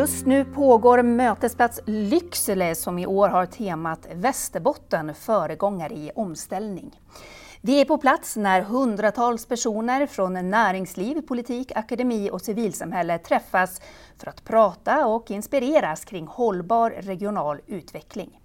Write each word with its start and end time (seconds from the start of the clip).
Just 0.00 0.26
nu 0.26 0.44
pågår 0.44 1.02
Mötesplats 1.02 1.80
Lycksele 1.86 2.74
som 2.74 2.98
i 2.98 3.06
år 3.06 3.28
har 3.28 3.46
temat 3.46 4.06
Västerbotten, 4.14 5.14
föregångare 5.14 5.94
i 5.94 6.10
omställning. 6.14 7.00
Vi 7.60 7.80
är 7.80 7.84
på 7.84 7.98
plats 7.98 8.36
när 8.36 8.62
hundratals 8.62 9.46
personer 9.46 10.06
från 10.06 10.50
näringsliv, 10.50 11.20
politik, 11.20 11.72
akademi 11.74 12.30
och 12.30 12.40
civilsamhälle 12.40 13.18
träffas 13.18 13.80
för 14.18 14.26
att 14.28 14.44
prata 14.44 15.06
och 15.06 15.30
inspireras 15.30 16.04
kring 16.04 16.26
hållbar 16.26 16.90
regional 16.90 17.60
utveckling. 17.66 18.39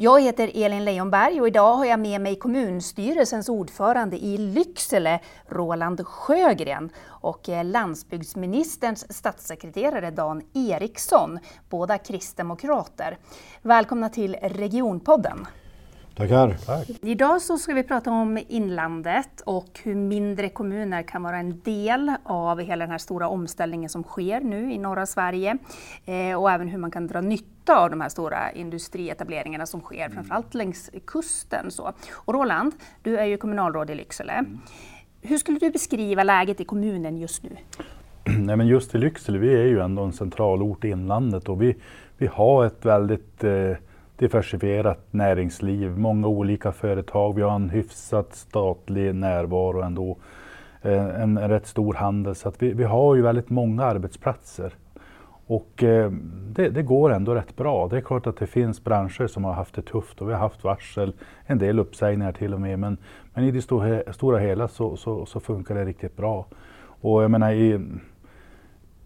Jag 0.00 0.22
heter 0.22 0.50
Elin 0.54 0.84
Leijonberg 0.84 1.40
och 1.40 1.48
idag 1.48 1.74
har 1.74 1.84
jag 1.84 2.00
med 2.00 2.20
mig 2.20 2.36
kommunstyrelsens 2.36 3.48
ordförande 3.48 4.16
i 4.16 4.38
Lycksele, 4.38 5.20
Roland 5.48 6.06
Sjögren, 6.06 6.90
och 7.06 7.48
eh, 7.48 7.64
landsbygdsministerns 7.64 9.12
statssekreterare 9.16 10.10
Dan 10.10 10.42
Eriksson, 10.54 11.38
båda 11.68 11.98
kristdemokrater. 11.98 13.18
Välkomna 13.62 14.08
till 14.08 14.36
Regionpodden. 14.42 15.46
Tackar. 16.18 16.56
Tack. 16.66 16.88
Idag 17.02 17.42
så 17.42 17.58
ska 17.58 17.74
vi 17.74 17.82
prata 17.82 18.10
om 18.10 18.38
inlandet 18.48 19.40
och 19.40 19.80
hur 19.82 19.94
mindre 19.94 20.48
kommuner 20.48 21.02
kan 21.02 21.22
vara 21.22 21.38
en 21.38 21.60
del 21.60 22.12
av 22.24 22.60
hela 22.60 22.84
den 22.84 22.90
här 22.90 22.98
stora 22.98 23.28
omställningen 23.28 23.90
som 23.90 24.02
sker 24.02 24.40
nu 24.40 24.72
i 24.72 24.78
norra 24.78 25.06
Sverige. 25.06 25.58
Eh, 26.04 26.40
och 26.40 26.50
även 26.50 26.68
hur 26.68 26.78
man 26.78 26.90
kan 26.90 27.06
dra 27.06 27.20
nytta 27.20 27.78
av 27.78 27.90
de 27.90 28.00
här 28.00 28.08
stora 28.08 28.52
industrietableringarna 28.52 29.66
som 29.66 29.80
sker, 29.80 30.04
mm. 30.04 30.12
framförallt 30.12 30.54
längs 30.54 30.90
kusten. 31.06 31.70
Så. 31.70 31.92
Och 32.12 32.34
Roland, 32.34 32.72
du 33.02 33.18
är 33.18 33.24
ju 33.24 33.36
kommunalråd 33.36 33.90
i 33.90 33.94
Lycksele. 33.94 34.32
Mm. 34.32 34.58
Hur 35.22 35.38
skulle 35.38 35.58
du 35.58 35.70
beskriva 35.70 36.22
läget 36.22 36.60
i 36.60 36.64
kommunen 36.64 37.16
just 37.16 37.42
nu? 37.42 37.50
Nej, 38.38 38.56
men 38.56 38.66
just 38.66 38.94
i 38.94 38.98
Lycksele, 38.98 39.38
vi 39.38 39.54
är 39.54 39.66
ju 39.66 39.80
ändå 39.80 40.02
en 40.02 40.12
centralort 40.12 40.84
i 40.84 40.88
inlandet 40.88 41.48
och 41.48 41.62
vi, 41.62 41.76
vi 42.16 42.26
har 42.26 42.66
ett 42.66 42.84
väldigt 42.84 43.44
eh, 43.44 43.72
diversifierat 44.18 44.98
näringsliv, 45.10 45.98
många 45.98 46.26
olika 46.26 46.72
företag. 46.72 47.34
Vi 47.34 47.42
har 47.42 47.54
en 47.54 47.70
hyfsat 47.70 48.34
statlig 48.34 49.14
närvaro 49.14 49.82
ändå. 49.82 50.16
En, 50.82 51.36
en 51.36 51.48
rätt 51.48 51.66
stor 51.66 51.94
handel 51.94 52.34
så 52.34 52.48
att 52.48 52.62
vi, 52.62 52.72
vi 52.72 52.84
har 52.84 53.14
ju 53.14 53.22
väldigt 53.22 53.50
många 53.50 53.84
arbetsplatser. 53.84 54.74
Och 55.46 55.82
eh, 55.82 56.10
det, 56.48 56.68
det, 56.68 56.82
går 56.82 57.12
ändå 57.12 57.34
rätt 57.34 57.56
bra. 57.56 57.88
Det 57.88 57.96
är 57.96 58.00
klart 58.00 58.26
att 58.26 58.36
det 58.36 58.46
finns 58.46 58.84
branscher 58.84 59.26
som 59.26 59.44
har 59.44 59.52
haft 59.52 59.74
det 59.74 59.82
tufft 59.82 60.22
och 60.22 60.28
vi 60.28 60.32
har 60.32 60.40
haft 60.40 60.64
varsel, 60.64 61.12
en 61.46 61.58
del 61.58 61.78
uppsägningar 61.78 62.32
till 62.32 62.54
och 62.54 62.60
med. 62.60 62.78
Men, 62.78 62.98
men 63.34 63.44
i 63.44 63.50
det 63.50 63.62
stora, 63.62 64.12
stora 64.12 64.38
hela 64.38 64.68
så, 64.68 64.96
så, 64.96 65.26
så, 65.26 65.40
funkar 65.40 65.74
det 65.74 65.84
riktigt 65.84 66.16
bra. 66.16 66.46
Och 67.00 67.22
jag 67.22 67.30
menar, 67.30 67.52
i, 67.52 67.80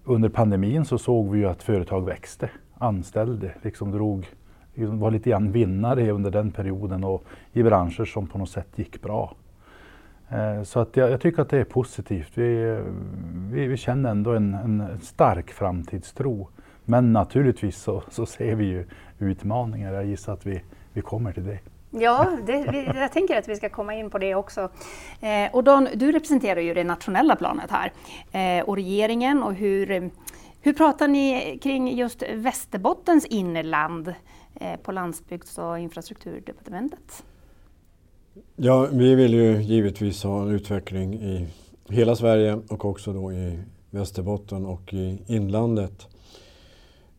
under 0.05 0.29
pandemin 0.29 0.85
så 0.85 0.99
såg 0.99 1.31
vi 1.31 1.39
ju 1.39 1.47
att 1.47 1.63
företag 1.63 2.07
växte, 2.07 2.51
anställde, 2.79 3.55
liksom 3.63 3.91
drog 3.91 4.27
var 4.75 5.11
lite 5.11 5.31
grann 5.31 5.53
vinnare 5.53 6.11
under 6.11 6.31
den 6.31 6.51
perioden 6.51 7.05
och 7.05 7.25
i 7.53 7.63
branscher 7.63 8.05
som 8.05 8.27
på 8.27 8.39
något 8.39 8.51
sätt 8.51 8.69
gick 8.77 9.03
bra. 9.03 9.35
Eh, 10.33 10.63
så 10.63 10.81
att 10.81 10.97
jag, 10.97 11.11
jag 11.11 11.21
tycker 11.21 11.43
att 11.43 11.49
det 11.49 11.59
är 11.59 11.65
positivt. 11.65 12.31
Vi, 12.35 12.81
vi, 13.53 13.67
vi 13.67 13.77
känner 13.77 14.11
ändå 14.11 14.31
en, 14.31 14.55
en, 14.55 15.01
stark 15.03 15.51
framtidstro. 15.51 16.49
Men 16.85 17.13
naturligtvis 17.13 17.77
så, 17.77 18.03
så, 18.11 18.27
ser 18.27 18.55
vi 18.55 18.65
ju 18.65 18.87
utmaningar. 19.19 19.93
Jag 19.93 20.07
gissar 20.07 20.33
att 20.33 20.47
vi, 20.47 20.63
vi 20.93 21.01
kommer 21.01 21.33
till 21.33 21.47
det. 21.47 21.59
Ja, 21.91 22.27
det, 22.47 22.69
vi, 22.73 22.91
jag 22.95 23.13
tänker 23.13 23.39
att 23.39 23.49
vi 23.49 23.57
ska 23.57 23.69
komma 23.69 23.95
in 23.95 24.11
på 24.11 24.19
det 24.19 24.35
också. 24.35 24.69
Eh, 25.21 25.55
och 25.55 25.65
Don, 25.65 25.89
du 25.95 26.13
representerar 26.13 26.61
ju 26.61 26.75
det 26.75 26.85
nationella 26.85 27.37
planet 27.37 27.71
här 27.71 27.93
eh, 28.33 28.65
och 28.65 28.77
regeringen 28.77 29.43
och 29.43 29.55
hur, 29.55 30.11
hur 30.61 30.73
pratar 30.73 31.09
ni 31.09 31.59
kring 31.63 31.97
just 31.97 32.23
Västerbottens 32.35 33.27
inland? 33.27 34.15
Eh, 34.55 34.77
på 34.77 34.93
landsbygds 34.93 35.59
och 35.59 35.79
infrastrukturdepartementet. 35.79 37.25
Ja, 38.57 38.89
vi 38.93 39.15
vill 39.15 39.35
ju 39.35 39.63
givetvis 39.63 40.23
ha 40.23 40.43
en 40.43 40.51
utveckling 40.51 41.15
i 41.15 41.49
hela 41.89 42.17
Sverige 42.17 42.61
och 42.69 42.85
också 42.85 43.13
då 43.13 43.33
i 43.33 43.59
Västerbotten 43.91 44.67
och 44.67 44.95
i 44.95 45.19
inlandet. 45.27 46.09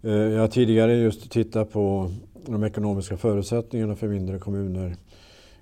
Eh, 0.01 0.11
jag 0.11 0.41
har 0.41 0.47
tidigare 0.47 0.95
just 0.95 1.31
tittat 1.31 1.72
på 1.72 2.11
de 2.45 2.63
ekonomiska 2.63 3.17
förutsättningarna 3.17 3.95
för 3.95 4.07
mindre 4.07 4.39
kommuner, 4.39 4.95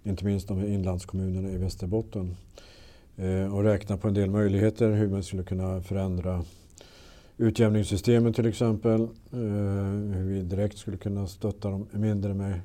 inte 0.03 0.25
minst 0.25 0.47
de 0.47 0.65
inlandskommunerna 0.65 1.49
i 1.49 1.57
Västerbotten 1.57 2.35
eh, 3.17 3.55
och 3.55 3.63
räknat 3.63 4.01
på 4.01 4.07
en 4.07 4.13
del 4.13 4.29
möjligheter 4.29 4.91
hur 4.91 5.07
man 5.07 5.23
skulle 5.23 5.43
kunna 5.43 5.81
förändra 5.81 6.43
utjämningssystemet 7.41 8.35
till 8.35 8.45
exempel. 8.45 9.01
Eh, 9.01 9.39
hur 10.13 10.23
vi 10.23 10.41
direkt 10.41 10.77
skulle 10.77 10.97
kunna 10.97 11.27
stötta 11.27 11.69
dem 11.69 11.87
mindre 11.91 12.33
med 12.33 12.59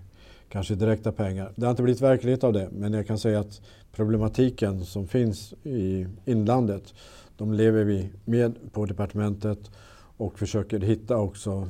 kanske 0.49 0.75
direkta 0.75 1.13
pengar. 1.13 1.53
Det 1.57 1.67
har 1.67 1.71
inte 1.71 1.83
blivit 1.83 2.03
verklighet 2.03 2.45
av 2.45 2.53
det 2.53 2.69
men 2.73 2.93
jag 2.93 3.07
kan 3.07 3.19
säga 3.19 3.41
att 3.41 3.61
problematiken 3.93 4.85
som 4.85 5.09
finns 5.09 5.55
i 5.65 6.07
inlandet 6.25 6.95
de 7.37 7.53
lever 7.53 7.85
vi 7.85 8.11
med 8.25 8.73
på 8.73 8.87
departementet 8.87 9.71
och 10.17 10.39
försöker 10.39 10.81
hitta 10.81 11.17
också 11.17 11.69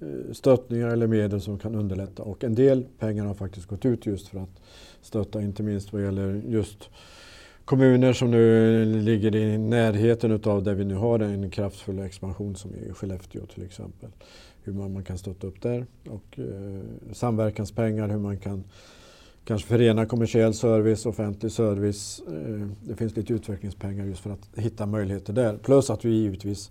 eh, 0.00 0.32
stöttningar 0.32 0.88
eller 0.88 1.06
medel 1.06 1.40
som 1.40 1.58
kan 1.58 1.74
underlätta. 1.74 2.22
Och 2.22 2.44
en 2.44 2.54
del 2.54 2.86
pengar 2.98 3.24
har 3.24 3.34
faktiskt 3.34 3.66
gått 3.66 3.84
ut 3.84 4.06
just 4.06 4.28
för 4.28 4.38
att 4.38 4.60
stötta, 5.02 5.42
inte 5.42 5.62
minst 5.62 5.92
vad 5.92 6.02
gäller 6.02 6.42
just 6.48 6.90
kommuner 7.68 8.12
som 8.12 8.30
nu 8.30 8.84
ligger 8.84 9.36
i 9.36 9.58
närheten 9.58 10.40
av 10.44 10.62
där 10.62 10.74
vi 10.74 10.84
nu 10.84 10.94
har 10.94 11.18
en 11.18 11.50
kraftfull 11.50 11.98
expansion 11.98 12.56
som 12.56 12.74
i 12.74 12.92
Skellefteå 12.92 13.46
till 13.46 13.62
exempel. 13.62 14.10
Hur 14.62 14.72
man, 14.72 14.92
man 14.92 15.04
kan 15.04 15.18
stötta 15.18 15.46
upp 15.46 15.62
där 15.62 15.86
och 16.08 16.38
eh, 16.38 16.80
samverkanspengar, 17.12 18.08
hur 18.08 18.18
man 18.18 18.38
kan 18.38 18.64
kanske 19.44 19.68
förena 19.68 20.06
kommersiell 20.06 20.54
service, 20.54 21.06
offentlig 21.06 21.52
service. 21.52 22.22
Eh, 22.28 22.68
det 22.82 22.96
finns 22.96 23.16
lite 23.16 23.32
utvecklingspengar 23.32 24.04
just 24.04 24.20
för 24.20 24.30
att 24.30 24.48
hitta 24.54 24.86
möjligheter 24.86 25.32
där. 25.32 25.56
Plus 25.56 25.90
att 25.90 26.04
vi 26.04 26.10
givetvis 26.10 26.70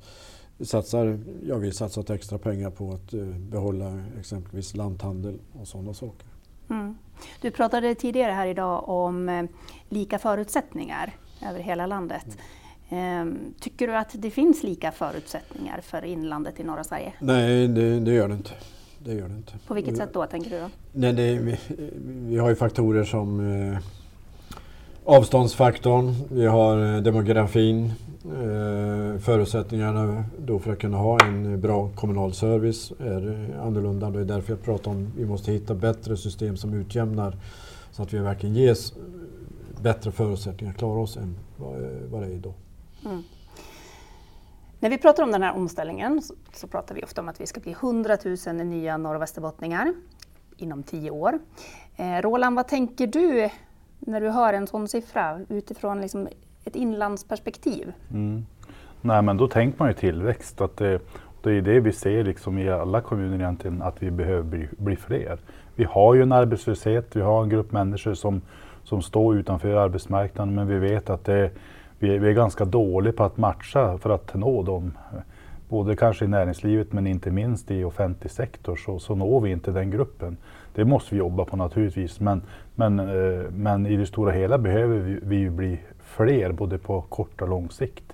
satsar, 0.59 1.19
ja, 1.47 1.57
vi 1.57 1.71
satsat 1.71 2.09
extra 2.09 2.37
pengar 2.37 2.69
på 2.69 2.91
att 2.91 3.13
eh, 3.13 3.27
behålla 3.27 4.01
exempelvis 4.19 4.75
lanthandel 4.75 5.39
och 5.53 5.67
sådana 5.67 5.93
saker. 5.93 6.27
Mm. 6.69 6.95
Du 7.41 7.51
pratade 7.51 7.95
tidigare 7.95 8.31
här 8.31 8.47
idag 8.47 8.89
om 8.89 9.29
eh, 9.29 9.43
lika 9.89 10.19
förutsättningar 10.19 11.13
över 11.49 11.59
hela 11.59 11.85
landet. 11.85 12.37
Mm. 12.89 13.37
Tycker 13.59 13.87
du 13.87 13.95
att 13.95 14.09
det 14.13 14.31
finns 14.31 14.63
lika 14.63 14.91
förutsättningar 14.91 15.81
för 15.81 16.05
inlandet 16.05 16.59
i 16.59 16.63
norra 16.63 16.83
Sverige? 16.83 17.13
Nej, 17.19 17.67
det, 17.67 17.99
det 17.99 18.11
gör 18.11 18.27
det 18.27 18.33
inte. 18.33 18.51
Det 18.99 19.13
gör 19.13 19.27
det 19.29 19.35
inte. 19.35 19.53
På 19.67 19.73
vilket 19.73 19.97
sätt 19.97 20.13
då, 20.13 20.25
tänker 20.25 20.49
du? 20.49 20.59
Då? 20.59 20.69
Nej, 20.93 21.13
det, 21.13 21.33
vi, 21.33 21.57
vi, 22.05 22.37
har 22.37 22.49
ju 22.49 22.55
faktorer 22.55 23.03
som 23.03 23.51
eh, 23.71 23.77
avståndsfaktorn, 25.07 26.13
vi 26.29 26.45
har 26.45 26.95
eh, 26.95 27.01
demografin, 27.01 27.85
eh, 28.25 29.19
förutsättningarna 29.19 30.23
då 30.37 30.59
för 30.59 30.71
att 30.71 30.79
kunna 30.79 30.97
ha 30.97 31.19
en 31.25 31.61
bra 31.61 31.89
kommunal 31.95 32.33
service 32.33 32.91
är 32.99 33.55
annorlunda. 33.61 34.09
Det 34.09 34.19
är 34.19 34.25
därför 34.25 34.53
jag 34.53 34.63
pratar 34.63 34.91
om 34.91 35.07
att 35.07 35.19
vi 35.19 35.25
måste 35.25 35.51
hitta 35.51 35.73
bättre 35.73 36.17
system 36.17 36.57
som 36.57 36.73
utjämnar 36.73 37.35
så 37.91 38.03
att 38.03 38.13
vi 38.13 38.17
verkligen 38.17 38.55
ges 38.55 38.93
bättre 39.81 40.11
förutsättningar 40.11 40.73
att 40.73 40.79
klara 40.79 40.99
oss 40.99 41.17
än 41.17 41.35
vad 41.57 41.75
eh, 41.75 42.19
det 42.21 42.25
är 42.25 42.31
idag. 42.31 42.53
Mm. 43.05 43.23
När 44.79 44.89
vi 44.89 44.97
pratar 44.97 45.23
om 45.23 45.31
den 45.31 45.43
här 45.43 45.55
omställningen 45.55 46.21
så, 46.21 46.33
så 46.53 46.67
pratar 46.67 46.95
vi 46.95 47.03
ofta 47.03 47.21
om 47.21 47.29
att 47.29 47.41
vi 47.41 47.47
ska 47.47 47.59
bli 47.59 47.71
100 47.71 48.17
000 48.47 48.55
nya 48.55 48.97
norr 48.97 49.15
och 49.15 49.21
västerbottningar 49.21 49.93
inom 50.57 50.83
tio 50.83 51.11
år. 51.11 51.39
Eh, 51.95 52.21
Roland, 52.21 52.55
vad 52.55 52.67
tänker 52.67 53.07
du 53.07 53.49
när 53.99 54.21
du 54.21 54.29
hör 54.29 54.53
en 54.53 54.67
sån 54.67 54.87
siffra 54.87 55.39
utifrån 55.49 56.01
liksom 56.01 56.27
ett 56.63 56.75
inlandsperspektiv? 56.75 57.93
Mm. 58.11 58.45
Nej 59.01 59.21
men 59.21 59.37
då 59.37 59.47
tänker 59.47 59.79
man 59.79 59.87
ju 59.87 59.93
tillväxt. 59.93 60.61
Att 60.61 60.77
det, 60.77 60.99
det 61.43 61.51
är 61.51 61.61
det 61.61 61.79
vi 61.79 61.91
ser 61.91 62.23
liksom 62.23 62.57
i 62.57 62.69
alla 62.69 63.01
kommuner 63.01 63.35
egentligen, 63.35 63.81
att 63.81 64.03
vi 64.03 64.11
behöver 64.11 64.43
bli, 64.43 64.67
bli 64.77 64.95
fler. 64.95 65.39
Vi 65.75 65.83
har 65.83 66.13
ju 66.13 66.21
en 66.21 66.31
arbetslöshet, 66.31 67.15
vi 67.15 67.21
har 67.21 67.43
en 67.43 67.49
grupp 67.49 67.71
människor 67.71 68.13
som, 68.13 68.41
som 68.83 69.01
står 69.01 69.35
utanför 69.35 69.75
arbetsmarknaden 69.75 70.55
men 70.55 70.67
vi 70.67 70.79
vet 70.79 71.09
att 71.09 71.25
det, 71.25 71.51
vi, 71.99 72.15
är, 72.15 72.19
vi 72.19 72.29
är 72.29 72.33
ganska 72.33 72.65
dåliga 72.65 73.13
på 73.13 73.23
att 73.23 73.37
matcha 73.37 73.97
för 73.97 74.09
att 74.09 74.33
nå 74.33 74.63
dem. 74.63 74.97
Både 75.69 75.95
kanske 75.95 76.25
i 76.25 76.27
näringslivet 76.27 76.93
men 76.93 77.07
inte 77.07 77.31
minst 77.31 77.71
i 77.71 77.83
offentlig 77.83 78.31
sektor 78.31 78.75
så, 78.75 78.99
så 78.99 79.15
når 79.15 79.41
vi 79.41 79.51
inte 79.51 79.71
den 79.71 79.91
gruppen. 79.91 80.37
Det 80.77 80.85
måste 80.85 81.15
vi 81.15 81.19
jobba 81.19 81.45
på 81.45 81.57
naturligtvis 81.57 82.19
men, 82.19 82.41
men, 82.75 82.99
eh, 82.99 83.49
men 83.51 83.85
i 83.85 83.97
det 83.97 84.05
stora 84.05 84.31
hela 84.31 84.57
behöver 84.57 84.97
vi, 84.97 85.19
vi 85.23 85.49
bli 85.49 85.79
fler 85.99 86.51
både 86.51 86.77
på 86.77 87.01
kort 87.01 87.41
och 87.41 87.49
lång 87.49 87.69
sikt. 87.69 88.13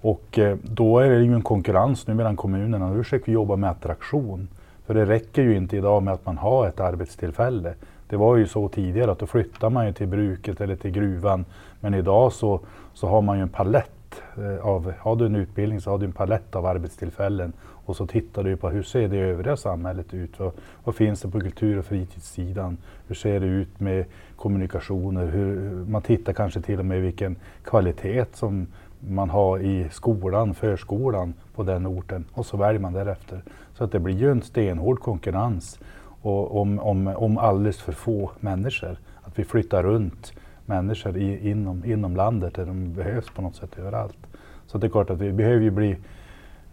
Och 0.00 0.38
eh, 0.38 0.56
då 0.62 0.98
är 0.98 1.10
det 1.10 1.22
ju 1.22 1.34
en 1.34 1.42
konkurrens 1.42 2.06
nu 2.06 2.14
mellan 2.14 2.36
kommunerna. 2.36 2.90
Nu 2.90 3.02
försöker 3.02 3.26
vi 3.26 3.32
jobba 3.32 3.56
med 3.56 3.70
attraktion. 3.70 4.48
För 4.86 4.94
det 4.94 5.06
räcker 5.06 5.42
ju 5.42 5.56
inte 5.56 5.76
idag 5.76 6.02
med 6.02 6.14
att 6.14 6.26
man 6.26 6.38
har 6.38 6.66
ett 6.66 6.80
arbetstillfälle. 6.80 7.74
Det 8.08 8.16
var 8.16 8.36
ju 8.36 8.46
så 8.46 8.68
tidigare 8.68 9.10
att 9.10 9.18
då 9.18 9.26
flyttar 9.26 9.70
man 9.70 9.86
ju 9.86 9.92
till 9.92 10.06
bruket 10.06 10.60
eller 10.60 10.76
till 10.76 10.90
gruvan. 10.90 11.44
Men 11.80 11.94
idag 11.94 12.32
så, 12.32 12.60
så 12.94 13.06
har 13.08 13.22
man 13.22 13.36
ju 13.36 13.42
en 13.42 13.48
palett. 13.48 14.22
Eh, 14.36 14.66
av, 14.66 14.92
har 14.98 15.16
du 15.16 15.26
en 15.26 15.36
utbildning 15.36 15.80
så 15.80 15.90
har 15.90 15.98
du 15.98 16.06
en 16.06 16.12
palett 16.12 16.56
av 16.56 16.66
arbetstillfällen. 16.66 17.52
Och 17.88 17.96
så 17.96 18.06
tittar 18.06 18.44
du 18.44 18.56
på 18.56 18.70
hur 18.70 18.82
ser 18.82 19.08
det 19.08 19.16
övriga 19.16 19.56
samhället 19.56 20.14
ut? 20.14 20.38
Vad, 20.38 20.52
vad 20.84 20.94
finns 20.94 21.20
det 21.20 21.28
på 21.28 21.40
kultur 21.40 21.78
och 21.78 21.84
fritidssidan? 21.84 22.76
Hur 23.06 23.14
ser 23.14 23.40
det 23.40 23.46
ut 23.46 23.80
med 23.80 24.04
kommunikationer? 24.36 25.26
Hur, 25.26 25.70
man 25.84 26.02
tittar 26.02 26.32
kanske 26.32 26.60
till 26.60 26.78
och 26.78 26.84
med 26.84 27.02
vilken 27.02 27.36
kvalitet 27.64 28.24
som 28.32 28.66
man 29.00 29.30
har 29.30 29.58
i 29.58 29.88
skolan, 29.90 30.54
förskolan 30.54 31.34
på 31.54 31.62
den 31.62 31.86
orten 31.86 32.24
och 32.32 32.46
så 32.46 32.56
väljer 32.56 32.80
man 32.80 32.92
därefter. 32.92 33.42
Så 33.74 33.84
att 33.84 33.92
det 33.92 34.00
blir 34.00 34.16
ju 34.16 34.30
en 34.30 34.42
stenhård 34.42 35.00
konkurrens 35.00 35.80
och 36.22 36.60
om, 36.60 36.78
om, 36.78 37.06
om 37.06 37.38
alldeles 37.38 37.80
för 37.80 37.92
få 37.92 38.30
människor. 38.40 38.96
Att 39.22 39.38
vi 39.38 39.44
flyttar 39.44 39.82
runt 39.82 40.32
människor 40.66 41.16
i, 41.16 41.50
inom, 41.50 41.84
inom 41.84 42.16
landet 42.16 42.54
där 42.54 42.66
de 42.66 42.92
behövs 42.94 43.30
på 43.30 43.42
något 43.42 43.56
sätt 43.56 43.78
överallt. 43.78 44.18
Så 44.66 44.78
det 44.78 44.86
är 44.86 44.90
klart 44.90 45.10
att 45.10 45.18
vi 45.18 45.32
behöver 45.32 45.62
ju 45.62 45.70
bli 45.70 45.96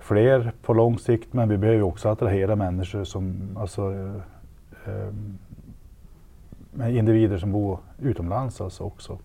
fler 0.05 0.51
på 0.61 0.73
lång 0.73 0.99
sikt 0.99 1.33
men 1.33 1.49
vi 1.49 1.57
behöver 1.57 1.81
också 1.81 2.09
attrahera 2.09 2.55
människor 2.55 3.03
som, 3.03 3.57
alltså 3.59 3.93
eh, 3.93 5.03
eh, 6.85 6.97
individer 6.97 7.37
som 7.37 7.51
bor 7.51 7.79
utomlands 8.01 8.61
alltså 8.61 8.83
också 8.83 9.17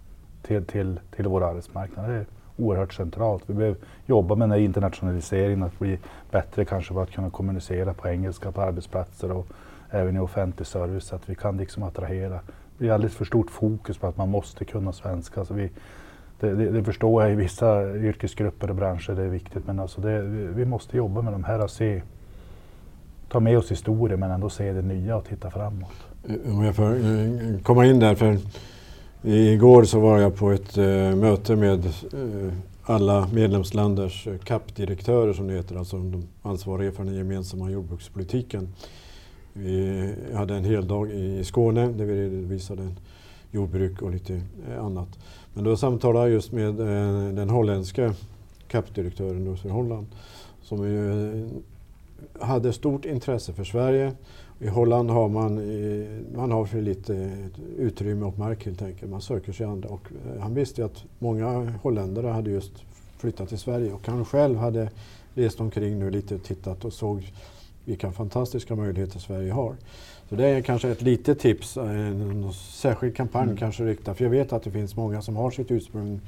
till, 0.43 0.65
till, 0.65 1.01
till 1.17 1.29
vår 1.29 1.45
arbetsmarknad. 1.45 2.11
Det 2.11 2.15
är 2.15 2.27
oerhört 2.57 2.93
centralt. 2.95 3.43
Vi 3.47 3.55
behöver 3.55 3.79
jobba 4.07 4.35
med 4.35 4.49
den 4.49 4.59
här 4.59 4.65
internationaliseringen, 4.65 5.63
att 5.63 5.79
bli 5.79 5.99
bättre 6.31 6.65
kanske 6.65 6.95
på 6.95 7.01
att 7.01 7.11
kunna 7.11 7.31
kommunicera 7.31 7.95
på 7.95 8.09
engelska 8.09 8.53
på 8.53 8.63
arbetsplatser 8.63 9.33
och 9.33 9.47
även 9.91 10.17
i 10.17 10.21
offentlig 10.21 10.67
service, 10.67 11.05
Så 11.05 11.17
att 11.17 11.29
vi 11.29 11.35
kan 11.35 11.57
liksom 11.57 11.83
attrahera. 11.83 12.41
Det 12.79 12.89
är 12.89 12.93
alldeles 12.93 13.17
för 13.17 13.25
stort 13.25 13.51
fokus 13.51 13.99
på 13.99 14.07
att 14.07 14.17
man 14.17 14.29
måste 14.29 14.65
kunna 14.65 14.93
svenska. 14.93 15.45
Så 15.45 15.55
vi, 15.55 15.71
det, 16.41 16.55
det, 16.55 16.71
det, 16.71 16.85
förstår 16.85 17.23
jag 17.23 17.33
i 17.33 17.35
vissa 17.35 17.97
yrkesgrupper 17.97 18.71
och 18.71 18.77
branscher, 18.77 19.13
det 19.13 19.23
är 19.23 19.29
viktigt. 19.29 19.67
Men 19.67 19.81
alltså 19.81 20.01
det, 20.01 20.23
vi 20.55 20.65
måste 20.65 20.97
jobba 20.97 21.23
med 21.23 21.33
de 21.33 21.45
här 21.45 21.65
och 21.65 21.71
se, 21.71 22.03
ta 23.29 23.41
med 23.41 23.59
oss 23.59 23.71
historien 23.71 24.21
men 24.21 24.31
ändå 24.31 24.51
se 24.51 24.73
det 24.73 24.83
nya 24.83 25.17
och 25.17 25.25
titta 25.25 25.51
framåt. 25.51 25.93
Eh, 26.29 26.57
om 26.57 26.65
jag 26.65 26.77
får 26.77 26.91
eh, 26.91 27.61
komma 27.63 27.87
in 27.87 28.01
där, 28.01 28.15
för 28.15 28.39
igår 29.23 29.85
så 29.85 30.01
var 30.01 30.19
jag 30.19 30.37
på 30.37 30.51
ett 30.51 30.79
eh, 30.79 30.85
möte 31.17 31.57
med 31.57 31.93
alla 32.83 33.29
medlemsländers 33.33 34.29
CAP-direktörer 34.45 35.33
som 35.33 35.47
det 35.47 35.55
heter, 35.55 35.77
alltså 35.77 35.97
de 35.97 36.29
ansvariga 36.43 36.93
för 36.93 37.05
den 37.05 37.15
gemensamma 37.15 37.71
jordbrukspolitiken. 37.71 38.69
Vi 39.53 40.15
hade 40.35 40.55
en 40.55 40.65
hel 40.65 40.89
dag 40.89 41.11
i 41.11 41.45
Skåne 41.45 41.87
där 41.87 42.05
vi 42.05 42.23
redovisade 42.23 42.89
jordbruk 43.51 44.03
och 44.03 44.11
lite 44.11 44.41
annat. 44.81 45.19
Men 45.55 45.65
då 45.65 45.77
samtalade 45.77 46.25
jag 46.27 46.35
just 46.35 46.53
med 46.53 46.81
eh, 46.81 47.35
den 47.35 47.51
holländske 47.51 48.13
CAP-direktören 48.69 49.57
för 49.57 49.69
Holland 49.69 50.07
som 50.63 50.85
ju 50.85 51.31
eh, 51.31 51.47
hade 52.47 52.73
stort 52.73 53.05
intresse 53.05 53.53
för 53.53 53.65
Sverige. 53.65 54.13
I 54.59 54.69
Holland 54.69 55.11
har 55.11 55.29
man, 55.29 55.59
eh, 55.59 56.37
man 56.37 56.51
har 56.51 56.65
för 56.65 56.81
lite 56.81 57.17
eh, 57.17 57.61
utrymme 57.79 58.27
och 58.27 58.39
mark 58.39 58.67
helt 58.67 58.83
enkelt. 58.83 59.11
Man 59.11 59.21
söker 59.21 59.53
sig 59.53 59.67
andra. 59.67 59.89
Och 59.89 60.09
han 60.41 60.55
visste 60.55 60.85
att 60.85 61.05
många 61.19 61.73
holländare 61.83 62.27
hade 62.27 62.51
just 62.51 62.73
flyttat 63.19 63.49
till 63.49 63.59
Sverige 63.59 63.93
och 63.93 64.07
han 64.07 64.25
själv 64.25 64.57
hade 64.57 64.91
rest 65.35 65.61
omkring 65.61 65.99
nu 65.99 66.11
lite 66.11 66.35
och 66.35 66.43
tittat 66.43 66.85
och 66.85 66.93
såg 66.93 67.33
vilka 67.85 68.13
fantastiska 68.13 68.77
möjligheter 68.77 69.19
Sverige 69.19 69.53
har. 69.53 69.77
Så 70.31 70.37
det 70.37 70.47
är 70.47 70.61
kanske 70.61 70.89
ett 70.89 71.03
litet 71.03 71.39
tips, 71.39 71.77
en 71.77 72.53
särskild 72.53 73.17
kampanj 73.17 73.45
mm. 73.45 73.57
kanske 73.57 73.85
riktad, 73.85 74.15
för 74.15 74.25
jag 74.25 74.31
vet 74.31 74.53
att 74.53 74.63
det 74.63 74.71
finns 74.71 74.97
många 74.97 75.23
som 75.23 75.37
har 75.37 75.51
sitt 75.51 75.71
ursprung 75.71 76.21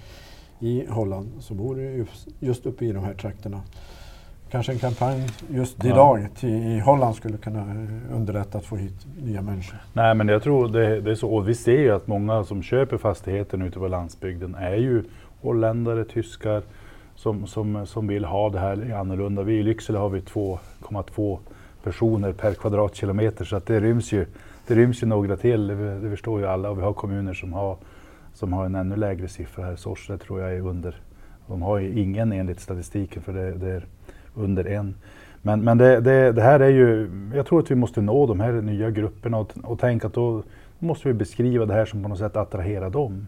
i 0.61 0.87
Holland 0.87 1.29
som 1.41 1.57
bor 1.57 2.07
just 2.41 2.67
uppe 2.67 2.85
i 2.85 2.93
de 2.93 3.05
här 3.05 3.15
trakterna. 3.15 3.61
Kanske 4.51 4.73
en 4.73 4.79
kampanj 4.79 5.29
just 5.49 5.85
idag 5.85 6.29
till, 6.37 6.49
i 6.49 6.79
Holland 6.79 7.17
skulle 7.17 7.37
kunna 7.37 7.87
underlätta 8.13 8.59
att 8.59 8.65
få 8.65 8.77
hit 8.77 9.07
nya 9.23 9.43
människor. 9.43 9.79
Nej 9.93 10.15
men 10.15 10.29
jag 10.29 10.43
tror 10.43 10.69
det, 10.69 11.01
det 11.01 11.11
är 11.11 11.15
så, 11.15 11.35
och 11.35 11.49
vi 11.49 11.55
ser 11.55 11.79
ju 11.79 11.91
att 11.91 12.07
många 12.07 12.45
som 12.45 12.63
köper 12.63 12.99
fastigheten 12.99 13.63
ute 13.63 13.79
på 13.79 13.89
landsbygden 13.89 14.55
är 14.55 14.77
ju 14.77 15.05
holländare, 15.41 16.05
tyskar 16.05 16.63
som, 17.17 17.47
som, 17.47 17.87
som 17.87 18.07
vill 18.07 18.25
ha 18.25 18.51
det 18.51 18.59
här 18.59 18.95
annorlunda. 18.95 19.43
Vi 19.43 19.55
i 19.55 19.63
Lycksele 19.63 19.99
har 19.99 20.09
vi 20.09 20.21
2,2 20.21 21.39
personer 21.85 22.33
per 22.33 22.55
kvadratkilometer 22.55 23.45
så 23.45 23.57
att 23.57 23.67
det 23.67 23.81
ryms 23.81 24.13
ju, 24.13 24.27
det 24.67 24.75
ryms 24.75 25.03
ju 25.03 25.07
några 25.07 25.37
till, 25.37 25.67
det, 25.67 26.01
det 26.01 26.11
förstår 26.11 26.41
ju 26.41 26.47
alla 26.47 26.71
och 26.71 26.79
vi 26.79 26.83
har 26.83 26.93
kommuner 26.93 27.35
som 27.35 27.53
har, 27.53 27.77
som 28.35 28.53
har 28.53 28.67
en 28.67 28.75
ännu 28.75 28.97
lägre 28.97 29.29
siffra 29.29 29.65
här. 29.65 29.77
Sorsele 29.77 30.19
tror 30.19 30.41
jag 30.41 30.55
är 30.55 30.61
under, 30.61 31.01
de 31.47 31.63
har 31.63 31.79
ju 31.79 32.01
ingen 32.01 32.33
enligt 32.33 32.61
statistiken 32.61 33.23
för 33.23 33.33
det, 33.33 33.53
det 33.53 33.71
är 33.71 33.87
under 34.35 34.65
en. 34.65 34.95
Men, 35.43 35.61
men 35.61 35.79
det, 35.79 36.01
det, 36.01 36.33
det, 36.33 36.43
här 36.43 36.61
är 36.61 36.69
ju, 36.69 37.11
jag 37.35 37.47
tror 37.47 37.61
att 37.61 37.71
vi 37.71 37.75
måste 37.75 38.01
nå 38.01 38.27
de 38.27 38.41
här 38.41 38.53
nya 38.53 38.91
grupperna 38.91 39.39
och, 39.39 39.53
och 39.63 39.79
tänka 39.79 40.07
att 40.07 40.15
då 40.15 40.43
måste 40.79 41.09
vi 41.09 41.15
beskriva 41.15 41.67
det 41.67 41.75
här 41.75 41.85
som 41.85 42.03
på 42.03 42.09
något 42.09 42.19
sätt 42.19 42.37
attraherar 42.37 42.91
dem. 42.91 43.27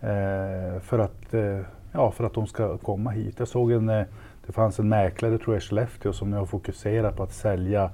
Eh, 0.00 0.80
för, 0.80 0.98
att, 0.98 1.34
eh, 1.34 1.60
ja, 1.92 2.10
för 2.10 2.24
att 2.24 2.34
de 2.34 2.46
ska 2.46 2.78
komma 2.78 3.10
hit. 3.10 3.34
Jag 3.38 3.48
såg 3.48 3.72
en 3.72 3.88
eh, 3.88 4.04
det 4.46 4.52
fanns 4.52 4.78
en 4.78 4.88
mäklare, 4.88 5.38
tror 5.38 5.54
jag, 5.54 5.62
i 5.62 5.66
Skellefteå 5.66 6.12
som 6.12 6.30
nu 6.30 6.36
har 6.36 6.46
fokuserat 6.46 7.16
på 7.16 7.22
att 7.22 7.32
sälja, 7.32 7.90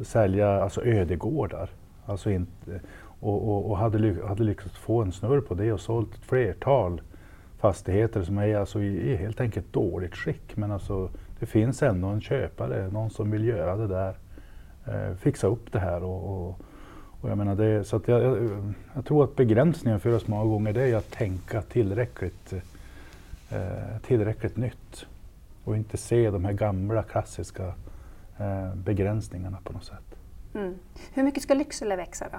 sälja 0.00 0.62
alltså 0.62 0.84
ödegårdar. 0.84 1.70
Alltså 2.06 2.30
inte, 2.30 2.80
och, 3.20 3.48
och, 3.48 3.70
och 3.70 3.78
hade, 3.78 4.26
hade 4.26 4.42
lyckats 4.42 4.76
få 4.76 5.02
en 5.02 5.12
snurr 5.12 5.40
på 5.40 5.54
det 5.54 5.72
och 5.72 5.80
sålt 5.80 6.14
ett 6.14 6.24
flertal 6.24 7.00
fastigheter 7.58 8.22
som 8.22 8.38
är 8.38 8.56
alltså 8.56 8.82
i, 8.82 9.12
i 9.12 9.16
helt 9.16 9.40
enkelt 9.40 9.72
dåligt 9.72 10.16
skick. 10.16 10.56
Men 10.56 10.72
alltså, 10.72 11.10
det 11.38 11.46
finns 11.46 11.82
ändå 11.82 12.08
en 12.08 12.20
köpare, 12.20 12.88
någon 12.90 13.10
som 13.10 13.30
vill 13.30 13.44
göra 13.44 13.76
det 13.76 13.86
där, 13.86 14.14
eh, 14.86 15.16
fixa 15.16 15.46
upp 15.46 15.72
det 15.72 15.78
här. 15.78 16.02
Och, 16.02 16.48
och, 16.48 16.60
och 17.20 17.30
jag, 17.30 17.38
menar 17.38 17.54
det, 17.54 17.84
så 17.84 17.96
att 17.96 18.08
jag, 18.08 18.22
jag, 18.22 18.74
jag, 18.94 19.04
tror 19.04 19.24
att 19.24 19.36
begränsningen 19.36 20.00
för 20.00 20.14
oss 20.14 20.26
många 20.26 20.44
gånger 20.44 20.72
det 20.72 20.82
är 20.82 20.96
att 20.96 21.10
tänka 21.10 21.62
tillräckligt, 21.62 22.52
eh, 23.50 23.98
tillräckligt 24.06 24.56
nytt 24.56 25.06
och 25.64 25.76
inte 25.76 25.96
se 25.96 26.30
de 26.30 26.44
här 26.44 26.52
gamla 26.52 27.02
klassiska 27.02 27.66
eh, 28.38 28.74
begränsningarna 28.74 29.58
på 29.64 29.72
något 29.72 29.84
sätt. 29.84 30.16
Mm. 30.54 30.74
Hur 31.14 31.22
mycket 31.22 31.42
ska 31.42 31.54
Lycksele 31.54 31.96
växa 31.96 32.26
då? 32.32 32.38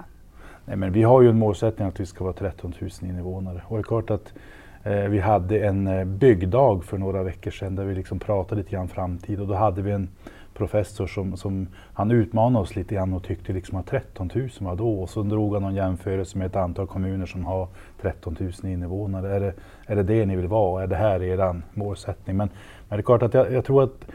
Nej, 0.64 0.76
men 0.76 0.92
vi 0.92 1.02
har 1.02 1.22
ju 1.22 1.28
en 1.28 1.38
målsättning 1.38 1.88
att 1.88 2.00
vi 2.00 2.06
ska 2.06 2.24
vara 2.24 2.34
13 2.34 2.74
000 2.80 2.90
invånare 3.02 3.62
och 3.66 3.76
det 3.76 3.80
är 3.80 3.82
klart 3.82 4.10
att 4.10 4.34
eh, 4.82 4.92
vi 4.92 5.18
hade 5.18 5.66
en 5.66 5.86
eh, 5.86 6.04
byggdag 6.04 6.84
för 6.84 6.98
några 6.98 7.22
veckor 7.22 7.50
sedan 7.50 7.74
där 7.74 7.84
vi 7.84 7.94
liksom 7.94 8.18
pratade 8.18 8.60
lite 8.60 8.70
grann 8.70 8.88
framtid 8.88 9.40
och 9.40 9.46
då 9.46 9.54
hade 9.54 9.82
vi 9.82 9.90
en 9.90 10.08
professor 10.56 11.06
som, 11.06 11.36
som 11.36 11.68
han 11.92 12.10
utmanade 12.10 12.62
oss 12.62 12.76
lite 12.76 12.94
grann 12.94 13.12
och 13.12 13.24
tyckte 13.24 13.52
liksom 13.52 13.78
att 13.78 13.86
13 13.86 14.30
000 14.34 14.48
var 14.60 14.76
då 14.76 15.02
och 15.02 15.10
så 15.10 15.22
drog 15.22 15.52
han 15.52 15.62
någon 15.62 15.74
jämförelse 15.74 16.38
med 16.38 16.46
ett 16.46 16.56
antal 16.56 16.86
kommuner 16.86 17.26
som 17.26 17.44
har 17.44 17.68
13 18.00 18.36
000 18.40 18.72
invånare. 18.72 19.36
Är 19.36 19.40
det, 19.40 19.54
är 19.86 19.96
det 19.96 20.02
det 20.02 20.26
ni 20.26 20.36
vill 20.36 20.46
vara? 20.46 20.82
Är 20.82 20.86
det 20.86 20.96
här 20.96 21.22
er 21.22 21.62
målsättning? 21.74 22.36
Men 22.36 22.48
men 22.88 22.96
det 22.96 23.00
är 23.00 23.04
klart 23.04 23.22
att 23.22 23.34
jag, 23.34 23.52
jag 23.52 23.64
tror 23.64 23.82
att 23.82 24.06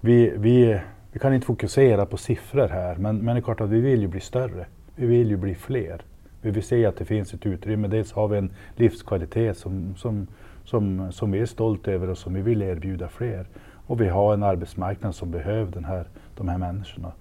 vi, 0.00 0.32
vi, 0.36 0.80
vi 1.12 1.18
kan 1.18 1.34
inte 1.34 1.46
fokusera 1.46 2.06
på 2.06 2.16
siffror 2.16 2.68
här, 2.68 2.96
men, 2.96 3.18
men 3.18 3.34
det 3.34 3.40
är 3.40 3.42
klart 3.42 3.60
att 3.60 3.70
vi 3.70 3.80
vill 3.80 4.00
ju 4.00 4.08
bli 4.08 4.20
större. 4.20 4.66
Vi 4.96 5.06
vill 5.06 5.30
ju 5.30 5.36
bli 5.36 5.54
fler. 5.54 6.02
Vi 6.40 6.50
vill 6.50 6.62
se 6.62 6.86
att 6.86 6.96
det 6.96 7.04
finns 7.04 7.34
ett 7.34 7.46
utrymme. 7.46 7.88
Dels 7.88 8.12
har 8.12 8.28
vi 8.28 8.38
en 8.38 8.50
livskvalitet 8.76 9.58
som, 9.58 9.94
som, 9.96 10.26
som, 10.64 11.12
som 11.12 11.30
vi 11.30 11.40
är 11.40 11.46
stolta 11.46 11.92
över 11.92 12.10
och 12.10 12.18
som 12.18 12.34
vi 12.34 12.42
vill 12.42 12.62
erbjuda 12.62 13.08
fler. 13.08 13.46
Och 13.86 14.00
vi 14.00 14.08
har 14.08 14.34
en 14.34 14.42
arbetsmarknad 14.42 15.14
som 15.14 15.30
behöver 15.30 15.72
den 15.72 15.84
här, 15.84 16.04
de 16.36 16.48
här 16.48 16.58
människorna. 16.58 17.12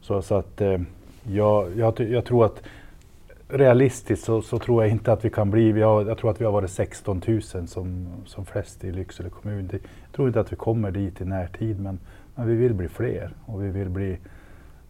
Så, 0.00 0.22
så 0.22 0.34
att 0.34 0.60
eh, 0.60 0.80
jag, 1.22 1.76
jag, 1.76 2.00
jag 2.00 2.24
tror 2.24 2.44
att 2.44 2.62
realistiskt 3.48 4.24
så, 4.24 4.42
så, 4.42 4.58
tror 4.58 4.82
jag 4.82 4.92
inte 4.92 5.12
att 5.12 5.24
vi 5.24 5.30
kan 5.30 5.50
bli, 5.50 5.72
vi 5.72 5.82
har, 5.82 6.04
jag 6.04 6.18
tror 6.18 6.30
att 6.30 6.40
vi 6.40 6.44
har 6.44 6.52
varit 6.52 6.70
16 6.70 7.22
000 7.26 7.42
som, 7.42 8.08
som 8.26 8.46
flest 8.46 8.84
i 8.84 8.92
Lycksele 8.92 9.30
kommun. 9.30 9.66
Det, 9.66 9.76
jag 9.76 10.12
tror 10.12 10.28
inte 10.28 10.40
att 10.40 10.52
vi 10.52 10.56
kommer 10.56 10.90
dit 10.90 11.20
i 11.20 11.24
närtid 11.24 11.80
men, 11.80 11.98
men 12.34 12.46
vi 12.46 12.54
vill 12.54 12.74
bli 12.74 12.88
fler 12.88 13.32
och 13.46 13.64
vi 13.64 13.68
vill 13.68 13.88
bli 13.88 14.18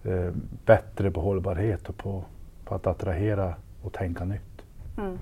eh, 0.02 0.30
bättre 0.66 1.10
på 1.10 1.20
hållbarhet 1.20 1.88
och 1.88 1.96
på, 1.96 2.24
på 2.64 2.74
att 2.74 2.86
attrahera 2.86 3.54
och 3.82 3.92
tänka 3.92 4.24
nytt. 4.24 4.62
Mm. 4.98 5.18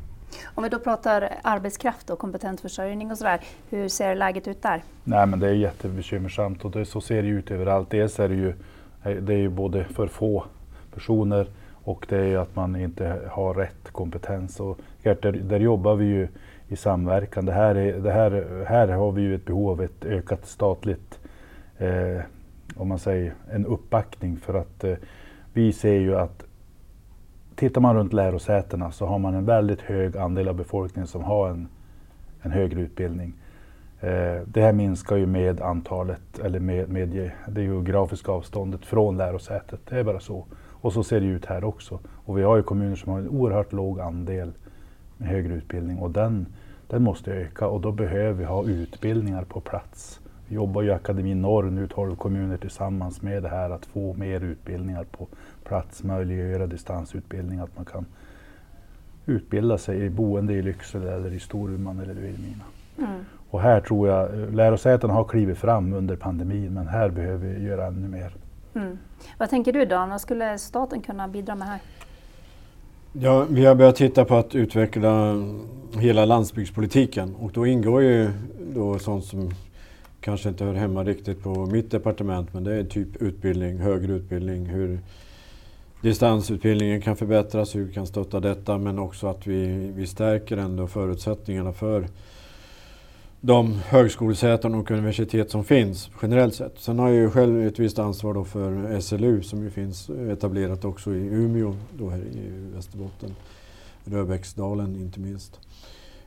Om 0.54 0.62
vi 0.62 0.68
då 0.68 0.78
pratar 0.78 1.38
arbetskraft 1.42 2.10
och 2.10 2.18
kompetensförsörjning 2.18 3.10
och 3.10 3.18
sådär, 3.18 3.40
hur 3.70 3.88
ser 3.88 4.14
läget 4.14 4.48
ut 4.48 4.62
där? 4.62 4.82
Nej 5.04 5.26
men 5.26 5.40
det 5.40 5.48
är 5.48 5.52
jättebekymmersamt 5.52 6.64
och 6.64 6.70
det, 6.70 6.84
så 6.84 7.00
ser 7.00 7.22
det 7.22 7.28
ut 7.28 7.50
överallt. 7.50 7.90
Dels 7.90 8.20
är 8.20 8.28
det 8.28 8.34
ju, 8.34 8.48
eh, 9.04 9.16
det 9.22 9.34
är 9.34 9.38
ju 9.38 9.48
både 9.48 9.84
för 9.84 10.06
få 10.06 10.44
personer 10.94 11.46
och 11.84 12.06
det 12.08 12.16
är 12.16 12.24
ju 12.24 12.36
att 12.36 12.56
man 12.56 12.76
inte 12.76 13.20
har 13.30 13.54
rätt 13.54 13.90
kompetens. 13.92 14.60
Och 14.60 14.78
där, 15.02 15.32
där 15.32 15.60
jobbar 15.60 15.94
vi 15.94 16.04
ju 16.04 16.28
i 16.68 16.76
samverkan. 16.76 17.46
Det 17.46 17.52
här, 17.52 17.74
är, 17.74 17.92
det 17.92 18.12
här, 18.12 18.64
här 18.68 18.88
har 18.88 19.12
vi 19.12 19.22
ju 19.22 19.34
ett 19.34 19.44
behov 19.44 19.70
av 19.70 19.82
ett 19.82 20.04
ökat 20.04 20.46
statligt, 20.46 21.18
eh, 21.78 22.20
om 22.76 22.88
man 22.88 22.98
säger 22.98 23.34
en 23.52 23.66
uppbackning 23.66 24.36
för 24.36 24.54
att 24.54 24.84
eh, 24.84 24.94
vi 25.52 25.72
ser 25.72 25.98
ju 25.98 26.16
att 26.16 26.44
tittar 27.58 27.80
man 27.80 27.96
runt 27.96 28.12
lärosätena 28.12 28.90
så 28.90 29.06
har 29.06 29.18
man 29.18 29.34
en 29.34 29.44
väldigt 29.44 29.80
hög 29.80 30.16
andel 30.16 30.48
av 30.48 30.54
befolkningen 30.54 31.06
som 31.06 31.24
har 31.24 31.50
en, 31.50 31.68
en 32.42 32.50
högre 32.50 32.80
utbildning. 32.80 33.34
Eh, 34.00 34.42
det 34.46 34.62
här 34.62 34.72
minskar 34.72 35.16
ju 35.16 35.26
med 35.26 35.60
antalet, 35.60 36.38
eller 36.44 36.60
med, 36.60 36.88
med 36.88 37.30
det 37.48 37.62
geografiska 37.62 38.32
avståndet 38.32 38.86
från 38.86 39.16
lärosätet. 39.16 39.80
Det 39.88 39.98
är 39.98 40.04
bara 40.04 40.20
så. 40.20 40.44
Och 40.80 40.92
så 40.92 41.04
ser 41.04 41.20
det 41.20 41.26
ut 41.26 41.46
här 41.46 41.64
också. 41.64 41.98
Och 42.06 42.38
vi 42.38 42.42
har 42.42 42.56
ju 42.56 42.62
kommuner 42.62 42.96
som 42.96 43.12
har 43.12 43.20
en 43.20 43.28
oerhört 43.28 43.72
låg 43.72 44.00
andel 44.00 44.52
med 45.16 45.28
högre 45.28 45.54
utbildning 45.54 45.98
och 45.98 46.10
den, 46.10 46.46
den 46.86 47.02
måste 47.02 47.32
öka 47.32 47.68
och 47.68 47.80
då 47.80 47.92
behöver 47.92 48.32
vi 48.32 48.44
ha 48.44 48.64
utbildningar 48.64 49.44
på 49.44 49.60
plats. 49.60 50.20
Vi 50.48 50.54
jobbar 50.54 50.82
ju 50.82 50.88
i 50.88 50.92
Akademin 50.92 51.42
Norr 51.42 51.62
nu, 51.62 51.86
12 51.88 52.16
kommuner 52.16 52.56
tillsammans 52.56 53.22
med 53.22 53.42
det 53.42 53.48
här 53.48 53.70
att 53.70 53.86
få 53.86 54.14
mer 54.14 54.40
utbildningar 54.40 55.04
på 55.04 55.26
plats, 55.68 56.02
möjliggöra 56.04 56.66
distansutbildning, 56.66 57.58
att 57.58 57.76
man 57.76 57.84
kan 57.84 58.06
utbilda 59.26 59.78
sig 59.78 60.04
i 60.04 60.10
boende 60.10 60.52
i 60.52 60.62
Lycksele 60.62 61.14
eller 61.14 61.32
i 61.32 61.40
Storuman 61.40 62.00
eller 62.00 62.14
Vilhelmina. 62.14 62.64
Mm. 62.98 63.24
Och 63.50 63.60
här 63.60 63.80
tror 63.80 64.08
jag 64.08 64.54
lärosätena 64.54 65.12
har 65.12 65.24
klivit 65.24 65.58
fram 65.58 65.92
under 65.92 66.16
pandemin 66.16 66.74
men 66.74 66.88
här 66.88 67.08
behöver 67.08 67.48
vi 67.48 67.64
göra 67.64 67.86
ännu 67.86 68.08
mer. 68.08 68.34
Mm. 68.74 68.98
Vad 69.38 69.50
tänker 69.50 69.72
du 69.72 69.84
Dan, 69.84 70.10
vad 70.10 70.20
skulle 70.20 70.58
staten 70.58 71.00
kunna 71.00 71.28
bidra 71.28 71.54
med 71.54 71.68
här? 71.68 71.80
Ja, 73.12 73.46
vi 73.50 73.66
har 73.66 73.74
börjat 73.74 73.96
titta 73.96 74.24
på 74.24 74.36
att 74.36 74.54
utveckla 74.54 75.34
hela 75.98 76.24
landsbygdspolitiken 76.24 77.34
och 77.34 77.52
då 77.52 77.66
ingår 77.66 78.02
ju 78.02 78.30
då 78.74 78.98
sånt 78.98 79.24
som 79.24 79.50
kanske 80.20 80.48
inte 80.48 80.64
hör 80.64 80.74
hemma 80.74 81.04
riktigt 81.04 81.42
på 81.42 81.66
mitt 81.66 81.90
departement 81.90 82.54
men 82.54 82.64
det 82.64 82.74
är 82.74 82.84
typ 82.84 83.22
utbildning, 83.22 83.78
högre 83.78 84.12
utbildning, 84.12 84.66
hur 84.66 85.00
distansutbildningen 86.02 87.00
kan 87.00 87.16
förbättras, 87.16 87.76
hur 87.76 87.84
vi 87.84 87.92
kan 87.92 88.06
stötta 88.06 88.40
detta 88.40 88.78
men 88.78 88.98
också 88.98 89.26
att 89.26 89.46
vi, 89.46 89.92
vi 89.96 90.06
stärker 90.06 90.56
ändå 90.56 90.86
förutsättningarna 90.86 91.72
för 91.72 92.06
de 93.40 93.72
högskolesäten 93.72 94.74
och 94.74 94.90
universitet 94.90 95.50
som 95.50 95.64
finns 95.64 96.10
generellt 96.22 96.54
sett. 96.54 96.74
Sen 96.78 96.98
har 96.98 97.08
jag 97.08 97.16
ju 97.16 97.30
själv 97.30 97.66
ett 97.66 97.78
visst 97.78 97.98
ansvar 97.98 98.34
då 98.34 98.44
för 98.44 99.00
SLU 99.00 99.42
som 99.42 99.62
ju 99.62 99.70
finns 99.70 100.10
etablerat 100.10 100.84
också 100.84 101.14
i 101.14 101.18
Umeå, 101.18 101.74
då 101.98 102.10
här 102.10 102.18
i 102.18 102.72
Västerbotten. 102.74 103.34
Röbäcksdalen 104.04 104.96
inte 104.96 105.20
minst. 105.20 105.60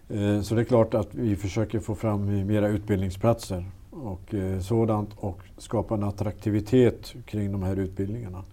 Eh, 0.09 0.41
så 0.41 0.55
det 0.55 0.61
är 0.61 0.65
klart 0.65 0.93
att 0.93 1.07
vi 1.11 1.35
försöker 1.35 1.79
få 1.79 1.95
fram 1.95 2.47
mera 2.47 2.67
utbildningsplatser 2.67 3.65
och 3.89 4.33
eh, 4.33 4.59
sådant 4.59 5.09
och 5.15 5.39
skapa 5.57 5.93
en 5.93 6.03
attraktivitet 6.03 7.13
kring 7.25 7.51
de 7.51 7.63
här 7.63 7.79
utbildningarna. 7.79 8.43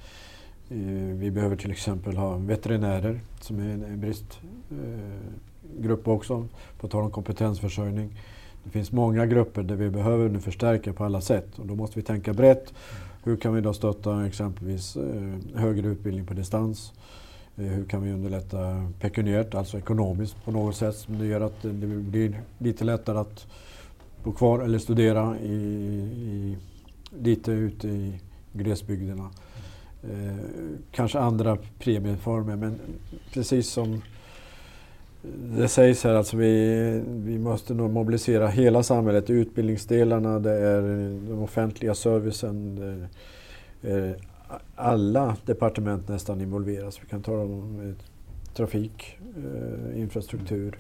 Eh, 0.71 1.17
vi 1.17 1.31
behöver 1.31 1.57
till 1.57 1.71
exempel 1.71 2.17
ha 2.17 2.37
veterinärer 2.37 3.21
som 3.41 3.59
är 3.59 3.73
en 3.73 4.01
bristgrupp 4.01 6.07
eh, 6.07 6.13
också, 6.13 6.47
på 6.81 6.89
tal 6.89 7.05
om 7.05 7.11
kompetensförsörjning. 7.11 8.21
Det 8.65 8.71
finns 8.71 8.93
många 8.93 9.27
grupper 9.27 9.63
där 9.63 9.77
vi 9.77 9.91
behöver 9.91 10.29
nu 10.29 10.41
förstärka 10.41 10.93
på 10.93 11.05
alla 11.05 11.21
sätt 11.21 11.59
och 11.59 11.67
då 11.67 11.75
måste 11.75 11.99
vi 11.99 12.03
tänka 12.03 12.33
brett. 12.33 12.75
Hur 13.25 13.37
kan 13.37 13.55
vi 13.55 13.61
då 13.61 13.73
stötta 13.73 14.27
exempelvis 14.27 14.97
eh, 14.97 15.35
högre 15.55 15.89
utbildning 15.89 16.27
på 16.27 16.35
distans? 16.35 16.93
Hur 17.55 17.85
kan 17.85 18.03
vi 18.03 18.13
underlätta 18.13 18.93
pekuniärt, 19.01 19.55
alltså 19.55 19.79
ekonomiskt 19.79 20.45
på 20.45 20.51
något 20.51 20.77
sätt 20.77 20.97
som 20.97 21.19
det 21.19 21.27
gör 21.27 21.41
att 21.41 21.63
det 21.63 21.87
blir 21.87 22.41
lite 22.59 22.85
lättare 22.85 23.19
att 23.19 23.47
bo 24.25 24.33
kvar 24.33 24.61
eller 24.61 24.79
studera 24.79 25.39
i, 25.39 25.53
i, 25.53 26.57
lite 27.23 27.53
ute 27.53 27.89
i 27.89 28.21
glesbygderna. 28.53 29.31
Eh, 30.03 30.37
kanske 30.93 31.19
andra 31.19 31.59
premieformer 31.79 32.57
men 32.57 32.79
precis 33.33 33.69
som 33.69 34.03
det 35.57 35.69
sägs 35.69 36.05
här 36.05 36.15
alltså 36.15 36.37
vi, 36.37 37.03
vi 37.07 37.39
måste 37.39 37.75
nog 37.75 37.91
mobilisera 37.91 38.49
hela 38.49 38.83
samhället, 38.83 39.31
utbildningsdelarna, 39.31 40.39
det 40.39 40.53
är 40.53 40.83
den 40.83 41.39
offentliga 41.39 41.95
servicen. 41.95 42.77
Det 43.81 43.91
är 43.91 44.17
alla 44.77 45.37
departement 45.47 46.09
nästan 46.09 46.41
involveras. 46.41 47.03
Vi 47.03 47.07
kan 47.07 47.23
tala 47.23 47.43
om 47.43 47.81
eh, 47.81 47.95
trafik, 48.55 49.19
eh, 49.37 50.01
infrastruktur, 50.01 50.79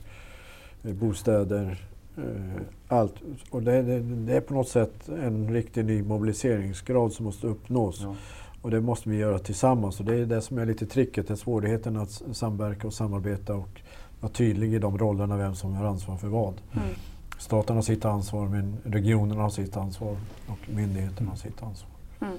eh, 0.85 0.95
bostäder, 0.95 1.85
eh, 2.17 2.63
allt. 2.89 3.15
Och 3.51 3.63
det, 3.63 3.83
det, 3.83 4.01
det, 4.01 4.37
är 4.37 4.41
på 4.41 4.55
något 4.55 4.69
sätt 4.69 5.09
en 5.09 5.53
riktig 5.53 5.85
ny 5.85 6.03
mobiliseringsgrad 6.03 7.13
som 7.13 7.25
måste 7.25 7.47
uppnås. 7.47 8.01
Ja. 8.03 8.17
Och 8.63 8.71
det 8.71 8.81
måste 8.81 9.09
vi 9.09 9.17
göra 9.17 9.39
tillsammans. 9.39 10.01
Och 10.01 10.07
det 10.07 10.15
är 10.15 10.27
det 10.27 10.41
som 10.41 10.59
är 10.59 10.67
lite 10.67 10.87
tricket, 10.87 11.29
det 11.29 11.35
är 11.35 11.37
svårigheten 11.37 11.97
att 11.97 12.23
samverka 12.33 12.87
och 12.87 12.95
samarbeta 12.95 13.55
och 13.55 13.81
vara 14.21 14.33
tydlig 14.33 14.75
i 14.75 14.79
de 14.79 14.99
rollerna, 14.99 15.37
vem 15.37 15.55
som 15.55 15.75
har 15.75 15.85
ansvar 15.85 16.17
för 16.17 16.29
vad. 16.29 16.55
Mm. 16.73 16.89
Staten 17.39 17.77
har 17.77 17.83
sitt 17.83 18.05
ansvar, 18.05 18.49
men 18.49 18.77
regionerna 18.85 19.43
har 19.43 19.51
sitt 19.51 19.77
ansvar 19.77 20.17
och 20.47 20.59
myndigheterna 20.75 21.31
har 21.31 21.37
sitt 21.37 21.63
ansvar. 21.63 21.91
Mm. 22.21 22.39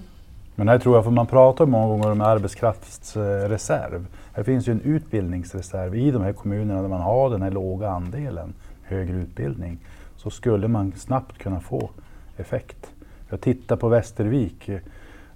Men 0.55 0.67
här 0.67 0.79
tror 0.79 0.95
jag, 0.95 1.03
för 1.03 1.11
man 1.11 1.27
pratar 1.27 1.65
många 1.65 1.87
gånger 1.87 2.11
om 2.11 2.21
arbetskraftsreserv. 2.21 4.07
Här 4.33 4.43
finns 4.43 4.67
ju 4.67 4.71
en 4.71 4.81
utbildningsreserv 4.81 5.95
i 5.95 6.11
de 6.11 6.21
här 6.21 6.33
kommunerna 6.33 6.81
där 6.81 6.89
man 6.89 7.01
har 7.01 7.29
den 7.29 7.41
här 7.41 7.51
låga 7.51 7.89
andelen 7.89 8.53
högre 8.83 9.15
utbildning. 9.15 9.77
Så 10.17 10.29
skulle 10.29 10.67
man 10.67 10.91
snabbt 10.91 11.37
kunna 11.37 11.59
få 11.59 11.89
effekt. 12.37 12.91
Jag 13.29 13.41
tittar 13.41 13.75
på 13.75 13.89
Västervik. 13.89 14.69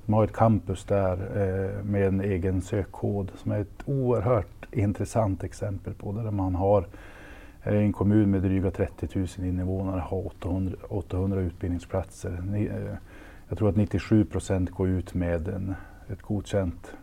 De 0.06 0.14
har 0.14 0.24
ett 0.24 0.34
campus 0.34 0.84
där 0.84 1.14
eh, 1.14 1.84
med 1.84 2.08
en 2.08 2.22
egen 2.22 2.62
sökkod 2.62 3.32
som 3.36 3.52
är 3.52 3.60
ett 3.60 3.84
oerhört 3.86 4.68
intressant 4.72 5.44
exempel 5.44 5.94
på 5.94 6.12
där 6.12 6.32
man 6.32 6.56
har 6.56 6.88
eh, 7.64 7.76
en 7.76 7.94
kommun 7.94 8.32
med 8.32 8.42
dryga 8.42 8.72
30 8.72 9.08
000 9.16 9.28
invånare 9.38 10.00
har 10.00 10.28
800, 10.28 10.78
800 10.90 11.42
utbildningsplatser. 11.42 12.44
Eh, 12.56 12.96
jag 13.48 13.58
tror 13.58 13.70
att 13.70 13.76
97 13.76 14.26
procent 14.26 14.70
går 14.70 14.90
ut 14.90 15.14
med 15.14 15.48
en, 15.48 15.76
ett 16.10 16.22
godkänt 16.22 16.94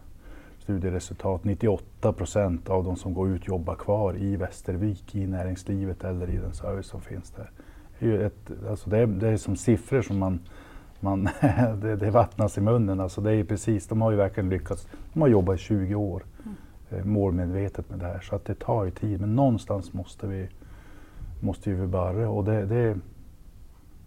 studieresultat. 0.58 1.44
98 1.44 2.12
procent 2.12 2.68
av 2.68 2.84
de 2.84 2.96
som 2.96 3.14
går 3.14 3.30
ut 3.30 3.46
jobbar 3.46 3.74
kvar 3.74 4.16
i 4.16 4.36
Västervik, 4.36 5.14
i 5.14 5.26
näringslivet 5.26 6.04
eller 6.04 6.30
i 6.30 6.36
den 6.36 6.54
service 6.54 6.86
som 6.86 7.00
finns 7.00 7.30
där. 7.30 7.50
Det 7.98 8.06
är, 8.06 8.20
ett, 8.20 8.50
alltså 8.68 8.90
det 8.90 8.98
är, 8.98 9.06
det 9.06 9.28
är 9.28 9.36
som 9.36 9.56
siffror 9.56 10.02
som 10.02 10.18
man 10.18 10.40
man, 11.00 11.28
det, 11.80 11.96
det 11.96 12.10
vattnas 12.10 12.58
i 12.58 12.60
munnen. 12.60 13.00
Alltså 13.00 13.20
det 13.20 13.32
är 13.32 13.44
precis, 13.44 13.86
de 13.86 14.00
har 14.00 14.10
ju 14.10 14.16
verkligen 14.16 14.50
lyckats. 14.50 14.88
De 15.12 15.22
har 15.22 15.28
jobbat 15.28 15.56
i 15.56 15.58
20 15.58 15.94
år 15.94 16.22
mm. 16.44 16.56
Eh, 16.92 17.04
målmedvetet 17.04 17.90
med 17.90 17.98
det 17.98 18.06
här 18.06 18.20
så 18.20 18.36
att 18.36 18.44
det 18.44 18.54
tar 18.54 18.84
ju 18.84 18.90
tid. 18.90 19.20
Men 19.20 19.36
någonstans 19.36 19.92
måste 19.92 20.26
vi, 20.26 20.48
måste 21.40 21.70
vi 21.70 21.86
börja 21.86 22.30
och 22.30 22.44
det, 22.44 22.66
det 22.66 22.96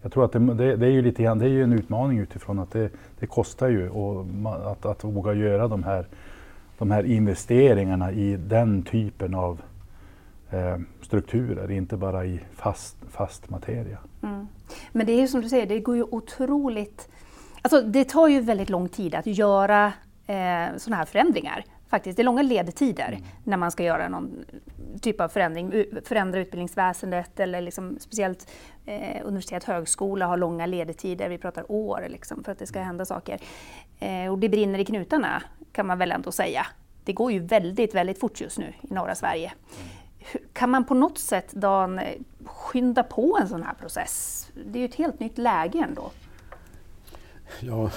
jag 0.04 0.12
tror 0.12 0.24
att 0.24 0.32
det, 0.32 0.38
det, 0.38 0.76
det, 0.76 0.86
är 0.86 0.90
ju 0.90 1.02
lite 1.02 1.22
grann, 1.22 1.38
det 1.38 1.44
är 1.44 1.48
ju 1.48 1.62
en 1.62 1.72
utmaning 1.72 2.18
utifrån 2.18 2.58
att 2.58 2.70
det, 2.70 2.90
det 3.18 3.26
kostar 3.26 3.68
ju 3.68 3.88
och 3.88 4.26
att, 4.70 4.86
att 4.86 5.04
våga 5.04 5.32
göra 5.32 5.68
de 5.68 5.82
här, 5.82 6.06
de 6.78 6.90
här 6.90 7.04
investeringarna 7.04 8.12
i 8.12 8.36
den 8.36 8.82
typen 8.82 9.34
av 9.34 9.60
eh, 10.50 10.78
strukturer, 11.02 11.70
inte 11.70 11.96
bara 11.96 12.24
i 12.26 12.40
fast, 12.52 12.96
fast 13.08 13.50
materia. 13.50 13.98
Mm. 14.22 14.46
Men 14.92 15.06
det 15.06 15.12
är 15.12 15.20
ju 15.20 15.28
som 15.28 15.40
du 15.40 15.48
säger, 15.48 15.66
det 15.66 15.80
går 15.80 15.96
ju 15.96 16.02
otroligt... 16.02 17.08
Alltså 17.62 17.80
det 17.82 18.04
tar 18.04 18.28
ju 18.28 18.40
väldigt 18.40 18.70
lång 18.70 18.88
tid 18.88 19.14
att 19.14 19.26
göra 19.26 19.92
eh, 20.26 20.76
sådana 20.76 20.96
här 20.96 21.04
förändringar. 21.04 21.64
Faktiskt. 21.88 22.16
Det 22.16 22.22
är 22.22 22.24
långa 22.24 22.42
ledtider 22.42 23.08
mm. 23.08 23.22
när 23.44 23.56
man 23.56 23.70
ska 23.70 23.84
göra 23.84 24.08
någon 24.08 24.44
typ 25.00 25.20
av 25.20 25.28
förändring, 25.28 25.84
förändra 26.04 26.40
utbildningsväsendet 26.40 27.40
eller 27.40 27.60
liksom 27.60 27.96
speciellt 28.00 28.50
eh, 28.86 29.20
universitet 29.24 29.62
och 29.62 29.74
högskola 29.74 30.26
har 30.26 30.36
långa 30.36 30.66
ledtider, 30.66 31.28
vi 31.28 31.38
pratar 31.38 31.72
år 31.72 32.06
liksom, 32.08 32.44
för 32.44 32.52
att 32.52 32.58
det 32.58 32.66
ska 32.66 32.80
hända 32.80 33.04
saker. 33.04 33.40
Eh, 33.98 34.32
och 34.32 34.38
det 34.38 34.48
brinner 34.48 34.78
i 34.78 34.84
knutarna 34.84 35.42
kan 35.72 35.86
man 35.86 35.98
väl 35.98 36.12
ändå 36.12 36.32
säga. 36.32 36.66
Det 37.04 37.12
går 37.12 37.32
ju 37.32 37.38
väldigt, 37.38 37.94
väldigt 37.94 38.20
fort 38.20 38.40
just 38.40 38.58
nu 38.58 38.72
i 38.80 38.94
norra 38.94 39.14
Sverige. 39.14 39.52
Mm. 39.76 40.03
Kan 40.52 40.70
man 40.70 40.84
på 40.84 40.94
något 40.94 41.18
sätt 41.18 41.52
Dan, 41.52 41.98
eh, 41.98 42.04
skynda 42.44 43.02
på 43.02 43.38
en 43.40 43.48
sån 43.48 43.62
här 43.62 43.74
process? 43.74 44.46
Det 44.66 44.78
är 44.78 44.80
ju 44.80 44.88
ett 44.88 44.94
helt 44.94 45.20
nytt 45.20 45.38
läge 45.38 45.86
ändå. 45.88 46.10
Ja, 47.60 47.90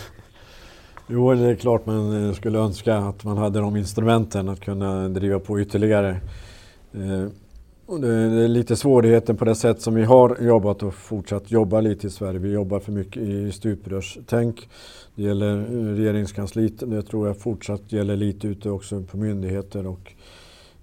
jo 1.08 1.34
det 1.34 1.46
är 1.46 1.56
klart 1.56 1.86
man 1.86 2.28
eh, 2.28 2.34
skulle 2.34 2.60
önska 2.60 2.98
att 2.98 3.24
man 3.24 3.38
hade 3.38 3.60
de 3.60 3.76
instrumenten 3.76 4.50
att 4.50 4.60
kunna 4.60 5.10
driva 5.10 5.40
på 5.40 5.60
ytterligare. 5.60 6.10
Eh, 6.94 7.28
det 8.00 8.08
är 8.08 8.48
lite 8.48 8.76
svårigheten 8.76 9.38
på 9.38 9.46
det 9.46 9.56
sätt 9.56 9.82
som 9.82 9.96
vi 9.96 10.04
har 10.04 10.38
jobbat 10.42 10.84
och 10.84 10.94
fortsatt 10.94 11.52
jobba 11.52 11.82
lite 11.82 12.08
i 12.08 12.10
Sverige. 12.10 12.40
Vi 12.40 12.52
jobbar 12.52 12.80
för 12.80 12.92
mycket 12.92 13.24
i 13.24 13.52
stuprörstänk. 13.52 14.70
Det 15.16 15.24
gäller 15.24 15.58
regeringskansliet. 15.96 16.74
Det 16.80 17.02
tror 17.02 17.28
jag 17.28 17.38
fortsatt 17.38 17.92
gäller 17.92 18.16
lite 18.16 18.48
ute 18.48 18.70
också 18.70 19.02
på 19.02 19.18
myndigheter 19.18 19.88
och 19.88 20.14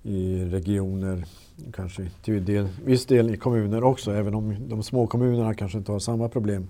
i 0.05 0.45
regioner, 0.45 1.25
kanske 1.73 2.09
till 2.23 2.45
del, 2.45 2.69
viss 2.85 3.07
del 3.07 3.35
i 3.35 3.37
kommuner 3.37 3.85
också, 3.85 4.13
även 4.13 4.35
om 4.35 4.69
de 4.69 4.83
små 4.83 5.07
kommunerna 5.07 5.55
kanske 5.55 5.79
inte 5.79 5.93
har 5.93 5.99
samma 5.99 6.29
problem 6.29 6.69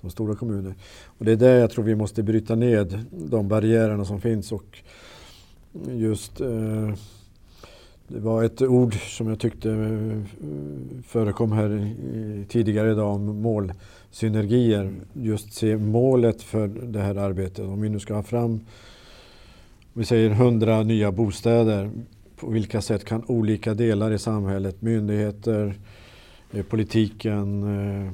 som 0.00 0.10
stora 0.10 0.34
kommuner. 0.34 0.74
Och 1.18 1.24
det 1.24 1.32
är 1.32 1.36
där 1.36 1.58
jag 1.58 1.70
tror 1.70 1.84
vi 1.84 1.94
måste 1.94 2.22
bryta 2.22 2.54
ned 2.54 3.04
de 3.10 3.48
barriärerna 3.48 4.04
som 4.04 4.20
finns 4.20 4.52
och 4.52 4.78
just 5.88 6.40
eh, 6.40 6.94
Det 8.08 8.20
var 8.20 8.44
ett 8.44 8.62
ord 8.62 8.94
som 8.94 9.28
jag 9.28 9.38
tyckte 9.38 9.70
eh, 9.70 10.20
förekom 11.06 11.52
här 11.52 11.94
tidigare 12.48 12.92
idag 12.92 13.14
om 13.14 13.42
målsynergier. 13.42 14.94
Just 15.12 15.52
se 15.52 15.76
målet 15.76 16.42
för 16.42 16.68
det 16.68 17.00
här 17.00 17.14
arbetet. 17.14 17.64
Om 17.64 17.80
vi 17.80 17.88
nu 17.88 18.00
ska 18.00 18.14
ha 18.14 18.22
fram, 18.22 18.60
vi 19.92 20.04
säger 20.04 20.30
100 20.30 20.82
nya 20.82 21.12
bostäder, 21.12 21.90
på 22.44 22.50
vilka 22.50 22.80
sätt 22.80 23.04
kan 23.04 23.24
olika 23.26 23.74
delar 23.74 24.10
i 24.10 24.18
samhället, 24.18 24.82
myndigheter, 24.82 25.74
eh, 26.52 26.62
politiken, 26.62 27.62
eh, 27.62 28.12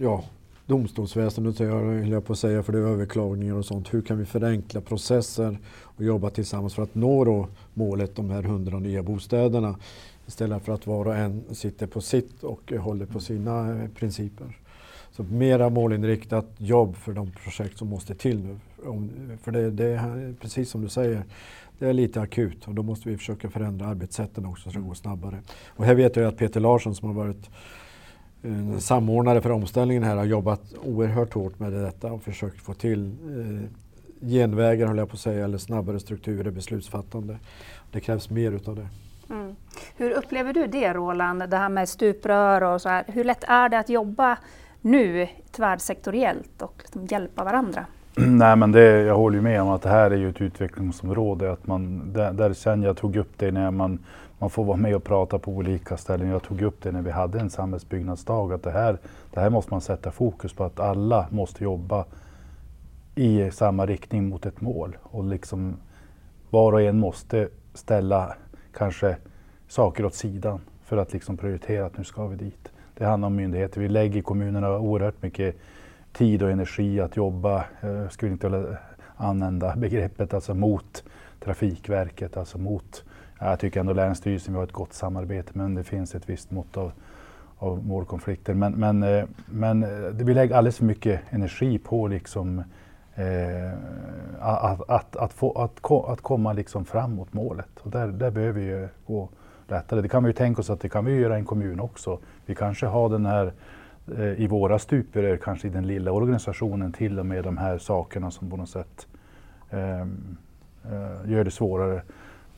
ja, 0.00 0.24
domstolsväsendet 0.66 1.58
höll 1.58 2.10
jag 2.10 2.24
på 2.24 2.32
att 2.32 2.38
säga 2.38 2.62
för 2.62 2.72
det 2.72 2.78
är 2.78 2.82
överklagningar 2.82 3.54
och 3.54 3.64
sånt. 3.64 3.94
Hur 3.94 4.02
kan 4.02 4.18
vi 4.18 4.24
förenkla 4.24 4.80
processer 4.80 5.58
och 5.68 6.04
jobba 6.04 6.30
tillsammans 6.30 6.74
för 6.74 6.82
att 6.82 6.94
nå 6.94 7.24
då 7.24 7.48
målet, 7.74 8.16
de 8.16 8.30
här 8.30 8.42
hundra 8.42 8.78
nya 8.78 9.02
bostäderna 9.02 9.76
istället 10.26 10.64
för 10.64 10.72
att 10.72 10.86
var 10.86 11.04
och 11.04 11.16
en 11.16 11.42
sitter 11.52 11.86
på 11.86 12.00
sitt 12.00 12.44
och 12.44 12.72
håller 12.72 13.06
på 13.06 13.20
sina 13.20 13.82
eh, 13.82 13.88
principer. 13.88 14.56
Så 15.12 15.22
mera 15.22 15.68
målinriktat 15.68 16.46
jobb 16.58 16.96
för 16.96 17.12
de 17.12 17.30
projekt 17.30 17.78
som 17.78 17.88
måste 17.88 18.14
till 18.14 18.38
nu. 18.38 18.58
För 19.42 19.52
det, 19.52 19.70
det 19.70 19.86
är 19.86 20.34
precis 20.40 20.70
som 20.70 20.82
du 20.82 20.88
säger, 20.88 21.24
det 21.80 21.88
är 21.88 21.92
lite 21.92 22.20
akut 22.20 22.68
och 22.68 22.74
då 22.74 22.82
måste 22.82 23.08
vi 23.08 23.16
försöka 23.16 23.50
förändra 23.50 23.86
arbetssätten 23.86 24.46
också 24.46 24.70
så 24.70 24.78
det 24.78 24.84
går 24.84 24.94
snabbare. 24.94 25.40
Och 25.66 25.84
här 25.84 25.94
vet 25.94 26.16
jag 26.16 26.26
att 26.26 26.36
Peter 26.36 26.60
Larsson 26.60 26.94
som 26.94 27.08
har 27.08 27.24
varit 27.24 27.50
en 28.42 28.80
samordnare 28.80 29.40
för 29.40 29.50
omställningen 29.50 30.02
här 30.02 30.16
har 30.16 30.24
jobbat 30.24 30.74
oerhört 30.84 31.34
hårt 31.34 31.58
med 31.58 31.72
detta 31.72 32.12
och 32.12 32.22
försökt 32.22 32.60
få 32.60 32.74
till 32.74 33.06
eh, 33.06 34.28
genvägar, 34.28 34.86
höll 34.86 34.98
jag 34.98 35.08
på 35.08 35.14
att 35.14 35.20
säga, 35.20 35.44
eller 35.44 35.58
snabbare 35.58 36.00
strukturer 36.00 36.48
i 36.48 36.50
beslutsfattande. 36.50 37.38
Det 37.92 38.00
krävs 38.00 38.30
mer 38.30 38.52
utav 38.52 38.76
det. 38.76 38.88
Mm. 39.30 39.56
Hur 39.96 40.10
upplever 40.10 40.52
du 40.52 40.66
det 40.66 40.92
Roland, 40.92 41.50
det 41.50 41.56
här 41.56 41.68
med 41.68 41.88
stuprör 41.88 42.62
och 42.62 42.80
så 42.80 42.88
här. 42.88 43.04
Hur 43.08 43.24
lätt 43.24 43.44
är 43.44 43.68
det 43.68 43.78
att 43.78 43.88
jobba 43.88 44.38
nu 44.80 45.28
tvärsektoriellt 45.50 46.62
och 46.62 46.74
liksom 46.78 47.06
hjälpa 47.06 47.44
varandra? 47.44 47.86
Nej, 48.26 48.56
men 48.56 48.72
det, 48.72 49.02
jag 49.02 49.16
håller 49.16 49.36
ju 49.36 49.42
med 49.42 49.62
om 49.62 49.68
att 49.68 49.82
det 49.82 49.88
här 49.88 50.10
är 50.10 50.16
ju 50.16 50.28
ett 50.28 50.40
utvecklingsområde. 50.40 51.52
Att 51.52 51.66
man, 51.66 52.12
där, 52.12 52.32
där 52.32 52.52
sen 52.52 52.82
jag 52.82 52.96
tog 52.96 53.16
upp 53.16 53.32
det 53.36 53.50
när 53.50 53.70
man, 53.70 53.98
man 54.38 54.50
får 54.50 54.64
vara 54.64 54.76
med 54.76 54.96
och 54.96 55.04
prata 55.04 55.38
på 55.38 55.52
olika 55.52 55.96
ställen. 55.96 56.28
Jag 56.28 56.42
tog 56.42 56.62
upp 56.62 56.82
det 56.82 56.92
när 56.92 57.02
vi 57.02 57.10
hade 57.10 57.40
en 57.40 57.50
samhällsbyggnadsdag. 57.50 58.52
Att 58.52 58.62
det 58.62 58.70
här, 58.70 58.98
det 59.30 59.40
här 59.40 59.50
måste 59.50 59.74
man 59.74 59.80
sätta 59.80 60.10
fokus 60.10 60.52
på. 60.52 60.64
Att 60.64 60.80
alla 60.80 61.26
måste 61.30 61.64
jobba 61.64 62.04
i 63.14 63.50
samma 63.50 63.86
riktning 63.86 64.28
mot 64.28 64.46
ett 64.46 64.60
mål. 64.60 64.96
Och 65.02 65.24
liksom 65.24 65.76
var 66.50 66.72
och 66.72 66.82
en 66.82 66.98
måste 66.98 67.48
ställa 67.74 68.34
kanske 68.72 69.16
saker 69.68 70.04
åt 70.04 70.14
sidan 70.14 70.60
för 70.84 70.96
att 70.96 71.12
liksom 71.12 71.36
prioritera 71.36 71.86
att 71.86 71.98
nu 71.98 72.04
ska 72.04 72.26
vi 72.26 72.36
dit. 72.36 72.72
Det 72.94 73.04
handlar 73.04 73.26
om 73.26 73.36
myndigheter. 73.36 73.80
Vi 73.80 73.88
lägger 73.88 74.22
kommunerna 74.22 74.78
oerhört 74.78 75.22
mycket 75.22 75.56
tid 76.12 76.42
och 76.42 76.50
energi 76.50 77.00
att 77.00 77.16
jobba, 77.16 77.64
jag 77.80 78.12
skulle 78.12 78.32
inte 78.32 78.78
använda 79.16 79.76
begreppet 79.76 80.34
alltså 80.34 80.54
mot 80.54 81.04
Trafikverket, 81.40 82.36
alltså 82.36 82.58
mot, 82.58 83.04
jag 83.38 83.58
tycker 83.58 83.80
ändå 83.80 83.92
Länsstyrelsen, 83.92 84.54
vi 84.54 84.58
har 84.58 84.64
ett 84.64 84.72
gott 84.72 84.92
samarbete 84.92 85.50
men 85.54 85.74
det 85.74 85.84
finns 85.84 86.14
ett 86.14 86.28
visst 86.28 86.50
mått 86.50 86.76
av, 86.76 86.92
av 87.58 87.86
målkonflikter. 87.86 88.54
Men, 88.54 88.72
men, 88.72 89.02
eh, 89.02 89.24
men 89.46 89.82
eh, 89.82 89.88
vi 90.12 90.34
lägger 90.34 90.56
alldeles 90.56 90.76
för 90.76 90.84
mycket 90.84 91.20
energi 91.30 91.78
på 91.78 92.06
liksom, 92.06 92.58
eh, 93.14 93.72
att, 94.40 94.90
att, 94.90 95.16
att, 95.16 95.32
få, 95.32 95.52
att, 95.52 95.90
att 95.90 96.20
komma 96.20 96.52
liksom 96.52 96.84
fram 96.84 97.14
mot 97.14 97.32
målet. 97.32 97.80
Och 97.80 97.90
där, 97.90 98.08
där 98.08 98.30
behöver 98.30 98.60
vi 98.60 98.88
gå 99.06 99.28
lättare. 99.68 100.00
Det 100.00 100.08
kan 100.08 100.24
vi 100.24 100.28
ju 100.28 100.34
tänka 100.34 100.60
oss 100.60 100.70
att 100.70 100.80
det 100.80 100.88
kan 100.88 101.04
vi 101.04 101.16
göra 101.16 101.36
i 101.36 101.38
en 101.38 101.44
kommun 101.44 101.80
också. 101.80 102.18
Vi 102.46 102.54
kanske 102.54 102.86
har 102.86 103.08
den 103.08 103.26
här 103.26 103.52
i 104.36 104.46
våra 104.46 104.78
stuprör, 104.78 105.36
kanske 105.36 105.68
i 105.68 105.70
den 105.70 105.86
lilla 105.86 106.12
organisationen, 106.12 106.92
till 106.92 107.18
och 107.18 107.26
med 107.26 107.44
de 107.44 107.58
här 107.58 107.78
sakerna 107.78 108.30
som 108.30 108.50
på 108.50 108.56
något 108.56 108.68
sätt 108.68 109.06
eh, 109.70 110.06
gör 111.30 111.44
det 111.44 111.50
svårare. 111.50 112.02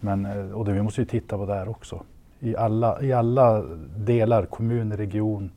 Men, 0.01 0.27
eh, 0.27 0.51
och 0.53 0.65
det, 0.65 0.73
vi 0.73 0.83
måste 0.83 1.01
ju 1.01 1.07
titta 1.07 1.37
på 1.37 1.47
där 1.47 1.69
också. 1.69 2.05
I 2.41 2.57
alla, 2.57 3.03
I 3.03 3.13
alla 3.13 3.63
delar, 3.97 4.47
kommun, 4.47 4.93
region 4.93 5.51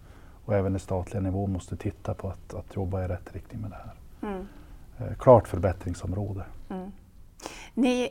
och 0.46 0.54
även 0.54 0.72
den 0.72 0.80
statliga 0.80 1.22
nivån 1.22 1.52
måste 1.52 1.78
titta 1.78 2.14
på 2.14 2.28
att, 2.28 2.54
att 2.54 2.76
jobba 2.76 3.06
i 3.06 3.08
rätt 3.08 3.34
riktning 3.34 3.62
med 3.62 3.72
det 3.72 3.76
här. 3.76 3.94
Mm. 4.30 4.48
Eh, 4.98 5.18
klart 5.18 5.48
förbättringsområde. 5.48 6.44
Mm. 6.70 6.92
Ni, 7.74 8.10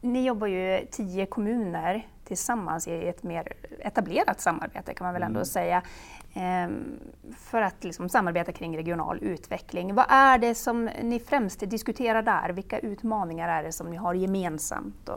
ni 0.00 0.26
jobbar 0.26 0.46
ju 0.46 0.86
tio 0.90 1.26
kommuner 1.26 2.06
tillsammans 2.24 2.88
i 2.88 3.08
ett 3.08 3.22
mer 3.22 3.52
etablerat 3.78 4.40
samarbete 4.40 4.94
kan 4.94 5.04
man 5.04 5.14
väl 5.14 5.22
ändå 5.22 5.38
mm. 5.38 5.44
säga. 5.44 5.82
Ehm, 6.34 7.00
för 7.36 7.62
att 7.62 7.84
liksom 7.84 8.08
samarbeta 8.08 8.52
kring 8.52 8.76
regional 8.76 9.18
utveckling. 9.22 9.94
Vad 9.94 10.06
är 10.08 10.38
det 10.38 10.54
som 10.54 10.90
ni 11.02 11.18
främst 11.18 11.70
diskuterar 11.70 12.22
där? 12.22 12.48
Vilka 12.48 12.78
utmaningar 12.78 13.48
är 13.48 13.62
det 13.62 13.72
som 13.72 13.90
ni 13.90 13.96
har 13.96 14.14
gemensamt? 14.14 15.10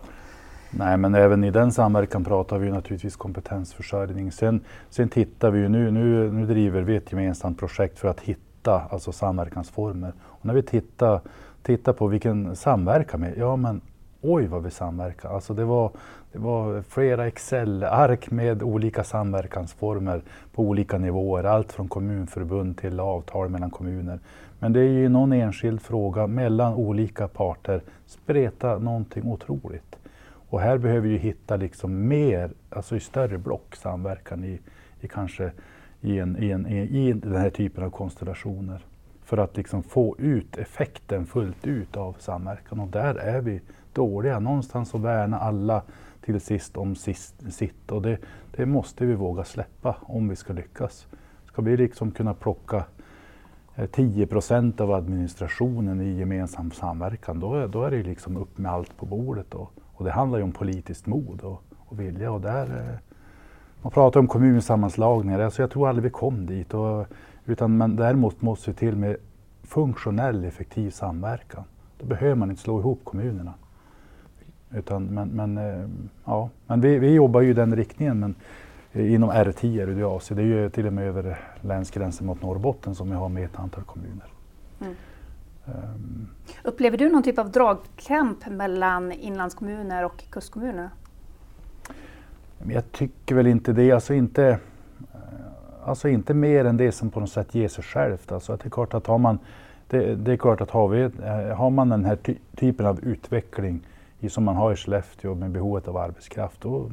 Nej, 0.71 0.97
men 0.97 1.15
även 1.15 1.43
i 1.43 1.51
den 1.51 1.71
samverkan 1.71 2.23
pratar 2.23 2.57
vi 2.57 2.71
naturligtvis 2.71 3.15
kompetensförsörjning. 3.15 4.31
Sen, 4.31 4.61
sen 4.89 5.09
tittar 5.09 5.51
vi 5.51 5.59
ju 5.59 5.69
nu, 5.69 5.91
nu, 5.91 6.31
nu 6.31 6.45
driver 6.45 6.81
vi 6.81 6.95
ett 6.95 7.11
gemensamt 7.11 7.59
projekt 7.59 7.99
för 7.99 8.07
att 8.07 8.19
hitta 8.19 8.81
alltså 8.89 9.11
samverkansformer. 9.11 10.13
Och 10.23 10.45
när 10.45 10.53
vi 10.53 10.61
tittar, 10.61 11.21
tittar 11.63 11.93
på 11.93 12.07
vilken 12.07 12.55
samverkan 12.55 13.21
med, 13.21 13.33
ja 13.37 13.55
men 13.55 13.81
oj 14.21 14.47
vad 14.47 14.63
vi 14.63 14.71
samverkar. 14.71 15.29
Alltså 15.29 15.53
det 15.53 15.65
var, 15.65 15.91
det 16.31 16.39
var 16.39 16.81
flera 16.81 17.27
Excel-ark 17.27 18.31
med 18.31 18.63
olika 18.63 19.03
samverkansformer 19.03 20.21
på 20.53 20.63
olika 20.63 20.97
nivåer. 20.97 21.43
Allt 21.43 21.71
från 21.71 21.87
kommunförbund 21.87 22.77
till 22.77 22.99
avtal 22.99 23.49
mellan 23.49 23.69
kommuner. 23.69 24.19
Men 24.59 24.73
det 24.73 24.79
är 24.79 24.89
ju 24.89 25.09
någon 25.09 25.33
enskild 25.33 25.81
fråga 25.81 26.27
mellan 26.27 26.73
olika 26.73 27.27
parter 27.27 27.81
spreta 28.05 28.77
någonting 28.77 29.31
otroligt. 29.31 29.95
Och 30.49 30.61
här 30.61 30.77
behöver 30.77 31.07
vi 31.07 31.17
hitta 31.17 31.55
liksom 31.55 32.07
mer, 32.07 32.51
alltså 32.69 32.95
i 32.95 32.99
större 32.99 33.37
block 33.37 33.75
samverkan 33.75 34.43
i, 34.43 34.59
i 35.01 35.07
kanske 35.07 35.51
i, 36.01 36.19
en, 36.19 36.43
i, 36.43 36.49
en, 36.49 36.67
i 36.67 37.13
den 37.13 37.35
här 37.35 37.49
typen 37.49 37.83
av 37.83 37.89
konstellationer. 37.89 38.85
För 39.23 39.37
att 39.37 39.57
liksom 39.57 39.83
få 39.83 40.15
ut 40.19 40.57
effekten 40.57 41.25
fullt 41.25 41.67
ut 41.67 41.97
av 41.97 42.15
samverkan 42.19 42.79
och 42.79 42.87
där 42.87 43.15
är 43.15 43.41
vi 43.41 43.61
dåliga. 43.97 44.39
Någonstans 44.39 44.95
att 44.95 45.01
värna 45.01 45.39
alla 45.39 45.81
till 46.21 46.41
sist 46.41 46.77
om 46.77 46.95
sist, 46.95 47.53
sitt 47.53 47.91
och 47.91 48.01
det, 48.01 48.17
det 48.55 48.65
måste 48.65 49.05
vi 49.05 49.15
våga 49.15 49.43
släppa 49.43 49.95
om 50.01 50.29
vi 50.29 50.35
ska 50.35 50.53
lyckas. 50.53 51.07
Ska 51.45 51.61
vi 51.61 51.77
liksom 51.77 52.11
kunna 52.11 52.33
plocka 52.33 52.83
eh, 53.75 53.85
10 53.85 54.27
procent 54.27 54.81
av 54.81 54.91
administrationen 54.91 56.01
i 56.01 56.19
gemensam 56.19 56.71
samverkan, 56.71 57.39
då, 57.39 57.67
då 57.67 57.83
är 57.83 57.91
det 57.91 58.03
liksom 58.03 58.37
upp 58.37 58.57
med 58.57 58.71
allt 58.71 58.97
på 58.97 59.05
bordet. 59.05 59.53
Och, 59.53 59.71
och 59.93 60.05
det 60.05 60.11
handlar 60.11 60.37
ju 60.37 60.43
om 60.43 60.51
politiskt 60.51 61.05
mod 61.07 61.41
och, 61.41 61.63
och 61.77 61.99
vilja. 61.99 62.31
Och 62.31 62.41
där, 62.41 62.65
eh, 62.65 62.99
man 63.81 63.91
pratar 63.91 64.19
om 64.19 64.27
kommunsammanslagningar, 64.27 65.39
alltså 65.39 65.61
jag 65.61 65.71
tror 65.71 65.89
aldrig 65.89 66.03
vi 66.03 66.09
kom 66.09 66.45
dit. 66.45 66.73
Och, 66.73 67.05
utan 67.45 67.77
men 67.77 67.95
däremot 67.95 68.41
måste 68.41 68.71
vi 68.71 68.77
till 68.77 68.95
med 68.95 69.17
funktionell 69.63 70.45
effektiv 70.45 70.89
samverkan. 70.89 71.63
Då 71.99 72.05
behöver 72.05 72.35
man 72.35 72.49
inte 72.49 72.61
slå 72.61 72.79
ihop 72.79 72.99
kommunerna. 73.03 73.53
Utan, 74.71 75.05
men, 75.05 75.29
men, 75.29 75.57
eh, 75.57 75.87
ja. 76.25 76.49
men 76.67 76.81
vi, 76.81 76.99
vi 76.99 77.13
jobbar 77.13 77.41
ju 77.41 77.49
i 77.49 77.53
den 77.53 77.75
riktningen. 77.75 78.19
Men 78.19 78.35
inom 78.93 79.31
R10 79.31 79.81
är 79.81 80.35
det 80.35 80.41
är 80.41 80.45
ju 80.45 80.69
till 80.69 80.87
och 80.87 80.93
med 80.93 81.07
över 81.07 81.39
länsgränsen 81.61 82.27
mot 82.27 82.41
Norrbotten 82.41 82.95
som 82.95 83.09
vi 83.09 83.15
har 83.15 83.29
med 83.29 83.45
ett 83.45 83.59
antal 83.59 83.83
kommuner. 83.83 84.27
Mm. 84.81 84.95
Um. 85.65 86.29
Upplever 86.63 86.97
du 86.97 87.09
någon 87.09 87.23
typ 87.23 87.39
av 87.39 87.51
dragkamp 87.51 88.49
mellan 88.49 89.11
inlandskommuner 89.11 90.05
och 90.05 90.23
kustkommuner? 90.29 90.89
Jag 92.69 92.91
tycker 92.91 93.35
väl 93.35 93.47
inte 93.47 93.73
det. 93.73 93.91
Alltså 93.91 94.13
inte, 94.13 94.45
eh, 94.45 94.57
alltså 95.85 96.09
inte 96.09 96.33
mer 96.33 96.65
än 96.65 96.77
det 96.77 96.91
som 96.91 97.09
på 97.09 97.19
något 97.19 97.29
sätt 97.29 97.55
ger 97.55 97.67
sig 97.67 97.83
självt. 97.83 98.31
Alltså 98.31 98.57
det 98.57 98.65
är 98.65 98.69
klart 98.69 98.93
att 98.93 99.07
har 99.07 99.17
man, 99.17 99.39
det, 99.87 100.15
det 100.15 100.31
är 100.31 100.37
klart 100.37 100.61
att 100.61 100.71
har, 100.71 100.87
vi, 100.87 101.01
eh, 101.01 101.57
har 101.57 101.69
man 101.69 101.89
den 101.89 102.05
här 102.05 102.15
ty 102.15 102.35
typen 102.55 102.85
av 102.85 102.99
utveckling 102.99 103.81
som 104.29 104.43
man 104.43 104.55
har 104.55 104.73
i 104.73 104.75
Skellefteå 104.75 105.35
med 105.35 105.51
behovet 105.51 105.87
av 105.87 105.97
arbetskraft, 105.97 106.61
då, 106.61 106.89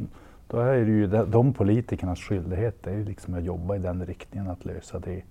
då 0.48 0.58
är 0.58 0.84
det 0.84 0.90
ju 0.90 1.06
de 1.06 1.52
politikernas 1.52 2.18
skyldighet 2.18 2.82
det 2.82 2.90
är 2.90 3.04
liksom 3.04 3.34
att 3.34 3.44
jobba 3.44 3.76
i 3.76 3.78
den 3.78 4.06
riktningen, 4.06 4.50
att 4.50 4.64
lösa 4.64 4.98
det. 4.98 5.22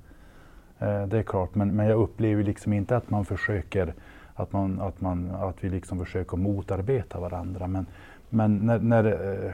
Eh, 0.80 1.08
det 1.08 1.18
är 1.18 1.24
klart, 1.24 1.56
men, 1.56 1.76
men 1.76 1.88
jag 1.88 2.00
upplever 2.00 2.44
liksom 2.44 2.74
inte 2.74 2.98
att 2.98 3.10
man 3.10 3.26
försöker 3.26 3.94
att, 4.34 4.52
man, 4.52 4.82
att, 4.82 5.02
man, 5.02 5.32
att 5.32 5.64
vi 5.64 5.70
liksom 5.70 6.00
försöker 6.00 6.38
motarbeta 6.38 7.20
varandra. 7.20 7.68
Men, 7.68 7.86
men 8.30 8.58
när, 8.58 8.80
när, 8.80 9.06
eh, 9.06 9.52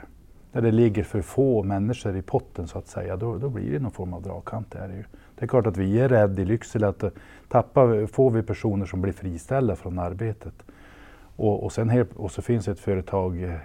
när 0.52 0.62
det 0.62 0.72
ligger 0.72 1.04
för 1.04 1.22
få 1.22 1.64
människor 1.64 2.16
i 2.16 2.22
potten 2.22 2.68
så 2.68 2.78
att 2.78 2.88
säga, 2.88 3.18
då, 3.18 3.38
då 3.38 3.50
blir 3.50 3.72
det 3.72 3.80
någon 3.80 3.92
form 3.92 4.14
av 4.14 4.22
dragkamp. 4.22 4.72
Det 4.72 4.80
är, 4.80 4.88
ju. 4.88 5.04
det 5.36 5.46
är 5.46 5.48
klart 5.48 5.68
att 5.68 5.78
vi 5.78 6.00
är 6.00 6.10
rädda 6.10 6.42
i 6.42 6.46
Lycksele 6.46 6.88
att 6.88 7.04
eh, 7.04 7.10
tappa, 7.48 8.08
får 8.08 8.32
vi 8.32 8.44
personer 8.44 8.86
som 8.86 9.02
blir 9.02 9.14
friställda 9.14 9.76
från 9.76 10.00
arbetet 10.00 10.54
och, 11.40 11.64
och, 11.64 11.72
sen 11.72 11.90
helt, 11.90 12.16
och 12.16 12.32
så 12.32 12.42
finns 12.42 12.68
ett 12.68 12.80
företag, 12.80 13.60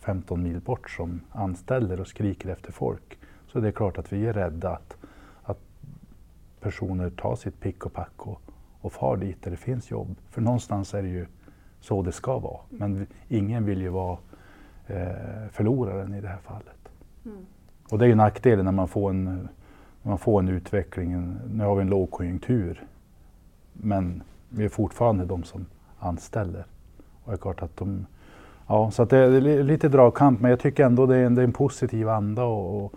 15 0.00 0.42
mil 0.42 0.60
bort 0.60 0.90
som 0.90 1.20
anställer 1.32 2.00
och 2.00 2.06
skriker 2.06 2.48
efter 2.48 2.72
folk. 2.72 3.18
Så 3.46 3.60
det 3.60 3.68
är 3.68 3.72
klart 3.72 3.98
att 3.98 4.12
vi 4.12 4.26
är 4.26 4.32
rädda 4.32 4.70
att, 4.70 4.96
att 5.42 5.58
personer 6.60 7.10
tar 7.10 7.36
sitt 7.36 7.60
pick 7.60 7.86
och 7.86 7.92
pack 7.92 8.26
och, 8.26 8.40
och 8.80 8.92
far 8.92 9.16
dit 9.16 9.42
där 9.42 9.50
det 9.50 9.56
finns 9.56 9.90
jobb. 9.90 10.16
För 10.30 10.40
någonstans 10.40 10.94
är 10.94 11.02
det 11.02 11.08
ju 11.08 11.26
så 11.80 12.02
det 12.02 12.12
ska 12.12 12.38
vara. 12.38 12.60
Men 12.70 13.06
ingen 13.28 13.64
vill 13.64 13.82
ju 13.82 13.88
vara 13.88 14.18
eh, 14.86 15.48
förloraren 15.50 16.14
i 16.14 16.20
det 16.20 16.28
här 16.28 16.40
fallet. 16.42 16.88
Mm. 17.24 17.46
Och 17.90 17.98
det 17.98 18.04
är 18.04 18.08
ju 18.08 18.14
nackdelen 18.14 18.64
när 18.64 18.72
man 18.72 18.88
får 18.88 19.10
en, 19.10 19.24
när 20.02 20.08
man 20.08 20.18
får 20.18 20.40
en 20.40 20.48
utveckling. 20.48 21.36
Nu 21.52 21.64
har 21.64 21.74
vi 21.74 21.82
en 21.82 21.90
lågkonjunktur. 21.90 22.84
Men 23.72 24.22
vi 24.48 24.64
är 24.64 24.68
fortfarande 24.68 25.24
de 25.24 25.44
som 25.44 25.66
anställer. 25.98 26.64
Och 27.24 27.32
det 27.32 27.36
är 27.36 27.38
klart 27.38 27.62
att 27.62 27.76
de, 27.76 28.06
ja, 28.66 28.90
så 28.90 29.02
att 29.02 29.10
det 29.10 29.18
är 29.18 29.62
lite 29.62 29.88
dragkamp 29.88 30.40
men 30.40 30.50
jag 30.50 30.60
tycker 30.60 30.84
ändå 30.84 31.06
det 31.06 31.16
är 31.16 31.26
en, 31.26 31.34
det 31.34 31.42
är 31.42 31.44
en 31.44 31.52
positiv 31.52 32.08
anda 32.08 32.44
och, 32.44 32.84
och, 32.84 32.94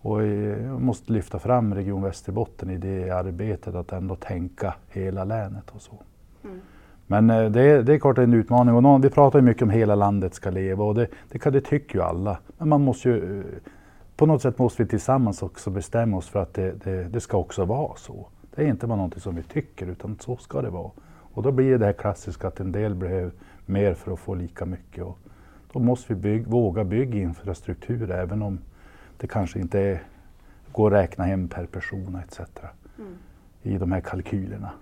och 0.00 0.26
jag 0.26 0.80
måste 0.80 1.12
lyfta 1.12 1.38
fram 1.38 1.74
Region 1.74 2.02
Västerbotten 2.02 2.70
i 2.70 2.76
det 2.76 3.10
arbetet 3.10 3.74
att 3.74 3.92
ändå 3.92 4.16
tänka 4.16 4.74
hela 4.88 5.24
länet 5.24 5.70
och 5.70 5.82
så. 5.82 5.92
Mm. 6.44 6.60
Men 7.06 7.30
eh, 7.30 7.50
det 7.50 7.62
är, 7.62 7.82
det 7.82 7.94
är 7.94 7.98
klart 7.98 8.18
en 8.18 8.34
utmaning 8.34 8.74
och 8.74 8.82
någon, 8.82 9.00
vi 9.00 9.10
pratar 9.10 9.38
ju 9.38 9.44
mycket 9.44 9.62
om 9.62 9.70
hela 9.70 9.94
landet 9.94 10.34
ska 10.34 10.50
leva 10.50 10.84
och 10.84 10.94
det, 10.94 11.06
det, 11.28 11.50
det 11.50 11.60
tycker 11.60 11.94
ju 11.94 12.02
alla. 12.02 12.38
Men 12.58 12.68
man 12.68 12.80
måste 12.80 13.08
ju, 13.08 13.40
eh, 13.40 13.44
på 14.16 14.26
något 14.26 14.42
sätt 14.42 14.58
måste 14.58 14.82
vi 14.82 14.88
tillsammans 14.88 15.42
också 15.42 15.70
bestämma 15.70 16.16
oss 16.16 16.28
för 16.28 16.42
att 16.42 16.54
det, 16.54 16.84
det, 16.84 17.04
det 17.04 17.20
ska 17.20 17.38
också 17.38 17.64
vara 17.64 17.96
så. 17.96 18.26
Det 18.54 18.62
är 18.62 18.66
inte 18.66 18.86
bara 18.86 18.96
någonting 18.96 19.20
som 19.20 19.34
vi 19.34 19.42
tycker 19.42 19.86
utan 19.86 20.16
så 20.20 20.36
ska 20.36 20.62
det 20.62 20.70
vara. 20.70 20.90
Och 21.34 21.42
då 21.42 21.52
blir 21.52 21.70
det 21.70 21.78
det 21.78 21.84
här 21.84 21.92
klassiska 21.92 22.48
att 22.48 22.60
en 22.60 22.72
del 22.72 22.94
behöver 22.94 23.30
mer 23.72 23.94
för 23.94 24.12
att 24.12 24.18
få 24.18 24.34
lika 24.34 24.66
mycket. 24.66 25.04
Och 25.04 25.18
då 25.72 25.78
måste 25.78 26.14
vi 26.14 26.20
bygg, 26.20 26.46
våga 26.46 26.84
bygga 26.84 27.18
infrastruktur 27.18 28.10
även 28.10 28.42
om 28.42 28.58
det 29.16 29.26
kanske 29.26 29.60
inte 29.60 29.80
är, 29.80 30.02
går 30.72 30.94
att 30.94 31.02
räkna 31.02 31.24
hem 31.24 31.48
per 31.48 31.66
person 31.66 32.22
etc. 32.26 32.40
Mm. 32.98 33.14
i 33.62 33.78
de 33.78 33.92
här 33.92 34.00
kalkylerna. 34.00 34.72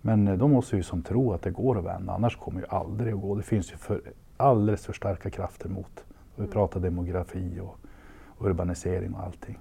Men 0.00 0.28
eh, 0.28 0.38
då 0.38 0.48
måste 0.48 0.76
vi 0.76 0.82
som 0.82 1.02
tro 1.02 1.32
att 1.32 1.42
det 1.42 1.50
går 1.50 1.78
att 1.78 1.84
vända, 1.84 2.12
annars 2.12 2.36
kommer 2.36 2.60
det 2.60 2.66
aldrig 2.66 3.14
att 3.14 3.20
gå. 3.20 3.34
Det 3.34 3.42
finns 3.42 3.72
ju 3.72 3.76
för, 3.76 4.00
alldeles 4.36 4.86
för 4.86 4.92
starka 4.92 5.30
krafter 5.30 5.68
mot. 5.68 6.04
Vi 6.36 6.42
mm. 6.42 6.52
pratar 6.52 6.80
demografi 6.80 7.60
och 7.60 7.78
urbanisering 8.46 9.14
och 9.14 9.22
allting. 9.22 9.58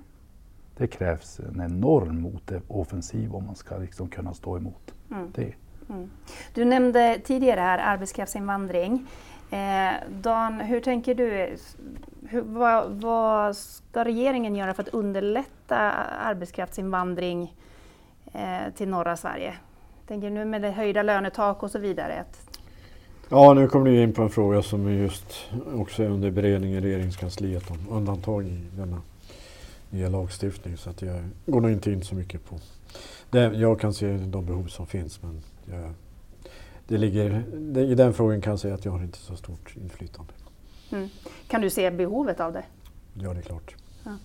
Det 0.78 0.88
krävs 0.88 1.40
en 1.40 1.62
enorm 1.62 2.22
motoffensiv 2.22 3.36
om 3.36 3.46
man 3.46 3.56
ska 3.56 3.78
liksom 3.78 4.10
kunna 4.10 4.34
stå 4.34 4.58
emot 4.58 4.94
mm. 5.12 5.32
det. 5.36 5.54
Mm. 5.90 6.10
Du 6.54 6.66
nämnde 6.66 7.20
tidigare 7.24 7.60
här 7.60 7.78
arbetskraftsinvandring. 7.78 9.08
Eh, 9.52 9.94
Dan, 10.10 10.60
hur 10.60 10.80
tänker 10.80 11.16
du? 11.16 11.58
Hur, 12.28 12.42
vad, 12.42 13.02
vad, 13.02 13.58
ska 13.58 14.04
regeringen 14.04 14.56
göra 14.56 14.74
för 14.74 14.84
att 14.84 14.90
underlätta 14.90 15.78
arbetskraftsinvandring 16.24 17.56
eh, 18.34 18.74
till 18.76 18.90
norra 18.90 19.18
Sverige? 19.18 19.54
tänker 20.10 20.30
nu 20.30 20.46
med 20.46 20.62
det 20.62 20.72
höjda 20.72 21.04
lönetak 21.04 21.64
och 21.64 21.72
så 21.72 21.80
vidare. 21.80 22.24
Ja, 23.30 23.54
nu 23.54 23.68
kommer 23.68 23.86
du 23.86 24.04
in 24.04 24.14
på 24.14 24.22
en 24.22 24.30
fråga 24.30 24.62
som 24.62 24.92
just 24.92 25.50
också 25.76 26.04
är 26.04 26.08
under 26.08 26.32
beredning 26.32 26.74
i 26.74 26.82
regeringskansliet 26.82 27.72
om 27.72 27.78
undantag 27.90 28.46
i 28.46 28.62
denna 28.78 29.02
nya 29.90 30.10
lagstiftning. 30.10 30.78
Så 30.78 30.90
att 30.90 31.02
jag 31.02 31.24
går 31.46 31.62
nog 31.62 31.72
inte 31.72 31.92
in 31.92 32.04
så 32.04 32.16
mycket 32.16 32.46
på 32.46 32.60
det. 33.30 33.54
Jag 33.54 33.80
kan 33.80 33.94
se 33.94 34.18
de 34.18 34.46
behov 34.46 34.68
som 34.68 34.88
finns 34.88 35.22
men 35.22 35.42
jag, 35.66 35.94
det 36.88 36.98
ligger, 36.98 37.44
det, 37.54 37.82
i 37.82 37.96
den 37.96 38.14
frågan 38.14 38.42
kan 38.42 38.52
jag 38.52 38.60
säga 38.60 38.74
att 38.74 38.86
jag 38.86 38.92
har 38.92 39.04
inte 39.04 39.18
så 39.18 39.36
stort 39.36 39.76
inflytande. 39.76 40.34
Mm. 40.92 41.10
Kan 41.48 41.62
du 41.62 41.70
se 41.70 41.92
behovet 41.92 42.40
av 42.40 42.54
det? 42.54 42.64
Ja, 43.14 43.34
det 43.34 43.40
är 43.40 43.44
klart. 43.44 43.76
Ja. 44.04 44.18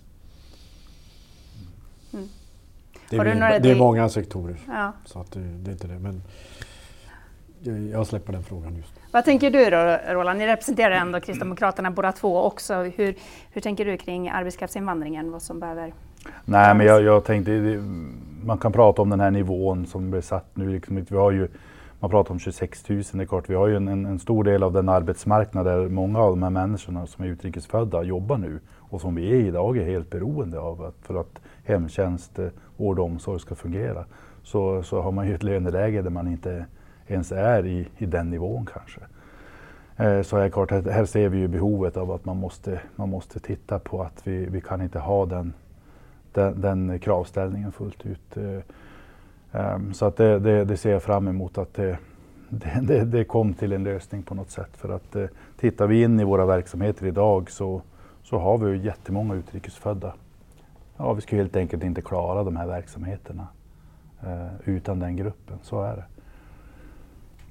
Mm. 2.12 2.28
Det, 3.10 3.16
är, 3.16 3.60
det 3.60 3.70
är 3.70 3.76
många 3.76 4.08
sektorer. 4.08 4.60
Ja. 4.66 4.92
Så 5.04 5.20
att 5.20 5.32
det, 5.32 5.40
det, 5.40 5.70
är 5.70 5.72
inte 5.72 5.86
det. 5.86 5.98
Men 5.98 6.22
jag 7.92 8.06
släpper 8.06 8.32
den 8.32 8.42
frågan 8.42 8.76
just 8.76 9.00
Vad 9.12 9.24
tänker 9.24 9.50
du 9.50 9.70
då 9.70 9.98
Roland? 10.14 10.38
Ni 10.38 10.46
representerar 10.46 10.94
ändå 10.94 11.20
Kristdemokraterna 11.20 11.90
båda 11.90 12.12
två 12.12 12.42
också. 12.42 12.74
Hur, 12.74 13.14
hur 13.50 13.60
tänker 13.60 13.84
du 13.84 13.96
kring 13.96 14.28
arbetskraftsinvandringen? 14.28 15.32
Vad 15.32 15.42
som 15.42 15.60
behöver 15.60 15.92
Nej, 16.44 16.74
men 16.74 16.86
jag, 16.86 17.02
jag 17.02 17.24
tänkte, 17.24 17.50
man 18.44 18.58
kan 18.58 18.72
prata 18.72 19.02
om 19.02 19.10
den 19.10 19.20
här 19.20 19.30
nivån 19.30 19.86
som 19.86 20.10
blir 20.10 20.20
satt 20.20 20.56
nu. 20.56 20.68
Liksom, 20.68 21.06
vi 21.08 21.16
har 21.16 21.30
ju, 21.30 21.48
man 22.00 22.10
pratar 22.10 22.30
om 22.30 22.38
26 22.38 22.88
000, 22.88 23.02
det 23.12 23.22
är 23.22 23.26
klart. 23.26 23.50
Vi 23.50 23.54
har 23.54 23.66
ju 23.66 23.76
en, 23.76 23.88
en, 23.88 24.18
stor 24.18 24.44
del 24.44 24.62
av 24.62 24.72
den 24.72 24.88
arbetsmarknad 24.88 25.66
där 25.66 25.88
många 25.88 26.18
av 26.18 26.30
de 26.30 26.42
här 26.42 26.50
människorna 26.50 27.06
som 27.06 27.24
är 27.24 27.28
utrikesfödda 27.28 28.02
jobbar 28.02 28.38
nu 28.38 28.60
och 28.78 29.00
som 29.00 29.14
vi 29.14 29.30
är 29.30 29.34
idag 29.34 29.76
är 29.76 29.84
helt 29.84 30.10
beroende 30.10 30.60
av 30.60 30.82
att, 30.82 30.94
för 31.02 31.20
att 31.20 31.40
hemtjänst, 31.64 32.38
eh, 32.38 32.48
vård 32.76 32.98
och 32.98 33.04
omsorg 33.04 33.40
ska 33.40 33.54
fungera. 33.54 34.04
Så, 34.42 34.82
så 34.82 35.00
har 35.00 35.12
man 35.12 35.28
ju 35.28 35.34
ett 35.34 35.42
löneläge 35.42 36.02
där 36.02 36.10
man 36.10 36.28
inte 36.28 36.66
ens 37.06 37.32
är 37.32 37.66
i, 37.66 37.88
i 37.98 38.06
den 38.06 38.30
nivån 38.30 38.66
kanske. 38.72 39.00
Eh, 39.96 40.22
så 40.22 40.36
är 40.36 40.48
klart, 40.48 40.70
här 40.70 41.04
ser 41.04 41.28
vi 41.28 41.38
ju 41.38 41.48
behovet 41.48 41.96
av 41.96 42.10
att 42.10 42.24
man 42.24 42.36
måste, 42.36 42.80
man 42.96 43.08
måste 43.08 43.40
titta 43.40 43.78
på 43.78 44.02
att 44.02 44.26
vi, 44.26 44.46
vi 44.46 44.60
kan 44.60 44.82
inte 44.82 44.98
ha 44.98 45.26
den, 45.26 45.52
den, 46.32 46.60
den 46.60 46.98
kravställningen 46.98 47.72
fullt 47.72 48.06
ut. 48.06 48.36
Eh, 48.36 48.60
ehm, 49.52 49.94
så 49.94 50.06
att 50.06 50.16
det, 50.16 50.38
det, 50.38 50.64
det, 50.64 50.76
ser 50.76 50.92
jag 50.92 51.02
fram 51.02 51.28
emot 51.28 51.58
att 51.58 51.74
det, 51.74 51.98
det, 52.82 53.04
det, 53.04 53.24
kom 53.24 53.54
till 53.54 53.72
en 53.72 53.84
lösning 53.84 54.22
på 54.22 54.34
något 54.34 54.50
sätt. 54.50 54.70
För 54.72 54.88
att 54.88 55.16
eh, 55.16 55.26
tittar 55.60 55.86
vi 55.86 56.02
in 56.02 56.20
i 56.20 56.24
våra 56.24 56.46
verksamheter 56.46 57.06
idag 57.06 57.50
så, 57.50 57.82
så 58.22 58.38
har 58.38 58.58
vi 58.58 58.70
ju 58.70 58.84
jättemånga 58.84 59.34
utrikesfödda 59.34 60.14
ja, 60.96 61.12
vi 61.12 61.20
skulle 61.20 61.42
helt 61.42 61.56
enkelt 61.56 61.84
inte 61.84 62.02
klara 62.02 62.44
de 62.44 62.56
här 62.56 62.66
verksamheterna 62.66 63.46
utan 64.64 64.98
den 64.98 65.16
gruppen. 65.16 65.58
Så 65.62 65.82
är 65.82 65.96
det. 65.96 66.04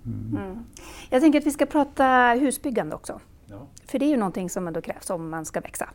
Mm. 0.05 0.43
Mm. 0.43 0.65
Jag 1.09 1.21
tänker 1.21 1.39
att 1.39 1.45
vi 1.45 1.51
ska 1.51 1.65
prata 1.65 2.33
husbyggande 2.39 2.95
också. 2.95 3.19
Ja. 3.45 3.67
För 3.85 3.99
det 3.99 4.05
är 4.05 4.09
ju 4.09 4.17
någonting 4.17 4.49
som 4.49 4.67
ändå 4.67 4.81
krävs 4.81 5.09
om 5.09 5.29
man 5.29 5.45
ska 5.45 5.59
växa. 5.59 5.89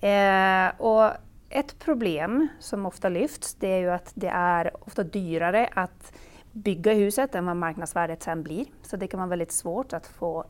Eh, 0.00 0.80
och 0.80 1.10
ett 1.48 1.78
problem 1.78 2.48
som 2.60 2.86
ofta 2.86 3.08
lyfts 3.08 3.54
det 3.54 3.72
är 3.72 3.78
ju 3.78 3.90
att 3.90 4.12
det 4.14 4.28
är 4.28 4.70
ofta 4.86 5.02
dyrare 5.02 5.68
att 5.74 6.12
bygga 6.52 6.92
huset 6.92 7.34
än 7.34 7.46
vad 7.46 7.56
marknadsvärdet 7.56 8.22
sen 8.22 8.42
blir. 8.42 8.66
Så 8.82 8.96
det 8.96 9.06
kan 9.06 9.20
vara 9.20 9.28
väldigt 9.28 9.52
svårt 9.52 9.92
att 9.92 10.06
få 10.06 10.44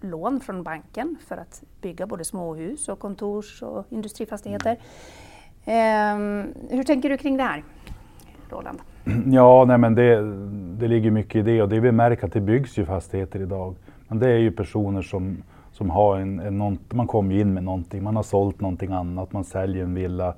lån 0.00 0.40
från 0.40 0.62
banken 0.62 1.16
för 1.26 1.36
att 1.36 1.62
bygga 1.80 2.06
både 2.06 2.24
småhus 2.24 2.88
och 2.88 2.98
kontors 2.98 3.62
och 3.62 3.86
industrifastigheter. 3.88 4.78
Mm. 5.64 6.20
Um, 6.20 6.54
hur 6.70 6.84
tänker 6.84 7.08
du 7.08 7.16
kring 7.16 7.36
det 7.36 7.42
här, 7.42 7.64
Roland? 8.50 8.78
Ja, 9.26 9.64
nej 9.64 9.78
men 9.78 9.94
det, 9.94 10.20
det 10.78 10.88
ligger 10.88 11.10
mycket 11.10 11.34
i 11.34 11.42
det 11.42 11.62
och 11.62 11.68
det 11.68 11.80
vi 11.80 11.92
märker 11.92 12.26
att 12.26 12.32
det 12.32 12.40
byggs 12.40 12.78
ju 12.78 12.84
fastigheter 12.84 13.40
idag. 13.40 13.74
Men 14.08 14.18
det 14.18 14.30
är 14.30 14.38
ju 14.38 14.50
personer 14.50 15.02
som, 15.02 15.42
som 15.72 15.90
har 15.90 16.16
en, 16.16 16.40
en 16.40 16.58
någon, 16.58 16.78
man 16.90 17.06
kommer 17.06 17.34
in 17.34 17.54
med 17.54 17.64
någonting, 17.64 18.02
man 18.02 18.16
har 18.16 18.22
sålt 18.22 18.60
någonting 18.60 18.92
annat, 18.92 19.32
man 19.32 19.44
säljer 19.44 19.84
en 19.84 19.94
villa 19.94 20.34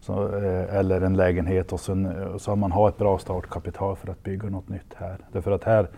så, 0.00 0.36
eh, 0.36 0.76
eller 0.76 1.00
en 1.00 1.16
lägenhet 1.16 1.72
och 1.72 1.80
sen, 1.80 2.06
eh, 2.06 2.36
så 2.36 2.50
har 2.50 2.56
man 2.56 2.72
har 2.72 2.88
ett 2.88 2.98
bra 2.98 3.18
startkapital 3.18 3.96
för 3.96 4.10
att 4.10 4.22
bygga 4.22 4.48
något 4.48 4.68
nytt 4.68 4.94
här. 4.96 5.16
Därför 5.32 5.50
att 5.50 5.64
här 5.64 5.88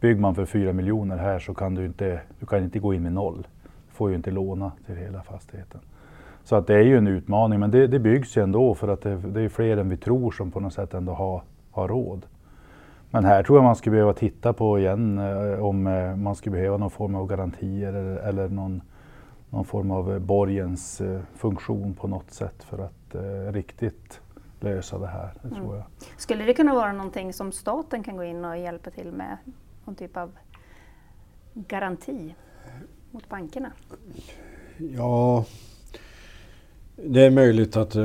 bygger 0.00 0.20
man 0.20 0.34
för 0.34 0.44
fyra 0.44 0.72
miljoner 0.72 1.16
här 1.16 1.38
så 1.38 1.54
kan 1.54 1.74
du 1.74 1.86
inte, 1.86 2.20
du 2.40 2.46
kan 2.46 2.64
inte 2.64 2.78
gå 2.78 2.94
in 2.94 3.02
med 3.02 3.12
noll. 3.12 3.46
Du 3.62 3.94
får 3.94 4.10
ju 4.10 4.16
inte 4.16 4.30
låna 4.30 4.72
till 4.86 4.96
hela 4.96 5.22
fastigheten. 5.22 5.80
Så 6.48 6.56
att 6.56 6.66
det 6.66 6.74
är 6.74 6.82
ju 6.82 6.98
en 6.98 7.06
utmaning, 7.06 7.60
men 7.60 7.70
det, 7.70 7.86
det 7.86 7.98
byggs 7.98 8.36
ju 8.36 8.42
ändå 8.42 8.74
för 8.74 8.88
att 8.88 9.02
det, 9.02 9.16
det, 9.16 9.40
är 9.40 9.48
fler 9.48 9.76
än 9.76 9.88
vi 9.88 9.96
tror 9.96 10.30
som 10.30 10.50
på 10.50 10.60
något 10.60 10.72
sätt 10.72 10.94
ändå 10.94 11.12
har, 11.12 11.42
har 11.70 11.88
råd. 11.88 12.26
Men 13.10 13.24
här 13.24 13.42
tror 13.42 13.58
jag 13.58 13.64
man 13.64 13.76
skulle 13.76 13.92
behöva 13.92 14.12
titta 14.12 14.52
på 14.52 14.78
igen 14.78 15.18
eh, 15.18 15.64
om 15.64 15.86
eh, 15.86 16.16
man 16.16 16.34
skulle 16.34 16.56
behöva 16.56 16.76
någon 16.76 16.90
form 16.90 17.14
av 17.14 17.26
garantier 17.26 17.92
eller, 17.92 18.16
eller 18.16 18.48
någon, 18.48 18.82
någon 19.50 19.64
form 19.64 19.90
av 19.90 20.20
borgens 20.20 21.00
eh, 21.00 21.20
funktion 21.34 21.94
på 21.94 22.08
något 22.08 22.30
sätt 22.30 22.64
för 22.64 22.78
att 22.78 23.14
eh, 23.14 23.52
riktigt 23.52 24.20
lösa 24.60 24.98
det 24.98 25.06
här. 25.06 25.30
Det 25.42 25.48
tror 25.48 25.64
mm. 25.64 25.76
jag. 25.76 25.84
Skulle 26.16 26.44
det 26.44 26.54
kunna 26.54 26.74
vara 26.74 26.92
någonting 26.92 27.32
som 27.32 27.52
staten 27.52 28.02
kan 28.02 28.16
gå 28.16 28.24
in 28.24 28.44
och 28.44 28.58
hjälpa 28.58 28.90
till 28.90 29.12
med? 29.12 29.36
Någon 29.84 29.94
typ 29.94 30.16
av 30.16 30.30
garanti 31.54 32.34
mot 33.10 33.28
bankerna? 33.28 33.72
Ja, 34.76 35.44
det 37.04 37.22
är 37.22 37.30
möjligt 37.30 37.76
att 37.76 37.96
eh, 37.96 38.02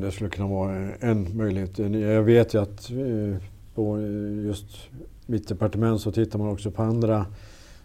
det 0.00 0.10
skulle 0.12 0.30
kunna 0.30 0.48
vara 0.48 0.94
en 1.00 1.36
möjlighet. 1.36 1.78
Jag 1.78 2.22
vet 2.22 2.54
ju 2.54 2.62
att 2.62 2.90
eh, 2.90 3.42
på 3.74 4.00
just 4.46 4.66
mitt 5.26 5.48
departement 5.48 6.00
så 6.00 6.12
tittar 6.12 6.38
man 6.38 6.48
också 6.48 6.70
på 6.70 6.82
andra 6.82 7.26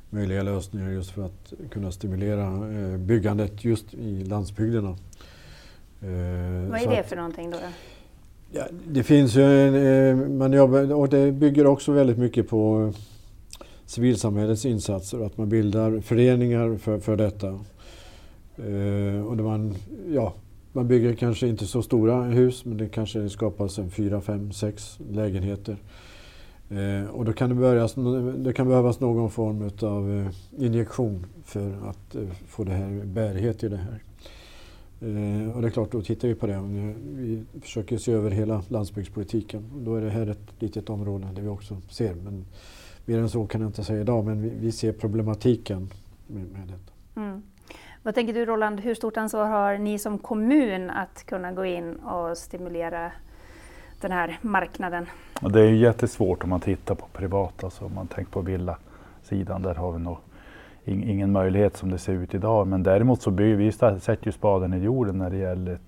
möjliga 0.10 0.44
lösningar 0.44 0.90
just 0.90 1.12
för 1.12 1.26
att 1.26 1.54
kunna 1.72 1.92
stimulera 1.92 2.44
eh, 2.44 2.98
byggandet 2.98 3.66
just 3.66 3.94
i 3.94 4.24
landsbygderna. 4.24 4.98
Vad 6.70 6.82
är 6.82 6.96
det 6.96 7.04
för 7.04 7.16
någonting 7.16 7.52
då? 7.52 7.58
Ja, 8.52 8.64
det 8.88 9.04
finns 9.04 9.36
ju 9.36 10.16
man 10.16 10.54
jobbar, 10.54 10.94
och 10.94 11.10
det 11.10 11.32
bygger 11.32 11.68
också 11.68 11.92
väldigt 11.92 12.18
mycket 12.18 12.50
på 12.50 12.94
civilsamhällets 13.86 14.66
insatser, 14.66 15.26
att 15.26 15.38
man 15.38 15.50
bildar 15.50 16.00
föreningar 16.00 16.78
för, 16.78 17.00
för 17.00 17.16
detta. 17.16 17.60
Eh, 18.58 19.26
och 19.26 19.38
man, 19.38 19.76
ja, 20.10 20.34
man 20.74 20.88
bygger 20.88 21.14
kanske 21.14 21.48
inte 21.48 21.66
så 21.66 21.82
stora 21.82 22.24
hus 22.24 22.66
men 22.66 22.78
det 22.78 22.90
kanske 22.90 23.30
skapas 23.30 23.80
en 23.80 23.90
fyra, 23.90 24.22
fem, 24.22 24.52
sex 24.52 25.00
lägenheter. 25.12 25.78
Eh, 26.70 27.10
och 27.10 27.26
då 27.26 27.34
kan 27.34 27.50
det, 27.50 27.56
börjas, 27.56 27.96
det 28.38 28.54
kan 28.54 28.68
behövas 28.68 29.00
någon 29.00 29.32
form 29.32 29.70
av 29.82 30.12
eh, 30.12 30.64
injektion 30.66 31.26
för 31.44 31.90
att 31.90 32.16
eh, 32.16 32.30
få 32.48 32.64
det 32.64 32.72
här 32.72 33.06
bärighet 33.06 33.64
i 33.64 33.70
det 33.70 33.78
här. 33.78 34.02
Eh, 35.02 35.56
och 35.56 35.62
det 35.62 35.68
är 35.68 35.72
klart, 35.72 35.92
då 35.92 36.02
tittar 36.02 36.28
vi 36.28 36.36
på 36.36 36.48
det. 36.48 36.62
Vi 37.06 37.44
försöker 37.62 37.98
se 37.98 38.12
över 38.12 38.32
hela 38.32 38.64
landsbygdspolitiken. 38.68 39.64
Då 39.76 39.96
är 39.96 40.02
det 40.02 40.10
här 40.10 40.28
ett 40.28 40.54
litet 40.60 40.90
område 40.90 41.28
där 41.36 41.42
vi 41.42 41.48
också 41.48 41.78
ser. 41.90 42.16
Men 42.16 42.46
mer 43.06 43.20
än 43.20 43.30
så 43.30 43.48
kan 43.48 43.62
jag 43.62 43.70
inte 43.70 43.84
säga 43.84 44.02
idag, 44.02 44.26
men 44.26 44.42
vi, 44.42 44.50
vi 44.50 44.72
ser 44.72 44.94
problematiken 44.94 45.90
med, 46.28 46.46
med 46.52 46.68
detta. 46.68 47.22
Mm. 47.22 47.42
Vad 48.08 48.16
tänker 48.16 48.34
du 48.34 48.46
Roland, 48.46 48.80
hur 48.80 48.96
stort 48.96 49.18
ansvar 49.18 49.46
har 49.46 49.78
ni 49.78 50.00
som 50.00 50.18
kommun 50.18 50.90
att 50.90 51.24
kunna 51.26 51.52
gå 51.52 51.66
in 51.66 51.96
och 51.96 52.38
stimulera 52.38 53.12
den 54.02 54.12
här 54.12 54.40
marknaden? 54.42 55.06
Det 55.42 55.62
är 55.62 55.72
jättesvårt 55.72 56.44
om 56.44 56.50
man 56.50 56.60
tittar 56.60 56.96
på 56.96 57.08
privat, 57.14 57.64
alltså 57.64 57.86
om 57.86 57.96
man 57.96 58.08
tänker 58.08 58.32
på 58.32 58.42
villasidan, 58.42 59.62
där 59.62 59.76
har 59.76 59.92
vi 59.92 60.00
nog 60.00 60.18
ingen 60.86 61.32
möjlighet 61.32 61.78
som 61.78 61.92
det 61.92 61.98
ser 61.98 62.14
ut 62.14 62.34
idag. 62.34 62.68
Men 62.68 62.84
däremot 62.84 63.22
så 63.22 63.32
bygger 63.32 63.56
vi 63.56 63.72
sätter 63.72 64.26
ju 64.26 64.32
spaden 64.32 64.74
i 64.74 64.78
jorden 64.78 65.18
när 65.18 65.30
det 65.30 65.38
gäller 65.38 65.80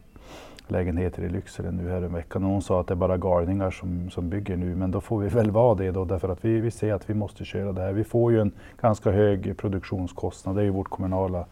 lägenheter 0.67 1.23
i 1.23 1.29
Lycksele 1.29 1.71
nu 1.71 1.89
här 1.89 2.01
en 2.01 2.13
vecka. 2.13 2.39
Någon 2.39 2.62
sa 2.62 2.82
att 2.82 2.88
det 2.88 2.93
är 2.93 2.95
bara 2.95 3.17
galningar 3.17 3.71
som, 3.71 4.10
som 4.10 4.29
bygger 4.29 4.58
nu, 4.58 4.75
men 4.75 4.91
då 4.91 5.01
får 5.01 5.19
vi 5.19 5.27
väl 5.27 5.51
vara 5.51 5.75
det 5.75 5.91
då 5.91 6.05
därför 6.05 6.29
att 6.29 6.45
vi, 6.45 6.60
vi 6.60 6.71
ser 6.71 6.93
att 6.93 7.10
vi 7.10 7.13
måste 7.13 7.45
köra 7.45 7.71
det 7.71 7.82
här. 7.82 7.93
Vi 7.93 8.03
får 8.03 8.32
ju 8.32 8.41
en 8.41 8.51
ganska 8.82 9.12
hög 9.12 9.58
produktionskostnad, 9.58 10.55
det 10.55 10.62
är 10.62 10.65
ju 10.65 10.71
vårt 10.71 10.89
kommunala 10.89 11.45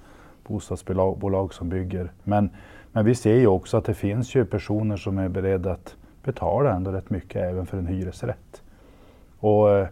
bostadsbolag 0.47 1.53
som 1.53 1.69
bygger. 1.69 2.11
Men, 2.23 2.49
men 2.91 3.05
vi 3.05 3.15
ser 3.15 3.35
ju 3.35 3.47
också 3.47 3.77
att 3.77 3.85
det 3.85 3.93
finns 3.93 4.35
ju 4.35 4.45
personer 4.45 4.97
som 4.97 5.17
är 5.17 5.29
beredda 5.29 5.71
att 5.71 5.95
betala 6.23 6.73
ändå 6.73 6.91
rätt 6.91 7.09
mycket 7.09 7.35
även 7.35 7.65
för 7.65 7.77
en 7.77 7.87
hyresrätt. 7.87 8.61
Och 9.39 9.71
eh, 9.71 9.87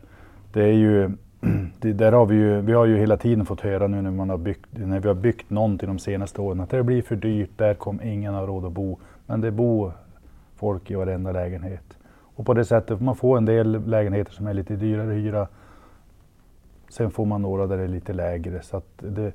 det 0.54 0.64
är 0.64 0.74
ju 0.74 1.12
det, 1.80 1.94
där 1.94 2.12
har 2.12 2.26
vi, 2.26 2.36
ju, 2.36 2.62
vi 2.62 2.74
har 2.74 2.86
ju 2.86 2.98
hela 2.98 3.18
tiden 3.18 3.46
fått 3.46 3.62
höra 3.62 3.88
nu 3.88 4.02
när, 4.02 4.12
man 4.12 4.30
har 4.30 4.38
byggt, 4.38 4.66
när 4.72 5.00
vi 5.00 5.08
har 5.08 5.16
byggt 5.16 5.50
någonting 5.50 5.88
de 5.88 6.00
senaste 6.00 6.42
åren 6.42 6.60
att 6.60 6.70
det 6.70 6.84
blir 6.84 7.02
för 7.02 7.16
dyrt, 7.16 7.50
där 7.56 7.74
kommer 7.74 8.06
ingen 8.06 8.34
ha 8.34 8.46
råd 8.46 8.66
att 8.66 8.72
bo. 8.72 8.98
Men 9.26 9.42
det 9.42 9.52
bor 9.52 9.92
folk 10.56 10.92
i 10.92 10.96
varenda 10.96 11.32
lägenhet. 11.32 11.98
Och 12.36 12.46
på 12.46 12.54
det 12.54 12.66
sättet 12.66 12.98
får 12.98 13.06
man 13.06 13.16
få 13.16 13.38
en 13.38 13.46
del 13.46 13.88
lägenheter 13.88 14.32
som 14.32 14.48
är 14.48 14.54
lite 14.54 14.76
dyrare 14.76 15.14
hyra. 15.14 15.48
Sen 16.90 17.12
får 17.12 17.26
man 17.26 17.42
några 17.42 17.68
där 17.68 17.78
det 17.78 17.84
är 17.84 17.88
lite 17.88 18.14
lägre. 18.14 18.62
Så 18.62 18.82
det, 19.00 19.34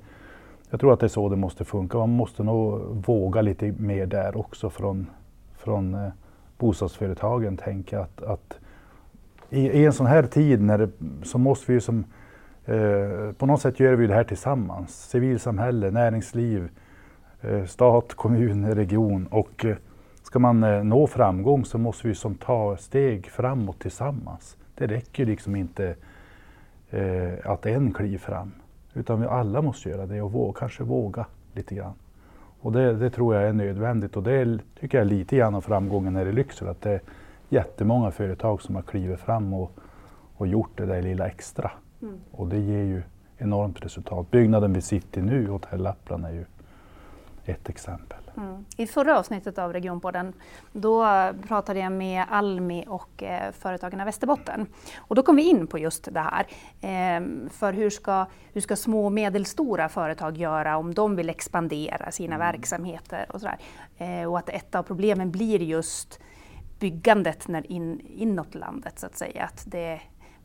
jag 0.70 0.80
tror 0.80 0.92
att 0.92 1.00
det 1.00 1.06
är 1.06 1.08
så 1.08 1.28
det 1.28 1.36
måste 1.36 1.64
funka. 1.64 1.98
Man 1.98 2.10
måste 2.10 2.42
nog 2.42 2.80
våga 3.06 3.42
lite 3.42 3.74
mer 3.78 4.06
där 4.06 4.36
också 4.36 4.70
från, 4.70 5.06
från 5.58 5.94
eh, 5.94 6.10
bostadsföretagen 6.58 7.56
tänka 7.56 8.00
att, 8.00 8.22
att 8.22 8.58
i, 9.50 9.60
i, 9.60 9.84
en 9.84 9.92
sån 9.92 10.06
här 10.06 10.22
tid 10.22 10.62
när 10.62 10.78
det, 10.78 10.90
så 11.22 11.38
måste 11.38 11.72
vi 11.72 11.80
som 11.80 12.04
eh, 12.64 13.32
på 13.38 13.46
något 13.46 13.60
sätt 13.60 13.80
gör 13.80 13.92
vi 13.92 14.06
det 14.06 14.14
här 14.14 14.24
tillsammans. 14.24 15.08
Civilsamhälle, 15.08 15.90
näringsliv, 15.90 16.68
eh, 17.40 17.64
stat, 17.64 18.14
kommun, 18.14 18.74
region 18.74 19.26
och 19.26 19.64
eh, 19.64 19.76
ska 20.22 20.38
man 20.38 20.62
eh, 20.62 20.84
nå 20.84 21.06
framgång 21.06 21.64
så 21.64 21.78
måste 21.78 22.08
vi 22.08 22.14
som 22.14 22.34
ta 22.34 22.76
steg 22.76 23.26
framåt 23.26 23.78
tillsammans. 23.78 24.56
Det 24.74 24.86
räcker 24.86 25.26
liksom 25.26 25.56
inte 25.56 25.94
eh, 26.90 27.32
att 27.44 27.66
en 27.66 27.92
kliver 27.92 28.18
fram 28.18 28.52
utan 28.94 29.20
vi 29.20 29.26
alla 29.26 29.62
måste 29.62 29.88
göra 29.88 30.06
det 30.06 30.22
och 30.22 30.32
våga, 30.32 30.58
kanske 30.58 30.84
våga 30.84 31.26
lite 31.54 31.74
grann. 31.74 31.94
Och 32.60 32.72
det, 32.72 32.94
det, 32.94 33.10
tror 33.10 33.34
jag 33.34 33.44
är 33.44 33.52
nödvändigt 33.52 34.16
och 34.16 34.22
det 34.22 34.58
tycker 34.80 34.98
jag 34.98 35.06
är 35.06 35.10
lite 35.10 35.36
grann 35.36 35.54
av 35.54 35.60
framgången 35.60 36.16
här 36.16 36.26
i 36.26 36.32
Lycksele. 36.32 36.70
Att 36.70 36.82
det 36.82 36.90
är 36.90 37.00
jättemånga 37.48 38.10
företag 38.10 38.62
som 38.62 38.74
har 38.74 38.82
klivit 38.82 39.20
fram 39.20 39.54
och, 39.54 39.72
och 40.36 40.46
gjort 40.46 40.70
det 40.74 40.86
där 40.86 41.02
lilla 41.02 41.26
extra. 41.26 41.70
Mm. 42.02 42.20
Och 42.30 42.48
det 42.48 42.58
ger 42.58 42.82
ju 42.82 43.02
enormt 43.38 43.84
resultat. 43.84 44.30
Byggnaden 44.30 44.72
vi 44.72 44.80
sitter 44.80 45.20
i 45.20 45.24
nu, 45.24 45.46
Hotell 45.46 45.82
Lappland, 45.82 46.26
är 46.26 46.32
ju 46.32 46.44
ett 47.44 47.68
exempel. 47.68 48.19
Mm. 48.40 48.64
I 48.76 48.86
förra 48.86 49.18
avsnittet 49.18 49.58
av 49.58 49.72
Regionpodden 49.72 50.32
då 50.72 51.06
pratade 51.48 51.80
jag 51.80 51.92
med 51.92 52.24
Almi 52.30 52.84
och 52.88 53.22
eh, 53.22 53.52
Företagarna 53.52 54.04
Västerbotten. 54.04 54.66
Och 54.98 55.14
då 55.14 55.22
kom 55.22 55.36
vi 55.36 55.42
in 55.42 55.66
på 55.66 55.78
just 55.78 56.08
det 56.14 56.20
här. 56.20 56.46
Eh, 56.80 57.48
för 57.50 57.72
hur 57.72 57.90
ska, 57.90 58.26
hur 58.52 58.60
ska 58.60 58.76
små 58.76 59.04
och 59.04 59.12
medelstora 59.12 59.88
företag 59.88 60.36
göra 60.36 60.76
om 60.76 60.94
de 60.94 61.16
vill 61.16 61.28
expandera 61.28 62.10
sina 62.10 62.34
mm. 62.34 62.46
verksamheter 62.46 63.26
och 63.28 63.40
sådär. 63.40 63.58
Eh, 63.98 64.30
och 64.30 64.38
att 64.38 64.48
ett 64.48 64.74
av 64.74 64.82
problemen 64.82 65.30
blir 65.30 65.62
just 65.62 66.20
byggandet 66.78 67.48
när 67.48 67.72
in, 67.72 68.00
inåt 68.06 68.54
landet 68.54 68.98
så 68.98 69.06
att 69.06 69.16
säga. 69.16 69.44
Att 69.44 69.64
det, 69.66 70.00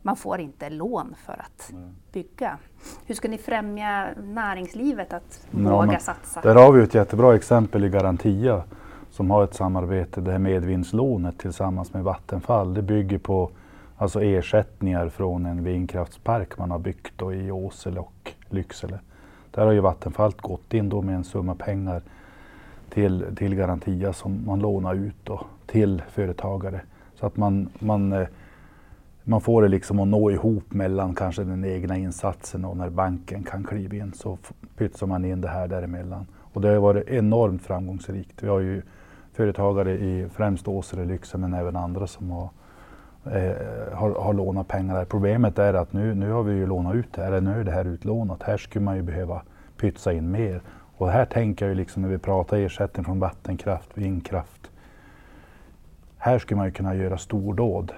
man 0.06 0.16
får 0.16 0.40
inte 0.40 0.70
lån 0.70 1.14
för 1.24 1.32
att 1.32 1.72
mm. 1.72 1.94
bygga. 2.12 2.58
Hur 3.06 3.14
ska 3.14 3.28
ni 3.28 3.38
främja 3.38 4.08
näringslivet 4.22 5.12
att 5.12 5.46
ja, 5.50 5.80
våga 5.80 5.98
satsa? 5.98 6.40
Där 6.40 6.54
har 6.54 6.72
vi 6.72 6.82
ett 6.82 6.94
jättebra 6.94 7.34
exempel 7.34 7.84
i 7.84 7.88
Garantia 7.88 8.62
som 9.10 9.30
har 9.30 9.44
ett 9.44 9.54
samarbete, 9.54 10.20
det 10.20 10.32
här 10.32 10.38
medvindslånet 10.38 11.38
tillsammans 11.38 11.92
med 11.92 12.04
Vattenfall. 12.04 12.74
Det 12.74 12.82
bygger 12.82 13.18
på 13.18 13.50
alltså 13.96 14.22
ersättningar 14.22 15.08
från 15.08 15.46
en 15.46 15.64
vindkraftspark 15.64 16.58
man 16.58 16.70
har 16.70 16.78
byggt 16.78 17.22
i 17.22 17.50
Åsele 17.50 18.00
och 18.00 18.32
Lycksele. 18.48 18.98
Där 19.50 19.64
har 19.64 19.72
ju 19.72 19.80
Vattenfall 19.80 20.32
gått 20.36 20.74
in 20.74 20.88
då 20.88 21.02
med 21.02 21.14
en 21.14 21.24
summa 21.24 21.54
pengar 21.54 22.02
till, 22.90 23.24
till 23.36 23.54
Garantia 23.54 24.12
som 24.12 24.42
man 24.46 24.58
lånar 24.58 24.94
ut 24.94 25.16
då, 25.24 25.40
till 25.66 26.02
företagare. 26.10 26.80
Så 27.14 27.26
att 27.26 27.36
man, 27.36 27.68
man 27.78 28.12
eh, 28.12 28.28
man 29.28 29.40
får 29.40 29.62
det 29.62 29.68
liksom 29.68 30.00
att 30.00 30.08
nå 30.08 30.30
ihop 30.30 30.72
mellan 30.72 31.14
kanske 31.14 31.44
den 31.44 31.64
egna 31.64 31.96
insatsen 31.96 32.64
och 32.64 32.76
när 32.76 32.90
banken 32.90 33.42
kan 33.42 33.64
kliva 33.64 33.96
in 33.96 34.12
så 34.12 34.38
pytsar 34.76 35.06
man 35.06 35.24
in 35.24 35.40
det 35.40 35.48
här 35.48 35.68
däremellan. 35.68 36.26
Och 36.52 36.60
det 36.60 36.68
har 36.68 36.76
varit 36.76 37.08
enormt 37.08 37.62
framgångsrikt. 37.62 38.42
Vi 38.42 38.48
har 38.48 38.60
ju 38.60 38.82
företagare 39.32 39.92
i 39.92 40.28
främst 40.32 40.68
Åsele, 40.68 41.04
Lycksele 41.04 41.40
men 41.40 41.60
även 41.60 41.76
andra 41.76 42.06
som 42.06 42.30
har, 42.30 42.48
eh, 43.24 43.56
har, 43.92 44.10
har, 44.10 44.34
lånat 44.34 44.68
pengar. 44.68 44.94
Där. 44.94 45.04
Problemet 45.04 45.58
är 45.58 45.74
att 45.74 45.92
nu, 45.92 46.14
nu 46.14 46.30
har 46.30 46.42
vi 46.42 46.54
ju 46.54 46.66
lånat 46.66 46.94
ut 46.94 47.12
det 47.12 47.22
här, 47.22 47.40
nu 47.40 47.60
är 47.60 47.64
det 47.64 47.72
här 47.72 47.84
utlånat. 47.84 48.42
Här 48.42 48.56
skulle 48.56 48.84
man 48.84 48.96
ju 48.96 49.02
behöva 49.02 49.42
pytsa 49.76 50.12
in 50.12 50.30
mer. 50.30 50.60
Och 50.96 51.10
här 51.10 51.24
tänker 51.24 51.64
jag 51.64 51.70
ju 51.70 51.76
liksom 51.76 52.02
när 52.02 52.08
vi 52.08 52.18
pratar 52.18 52.56
ersättning 52.56 53.04
från 53.04 53.18
vattenkraft, 53.18 53.90
vindkraft. 53.94 54.70
Här 56.18 56.38
skulle 56.38 56.56
man 56.56 56.66
ju 56.66 56.72
kunna 56.72 56.94
göra 56.94 57.18
stordåd 57.18 57.92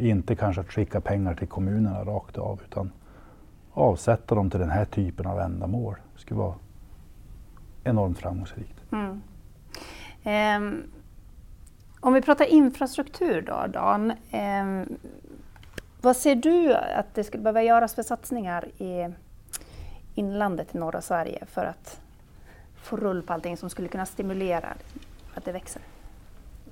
inte 0.00 0.34
kanske 0.34 0.60
att 0.60 0.72
skicka 0.72 1.00
pengar 1.00 1.34
till 1.34 1.48
kommunerna 1.48 2.04
rakt 2.04 2.38
av 2.38 2.60
utan 2.64 2.92
avsätta 3.72 4.34
dem 4.34 4.50
till 4.50 4.60
den 4.60 4.70
här 4.70 4.84
typen 4.84 5.26
av 5.26 5.40
ändamål. 5.40 5.94
Det 6.14 6.20
skulle 6.20 6.40
vara 6.40 6.54
enormt 7.84 8.18
framgångsrikt. 8.18 8.82
Mm. 8.92 9.22
Um, 10.24 10.82
om 12.00 12.12
vi 12.12 12.22
pratar 12.22 12.44
infrastruktur 12.44 13.42
då, 13.42 13.66
Dan. 13.72 14.12
Um, 14.32 14.98
vad 16.00 16.16
ser 16.16 16.34
du 16.34 16.74
att 16.74 17.14
det 17.14 17.24
skulle 17.24 17.42
behöva 17.42 17.62
göras 17.62 17.94
för 17.94 18.02
satsningar 18.02 18.68
i 18.78 19.08
inlandet 20.14 20.74
i 20.74 20.78
norra 20.78 21.00
Sverige 21.00 21.44
för 21.46 21.64
att 21.64 22.00
få 22.76 22.96
rull 22.96 23.22
på 23.22 23.32
allting 23.32 23.56
som 23.56 23.70
skulle 23.70 23.88
kunna 23.88 24.06
stimulera 24.06 24.68
att 25.34 25.44
det 25.44 25.52
växer? 25.52 25.82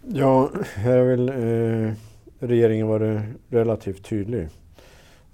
Ja, 0.03 0.51
här 0.77 1.03
vill 1.03 1.29
eh 1.29 1.95
regeringen 2.39 2.87
varit 2.87 3.21
relativt 3.49 4.05
tydlig. 4.05 4.49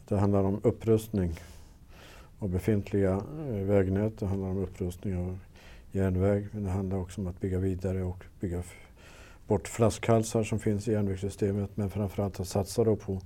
Det 0.08 0.16
handlar 0.16 0.44
om 0.44 0.60
upprustning 0.62 1.40
av 2.38 2.48
befintliga 2.48 3.22
eh, 3.48 3.54
vägnät, 3.54 4.18
det 4.18 4.26
handlar 4.26 4.48
om 4.48 4.58
upprustning 4.58 5.16
av 5.16 5.38
järnväg, 5.92 6.48
men 6.52 6.64
det 6.64 6.70
handlar 6.70 6.98
också 6.98 7.20
om 7.20 7.26
att 7.26 7.40
bygga 7.40 7.58
vidare 7.58 8.02
och 8.02 8.24
bygga 8.40 8.62
bort 9.46 9.68
flaskhalsar 9.68 10.44
som 10.44 10.58
finns 10.58 10.88
i 10.88 10.92
järnvägssystemet, 10.92 11.70
men 11.74 11.90
framförallt 11.90 12.40
att 12.40 12.48
satsa 12.48 12.84
då 12.84 12.96
på 12.96 13.20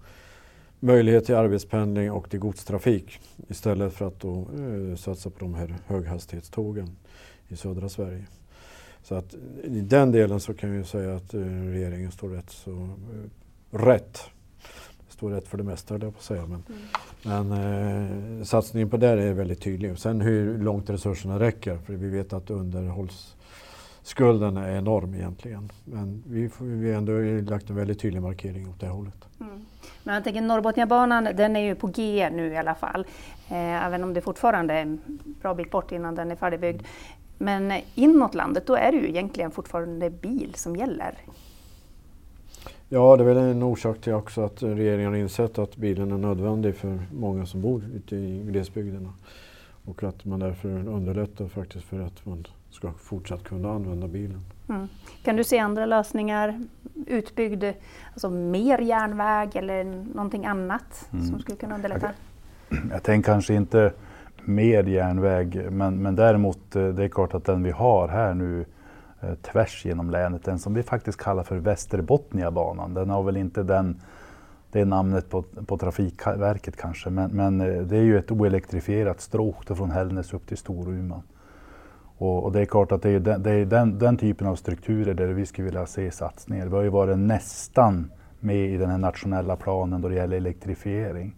möjlighet 0.81 1.25
till 1.25 1.35
arbetspendling 1.35 2.13
och 2.13 2.31
till 2.31 2.41
godstrafik 2.41 3.21
istället 3.49 3.93
för 3.93 4.07
att 4.07 4.21
då, 4.21 4.39
eh, 4.41 4.97
satsa 4.97 5.31
på 5.31 5.39
de 5.39 5.55
här 5.55 5.77
höghastighetstågen 5.87 6.97
i 7.49 7.57
södra 7.57 7.89
Sverige. 7.89 8.27
Så 9.03 9.15
att 9.15 9.35
i 9.65 9.81
den 9.81 10.13
delen 10.13 10.41
så 10.41 10.55
kan 10.55 10.73
vi 10.73 10.85
säga 10.85 11.17
att 11.17 11.35
eh, 11.35 11.41
regeringen 11.41 12.13
står 12.13 12.29
rätt 12.29 12.51
så 12.51 12.71
eh, 12.71 13.31
rätt. 13.71 14.21
Det 15.07 15.13
står 15.13 15.31
rätt 15.31 15.49
för 15.49 15.59
det 15.59 15.65
mesta, 15.65 15.95
höll 15.95 16.03
jag 16.03 16.13
på 16.13 16.19
att 16.19 16.25
säga. 16.25 16.47
Men, 16.47 16.63
mm. 16.69 16.81
men 17.49 18.39
eh, 18.39 18.45
satsningen 18.45 18.91
på 18.91 18.97
det 18.97 19.09
är 19.09 19.33
väldigt 19.33 19.63
tydlig. 19.63 19.99
Sen 19.99 20.21
hur 20.21 20.59
långt 20.59 20.91
resurserna 20.91 21.41
räcker, 21.41 21.79
för 21.79 21.93
vi 21.93 22.09
vet 22.09 22.33
att 22.33 22.51
underhållsskulden 22.51 24.57
är 24.57 24.77
enorm 24.77 25.15
egentligen. 25.15 25.73
Men 25.85 26.23
vi, 26.27 26.51
vi 26.61 26.91
har 26.91 26.99
ändå 26.99 27.13
lagt 27.51 27.71
en 27.71 27.77
väldigt 27.77 28.01
tydlig 28.01 28.23
markering 28.23 28.69
åt 28.69 28.81
det 28.81 28.89
hållet. 28.89 29.29
Mm. 29.41 29.67
Men 30.03 30.15
jag 30.15 30.25
tänker 30.25 30.41
Norrbotniabanan, 30.41 31.25
den 31.25 31.57
är 31.57 31.61
ju 31.61 31.75
på 31.75 31.87
G 31.87 32.31
nu 32.33 32.53
i 32.53 32.57
alla 32.57 32.75
fall. 32.75 33.07
Eh, 33.49 33.87
även 33.87 34.05
om 34.05 34.15
det 34.15 34.21
fortfarande 34.21 34.75
är 34.75 34.83
en 34.83 35.01
bra 35.43 35.55
bit 35.55 35.71
bort 35.71 35.93
innan 35.93 36.15
den 36.15 36.31
är 36.31 36.37
färdigbyggd. 36.37 36.83
Men 37.39 37.73
inåt 37.95 38.35
landet, 38.35 38.67
då 38.67 38.77
är 38.77 38.93
det 38.93 38.99
ju 38.99 39.09
egentligen 39.09 39.51
fortfarande 39.51 40.11
bil 40.11 40.53
som 40.55 40.77
gäller. 40.77 41.19
Ja, 42.89 43.17
det 43.17 43.23
är 43.23 43.27
väl 43.27 43.37
en 43.37 43.63
orsak 43.63 44.01
till 44.01 44.13
också 44.13 44.45
att 44.45 44.63
regeringen 44.63 45.09
har 45.09 45.17
insett 45.17 45.59
att 45.59 45.77
bilen 45.77 46.13
är 46.13 46.19
nödvändig 46.19 46.77
för 46.77 46.99
många 47.13 47.47
som 47.47 47.61
bor 47.61 47.83
ute 47.95 48.17
i 48.17 48.43
glesbygderna. 48.43 49.13
Och 49.85 50.03
att 50.03 50.25
man 50.25 50.41
därför 50.41 50.69
underlättar 50.69 51.49
faktiskt 51.49 51.85
för 51.85 52.01
att 52.01 52.27
man 52.27 52.47
ska 52.71 52.93
fortsatt 52.93 53.45
kunna 53.45 53.73
använda 53.73 54.09
bilen. 54.09 54.41
Mm. 54.69 54.89
Kan 55.23 55.37
du 55.37 55.45
se 55.45 55.59
andra 55.59 55.87
lösningar? 55.87 56.61
Utbyggd, 57.07 57.65
alltså 58.13 58.31
mer 58.31 58.79
järnväg 58.79 59.57
eller 59.57 59.85
någonting 60.15 60.47
annat 60.47 61.09
mm. 61.13 61.27
som 61.27 61.41
skulle 61.41 61.57
kunna 61.57 61.75
underlätta? 61.75 62.11
Jag, 62.69 62.79
jag 62.91 63.03
tänker 63.03 63.33
kanske 63.33 63.55
inte 63.55 63.93
mer 64.45 64.85
järnväg, 64.85 65.71
men, 65.71 66.03
men 66.03 66.17
däremot 66.17 66.77
eh, 66.77 66.89
det 66.89 67.05
är 67.05 67.09
klart 67.09 67.35
att 67.35 67.45
den 67.45 67.63
vi 67.63 67.71
har 67.71 68.09
här 68.09 68.35
nu 68.35 68.61
eh, 68.61 68.67
Eh, 69.27 69.35
tvärs 69.35 69.85
genom 69.85 70.11
länet, 70.11 70.45
den 70.45 70.59
som 70.59 70.75
vi 70.75 70.83
faktiskt 70.83 71.19
kallar 71.19 71.43
för 71.43 71.57
Västerbotniabanan, 71.57 72.95
den 72.95 73.11
har 73.11 73.23
väl 73.23 73.37
inte 73.37 73.63
den 73.63 74.01
det 74.71 74.85
namnet 74.85 75.31
på, 75.31 75.43
på 75.43 75.79
Trafikverket 75.79 76.77
kanske, 76.77 77.11
men, 77.11 77.31
men 77.31 77.61
eh, 77.61 77.83
det 77.83 77.97
är 77.97 78.03
ju 78.03 78.19
ett 78.19 78.31
oelektrifierat 78.31 79.21
stråk 79.21 79.65
från 79.65 79.91
Hällnäs 79.91 80.35
upp 80.35 80.47
till 80.47 80.57
Storuman. 80.57 81.23
Och, 82.19 82.45
och, 82.45 82.53
det 82.53 82.61
är 82.61 82.65
klart 82.65 82.93
att 82.93 83.03
det 83.03 83.11
är, 83.11 83.21
den, 83.21 83.43
det 83.43 83.51
är 83.51 83.65
den, 83.65 83.99
den, 83.99 84.17
typen 84.17 84.47
av 84.47 84.57
strukturer 84.57 85.15
där 85.15 85.27
vi 85.27 85.47
skulle 85.47 85.65
vilja 85.65 85.87
se 85.87 86.11
satsningar. 86.11 86.67
Vi 86.67 86.77
har 86.77 86.83
ju 86.83 86.89
varit 86.89 87.19
nästan 87.19 88.11
med 88.41 88.71
i 88.71 88.77
den 88.77 88.91
här 88.91 88.99
nationella 88.99 89.57
planen 89.57 90.01
då 90.01 90.09
det 90.09 90.15
gäller 90.15 90.37
elektrifiering. 90.37 91.37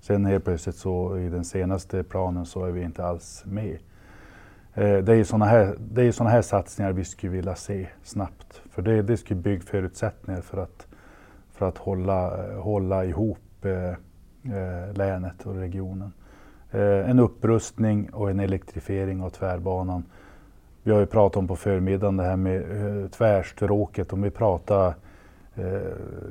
Sen 0.00 0.24
helt 0.24 0.44
plötsligt 0.44 0.76
så 0.76 1.18
i 1.18 1.28
den 1.28 1.44
senaste 1.44 2.02
planen 2.02 2.46
så 2.46 2.64
är 2.64 2.70
vi 2.70 2.82
inte 2.82 3.04
alls 3.04 3.42
med. 3.46 3.78
Eh, 4.74 4.98
det 4.98 5.12
är 5.12 5.16
ju 5.16 5.24
sådana 5.24 5.44
här, 5.44 5.76
det 5.78 6.02
är 6.02 6.12
såna 6.12 6.30
här 6.30 6.42
satsningar 6.42 6.92
vi 6.92 7.04
skulle 7.04 7.32
vilja 7.32 7.54
se 7.54 7.88
snabbt. 8.02 8.62
För 8.70 8.82
det, 8.82 9.02
det 9.02 9.16
skulle 9.16 9.40
bygga 9.40 9.62
förutsättningar 9.62 10.40
för 10.40 10.58
att, 10.58 10.86
för 11.52 11.68
att 11.68 11.78
hålla, 11.78 12.48
eh, 12.48 12.62
hålla 12.62 13.04
ihop 13.04 13.64
eh, 13.64 13.88
eh, 14.56 14.94
länet 14.94 15.46
och 15.46 15.54
regionen. 15.54 16.12
Eh, 16.70 17.10
en 17.10 17.18
upprustning 17.18 18.10
och 18.10 18.30
en 18.30 18.40
elektrifiering 18.40 19.22
av 19.22 19.30
tvärbanan. 19.30 20.04
Vi 20.82 20.92
har 20.92 21.00
ju 21.00 21.06
pratat 21.06 21.36
om 21.36 21.48
på 21.48 21.56
förmiddagen 21.56 22.16
det 22.16 22.24
här 22.24 22.36
med 22.36 22.56
eh, 22.60 23.08
tvärstråket. 23.08 24.12
Om 24.12 24.22
vi 24.22 24.30
pratar, 24.30 24.88
eh, 25.54 25.64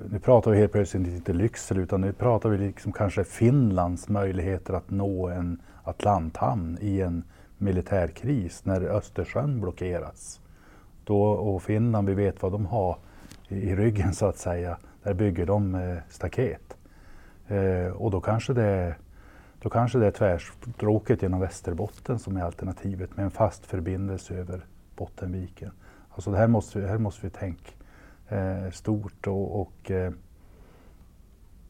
nu 0.10 0.19
pratar 0.23 0.52
vi 0.52 0.58
helt 0.58 0.71
plötsligt 0.71 1.08
inte 1.08 1.34
Lycksele 1.34 1.82
utan 1.82 2.02
nu 2.02 2.13
pratar 2.13 2.49
vi 2.49 2.58
liksom 2.58 2.91
kanske 2.91 3.23
Finlands 3.23 4.10
möjligheter 4.10 4.73
att 4.73 4.89
nå 4.89 5.28
en 5.28 5.62
Atlanthamn 5.84 6.78
i 6.82 7.02
en 7.02 7.23
militärkris 7.60 8.65
när 8.65 8.82
Östersjön 8.82 9.62
blockeras. 9.62 10.41
Då, 11.04 11.24
och 11.24 11.63
Finland, 11.63 12.10
vi 12.10 12.15
vet 12.15 12.41
vad 12.41 12.52
de 12.52 12.65
har 12.65 12.98
i, 13.48 13.56
i 13.56 13.76
ryggen 13.76 14.13
så 14.13 14.26
att 14.26 14.38
säga. 14.38 14.78
Där 15.04 15.13
bygger 15.13 15.45
de 15.45 15.76
eh, 15.76 15.98
staket. 16.10 16.78
Eh, 17.48 17.91
och 17.91 18.12
då 18.12 18.22
kanske 18.22 18.54
det 18.54 18.95
då 19.62 19.69
kanske 19.69 20.00
det 20.00 20.08
är 20.08 20.12
tvärstråket 20.12 21.22
genom 21.22 21.39
Västerbotten 21.39 22.19
som 22.19 22.38
är 22.38 22.41
alternativet 22.41 23.17
med 23.17 23.26
en 23.26 23.32
fast 23.32 23.65
förbindelse 23.65 24.34
över 24.34 24.65
Bottenviken. 24.95 25.72
Alltså 26.10 26.32
det 26.32 26.38
här 26.38 26.48
måste, 26.48 26.80
här 26.80 26.98
måste 26.98 27.26
vi 27.26 27.30
tänka 27.30 27.72
eh, 28.30 28.72
stort 28.72 29.28
och, 29.28 29.62
och 29.62 29.91
eh, 29.91 30.12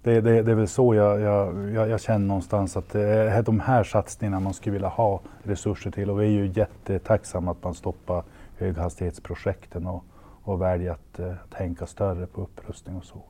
det, 0.03 0.21
det, 0.21 0.41
det, 0.41 0.51
är 0.51 0.55
väl 0.55 0.67
så 0.67 0.95
jag, 0.95 1.19
jag, 1.19 1.69
jag, 1.69 1.89
jag 1.89 2.01
känner 2.01 2.27
någonstans 2.27 2.77
att 2.77 2.89
det 2.89 3.01
är 3.01 3.43
de 3.43 3.59
här 3.59 3.83
satsningarna 3.83 4.39
man 4.39 4.53
skulle 4.53 4.73
vilja 4.73 4.87
ha 4.87 5.21
resurser 5.43 5.91
till 5.91 6.09
och 6.09 6.21
vi 6.21 6.25
är 6.25 6.29
ju 6.29 6.51
jättetacksamma 6.55 7.51
att 7.51 7.63
man 7.63 7.73
stoppar 7.73 8.23
höghastighetsprojekten 8.57 9.87
och, 9.87 10.03
och 10.43 10.61
väljer 10.61 10.91
att 10.91 11.19
eh, 11.19 11.33
tänka 11.49 11.85
större 11.85 12.27
på 12.27 12.41
upprustning 12.41 12.95
och 12.95 13.05
så. 13.05 13.21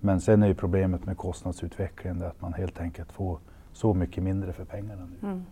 Men 0.00 0.20
sen 0.20 0.42
är 0.42 0.46
ju 0.46 0.54
problemet 0.54 1.04
med 1.04 1.16
kostnadsutvecklingen 1.16 2.22
att 2.22 2.40
man 2.40 2.52
helt 2.52 2.80
enkelt 2.80 3.12
får 3.12 3.38
så 3.72 3.94
mycket 3.94 4.22
mindre 4.22 4.52
för 4.52 4.64
pengarna 4.64 5.08
nu. 5.10 5.28
Mm. 5.28 5.44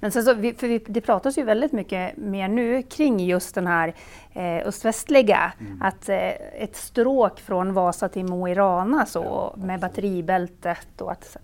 Men 0.00 0.12
sen 0.12 0.22
så, 0.22 0.34
för 0.34 0.68
vi, 0.68 0.78
det 0.86 1.00
pratas 1.00 1.38
ju 1.38 1.42
väldigt 1.42 1.72
mycket 1.72 2.16
mer 2.16 2.48
nu 2.48 2.82
kring 2.82 3.20
just 3.20 3.54
den 3.54 3.66
här 3.66 3.94
eh, 4.32 4.66
öst-västliga, 4.66 5.52
mm. 5.60 5.82
att 5.82 6.08
eh, 6.08 6.28
ett 6.62 6.76
stråk 6.76 7.40
från 7.40 7.74
Vasa 7.74 8.08
till 8.08 8.24
Mo 8.24 8.48
i 8.48 8.54
Rana 8.54 9.06
så, 9.06 9.22
ja, 9.24 9.54
med 9.56 9.80
batteribältet 9.80 11.00
och 11.00 11.12
att 11.12 11.36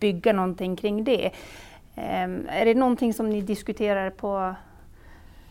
bygga 0.00 0.32
någonting 0.32 0.76
kring 0.76 1.04
det. 1.04 1.26
Eh, 1.94 2.28
är 2.48 2.64
det 2.64 2.74
någonting 2.74 3.14
som 3.14 3.30
ni 3.30 3.40
diskuterar 3.40 4.10
på 4.10 4.54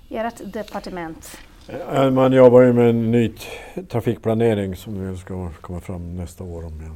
ert 0.10 0.54
departement? 0.54 1.38
Man 2.12 2.34
jobbar 2.34 2.62
ju 2.62 2.74
med 2.74 2.90
en 2.90 3.12
ny 3.12 3.34
trafikplanering 3.90 4.76
som 4.76 5.18
ska 5.18 5.50
komma 5.62 5.80
fram 5.80 6.16
nästa 6.18 6.44
år 6.44 6.66
om 6.66 6.82
jag 6.82 6.96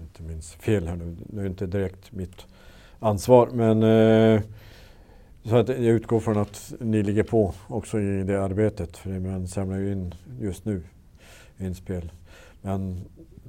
inte 0.00 0.22
minns 0.22 0.54
fel 0.54 0.88
här 0.88 0.96
nu. 0.96 1.16
Det 1.26 1.42
är 1.42 1.46
inte 1.46 1.66
direkt 1.66 2.12
mitt 2.12 2.46
ansvar. 3.00 3.48
Men 3.52 3.82
eh, 3.82 4.40
så 5.44 5.56
att 5.56 5.68
jag 5.68 5.78
utgår 5.78 6.20
från 6.20 6.38
att 6.38 6.72
ni 6.80 7.02
ligger 7.02 7.22
på 7.22 7.54
också 7.66 8.00
i 8.00 8.22
det 8.22 8.42
arbetet. 8.42 8.96
För 8.96 9.10
man 9.10 9.48
samlar 9.48 9.76
ju 9.76 9.92
in 9.92 10.14
just 10.40 10.64
nu 10.64 10.82
inspel. 11.58 12.12
Men 12.62 13.00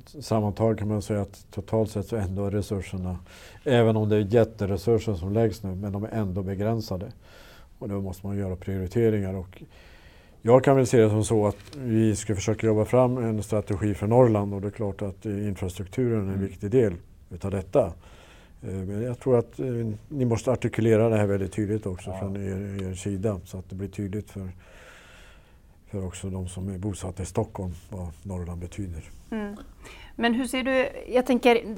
sammantaget 0.06 0.80
kan 0.80 0.88
man 0.88 1.02
säga 1.02 1.22
att 1.22 1.46
totalt 1.52 1.92
sett 1.92 2.08
så 2.08 2.16
ändå 2.16 2.46
är 2.46 2.52
resurserna, 2.52 3.20
även 3.64 3.96
om 3.96 4.10
det 4.10 4.16
är 4.16 4.20
jätteresurser 4.20 5.14
som 5.14 5.34
läggs 5.34 5.64
nu, 5.64 5.76
men 5.76 5.92
de 5.92 6.04
är 6.04 6.10
ändå 6.10 6.44
begränsade. 6.44 7.12
Och 7.80 7.90
då 7.90 8.02
måste 8.02 8.28
man 8.28 8.38
göra 8.38 8.56
prioriteringar. 8.56 9.34
Och 9.34 9.64
jag 10.42 10.64
kan 10.64 10.76
väl 10.76 10.88
se 10.88 11.02
det 11.02 11.10
som 11.10 11.24
så 11.24 11.48
att 11.48 11.76
vi 11.78 12.16
ska 12.16 12.36
försöka 12.36 12.68
jobba 12.68 12.86
fram 12.86 13.18
en 13.18 13.44
strategi 13.44 13.94
för 13.94 14.08
Norrland 14.08 14.54
och 14.54 14.62
det 14.62 14.68
är 14.68 14.72
klart 14.72 15.02
att 15.02 15.26
infrastrukturen 15.26 16.20
är 16.20 16.24
en 16.24 16.30
mm. 16.30 16.42
viktig 16.42 16.72
del 16.72 16.94
utav 17.30 17.52
detta. 17.52 17.94
Eh, 18.64 18.70
men 18.70 19.02
jag 19.02 19.20
tror 19.20 19.40
att 19.40 19.60
eh, 19.60 19.66
ni 20.10 20.26
måste 20.26 20.52
artikulera 20.52 21.10
det 21.10 21.18
här 21.18 21.26
väldigt 21.26 21.54
tydligt 21.54 21.86
också 21.86 22.10
ja. 22.10 22.20
från 22.20 22.36
er, 22.36 22.90
er, 22.90 22.94
sida 22.94 23.40
så 23.46 23.58
att 23.58 23.70
det 23.70 23.76
blir 23.76 23.88
tydligt 23.88 24.32
för, 24.32 24.50
för 25.88 26.06
också 26.06 26.30
de 26.30 26.48
som 26.48 26.70
är 26.70 26.78
bosatta 26.78 27.24
i 27.24 27.26
Stockholm 27.26 27.72
vad 27.90 28.08
Norrland 28.24 28.62
betyder. 28.62 29.04
Mm. 29.32 29.56
Men 30.16 30.34
hur 30.34 30.46
ser 30.46 30.64
du, 30.64 30.90
jag 31.14 31.26
tänker 31.26 31.78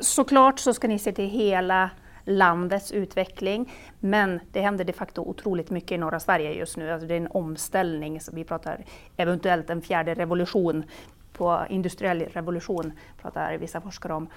såklart 0.00 0.58
så 0.58 0.74
ska 0.74 0.88
ni 0.88 0.98
se 0.98 1.12
till 1.12 1.28
hela 1.28 1.90
landets 2.24 2.92
utveckling. 2.92 3.72
Men 4.00 4.40
det 4.52 4.60
händer 4.60 4.84
de 4.84 4.92
facto 4.92 5.22
otroligt 5.22 5.70
mycket 5.70 5.92
i 5.92 5.98
norra 5.98 6.20
Sverige 6.20 6.52
just 6.52 6.76
nu. 6.76 6.90
Alltså 6.90 7.08
det 7.08 7.14
är 7.14 7.20
en 7.20 7.28
omställning. 7.30 8.20
Så 8.20 8.32
vi 8.34 8.44
pratar 8.44 8.84
eventuellt 9.16 9.70
en 9.70 9.82
fjärde 9.82 10.14
revolution, 10.14 10.84
på 11.32 11.66
industriell 11.68 12.20
revolution 12.20 12.92
pratar 13.22 13.58
vissa 13.58 13.80
forskare 13.80 14.12
om. 14.12 14.28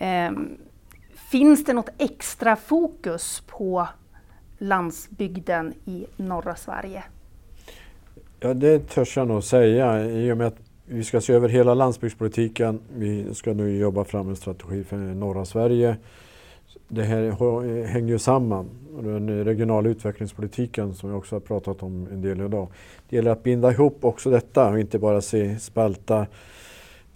Um, 0.00 0.58
Finns 1.30 1.64
det 1.64 1.72
något 1.72 1.90
extra 1.98 2.56
fokus 2.56 3.42
på 3.46 3.88
landsbygden 4.58 5.74
i 5.84 6.06
norra 6.16 6.56
Sverige? 6.56 7.04
Ja, 8.40 8.54
det 8.54 8.88
törs 8.88 9.16
jag 9.16 9.28
nog 9.28 9.44
säga 9.44 10.04
i 10.04 10.32
och 10.32 10.36
med 10.36 10.46
att 10.46 10.56
vi 10.86 11.04
ska 11.04 11.20
se 11.20 11.32
över 11.32 11.48
hela 11.48 11.74
landsbygdspolitiken. 11.74 12.80
Vi 12.96 13.34
ska 13.34 13.52
nu 13.52 13.78
jobba 13.78 14.04
fram 14.04 14.28
en 14.28 14.36
strategi 14.36 14.84
för 14.84 14.96
norra 14.96 15.44
Sverige. 15.44 15.96
Det 16.88 17.02
här 17.02 17.84
hänger 17.86 18.08
ju 18.08 18.18
samman. 18.18 18.68
Den 19.00 19.44
regionala 19.44 19.88
utvecklingspolitiken 19.88 20.94
som 20.94 21.10
vi 21.10 21.16
också 21.16 21.34
har 21.34 21.40
pratat 21.40 21.82
om 21.82 22.08
en 22.12 22.22
del 22.22 22.40
idag. 22.40 22.68
Det 23.08 23.16
gäller 23.16 23.30
att 23.30 23.42
binda 23.42 23.72
ihop 23.72 24.04
också 24.04 24.30
detta 24.30 24.68
och 24.68 24.80
inte 24.80 24.98
bara 24.98 25.20
se 25.20 25.58
spalta 25.58 26.26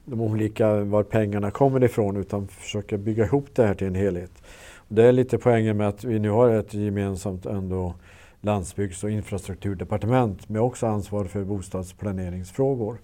de 0.05 0.21
olika, 0.21 0.85
var 0.85 1.03
pengarna 1.03 1.51
kommer 1.51 1.85
ifrån 1.85 2.17
utan 2.17 2.49
försöka 2.49 2.99
bygga 2.99 3.25
ihop 3.25 3.47
det 3.55 3.67
här 3.67 3.75
till 3.75 3.87
en 3.87 3.95
helhet. 3.95 4.43
Och 4.77 4.95
det 4.95 5.05
är 5.05 5.13
lite 5.13 5.39
poängen 5.39 5.77
med 5.77 5.89
att 5.89 6.05
vi 6.05 6.19
nu 6.19 6.31
har 6.31 6.49
ett 6.49 6.75
gemensamt 6.75 7.47
ändå 7.47 7.95
landsbygds 8.41 9.05
och 9.05 9.11
infrastrukturdepartement 9.11 10.49
med 10.49 10.63
också 10.63 10.87
ansvar 10.87 11.25
för 11.25 11.45
bostadsplaneringsfrågor. 11.45 12.99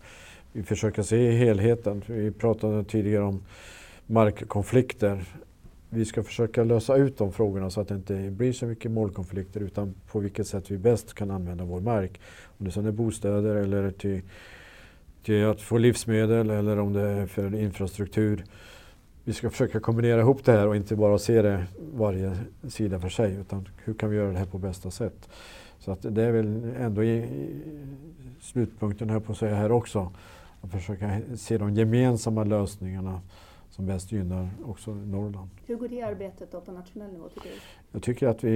Vi 0.53 0.63
försöker 0.63 1.03
se 1.03 1.31
helheten. 1.31 2.03
Vi 2.07 2.31
pratade 2.31 2.85
tidigare 2.85 3.25
om 3.25 3.43
markkonflikter. 4.07 5.25
Vi 5.91 6.05
ska 6.05 6.23
försöka 6.23 6.65
lösa 6.65 6.97
ut 6.97 7.19
de 7.19 7.33
frågorna 7.33 7.71
så 7.71 7.81
att 7.81 7.89
det 7.89 7.95
inte 7.95 8.31
blir 8.31 8.53
så 8.53 8.67
mycket 8.67 8.91
målkonflikter 8.91 9.61
utan 9.61 9.95
på 10.13 10.19
vilket 10.19 10.47
sätt 10.47 10.71
vi 10.71 10.79
bäst 10.79 11.15
kan 11.15 11.31
använda 11.31 11.65
vår 11.65 11.81
mark. 11.81 12.21
Om 12.59 12.67
det 12.67 12.77
är 12.77 12.93
bostäder 12.93 13.57
eller 13.57 13.91
till 13.91 14.23
till 15.23 15.47
att 15.47 15.61
få 15.61 15.79
livsmedel 15.79 16.51
eller 16.51 16.79
om 16.79 16.93
det 16.93 17.01
är 17.01 17.27
för 17.27 17.55
infrastruktur. 17.55 18.45
Vi 19.25 19.33
ska 19.33 19.51
försöka 19.51 19.81
kombinera 19.81 20.21
ihop 20.21 20.45
det 20.45 20.53
här 20.53 20.67
och 20.67 20.77
inte 20.77 20.97
bara 20.97 21.19
se 21.19 21.43
det 21.43 21.65
varje 21.95 22.37
sida 22.69 23.01
för 23.01 23.09
sig 23.09 23.35
utan 23.35 23.69
hur 23.85 23.95
kan 23.95 24.11
vi 24.11 24.17
göra 24.17 24.33
det 24.33 24.39
här 24.39 24.47
på 24.47 24.59
bästa 24.59 24.91
sätt. 24.91 25.29
Så 25.79 25.93
att 25.93 25.99
det 26.03 26.23
är 26.23 26.33
väl 26.33 26.73
ändå 26.79 27.05
i, 27.05 27.17
i 27.19 27.63
slutpunkten 28.41 29.11
här 29.11 29.21
på 29.21 29.33
att 29.33 29.39
säga 29.39 29.55
här 29.55 29.73
också. 29.73 30.13
Att 30.61 30.71
försöka 30.71 31.21
se 31.37 31.59
de 31.59 31.75
gemensamma 31.75 32.45
lösningarna 32.45 33.21
som 33.79 33.87
bäst 33.87 34.13
gynnar 34.13 34.49
också 34.65 34.95
Norrland. 34.95 35.49
Hur 35.67 35.77
går 35.77 35.89
det 35.89 36.03
arbetet 36.03 36.53
då 36.53 36.61
på 36.61 36.73
nationell 36.73 37.13
nivå 37.13 37.29
tycker 37.29 37.49
du? 37.49 37.57
Jag 37.93 38.03
tycker 38.03 38.29
att 38.29 38.45
vi 38.45 38.51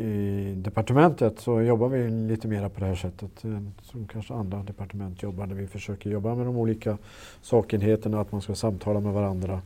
i 0.00 0.54
departementet 0.56 1.40
så 1.40 1.62
jobbar 1.62 1.88
vi 1.88 2.08
lite 2.10 2.48
mer 2.48 2.68
på 2.68 2.80
det 2.80 2.86
här 2.86 2.94
sättet 2.94 3.44
eh, 3.44 3.62
som 3.82 4.06
kanske 4.06 4.34
andra 4.34 4.62
departement 4.62 5.22
jobbar 5.22 5.46
där 5.46 5.54
vi 5.54 5.66
försöker 5.66 6.10
jobba 6.10 6.34
med 6.34 6.46
de 6.46 6.56
olika 6.56 6.98
sakenheterna, 7.42 8.20
att 8.20 8.32
man 8.32 8.40
ska 8.40 8.54
samtala 8.54 9.00
med 9.00 9.12
varandra 9.12 9.60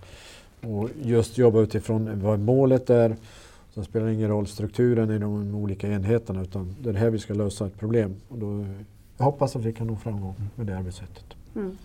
och 0.61 0.88
just 1.03 1.38
jobba 1.38 1.61
utifrån 1.61 2.20
vad 2.22 2.40
målet 2.40 2.90
är. 2.90 3.16
Sen 3.74 3.84
spelar 3.84 4.07
det 4.07 4.14
ingen 4.14 4.28
roll 4.28 4.46
strukturen 4.46 5.11
i 5.11 5.18
de 5.18 5.55
olika 5.55 5.88
enheterna 5.88 6.42
utan 6.42 6.74
det 6.82 6.90
är 6.90 6.94
här 6.94 7.11
vi 7.11 7.18
ska 7.18 7.34
lösa 7.34 7.66
ett 7.66 7.78
problem. 7.78 8.14
Och 8.28 8.38
då, 8.38 8.66
jag 9.16 9.24
hoppas 9.24 9.57
att 9.57 9.62
vi 9.62 9.72
kan 9.72 9.86
nå 9.86 9.96
framgång 9.96 10.34
med 10.55 10.66
det 10.66 10.78
arbetssättet. 10.78 11.24
Mm. 11.57 11.78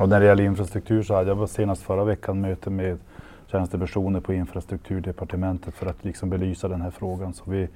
Och 0.00 0.08
när 0.08 0.20
det 0.20 0.26
gäller 0.26 0.44
infrastruktur 0.44 1.02
så 1.02 1.14
hade 1.14 1.30
jag 1.30 1.48
senast 1.48 1.82
förra 1.82 2.04
veckan 2.04 2.40
möte 2.40 2.70
med 2.70 2.98
tjänstepersoner 3.46 4.20
på 4.20 4.32
infrastrukturdepartementet 4.32 5.74
för 5.74 5.86
att 5.86 6.04
liksom 6.04 6.30
belysa 6.30 6.68
den 6.68 6.80
här 6.80 6.90
frågan. 6.90 7.34
Så 7.34 7.50
vi, 7.50 7.68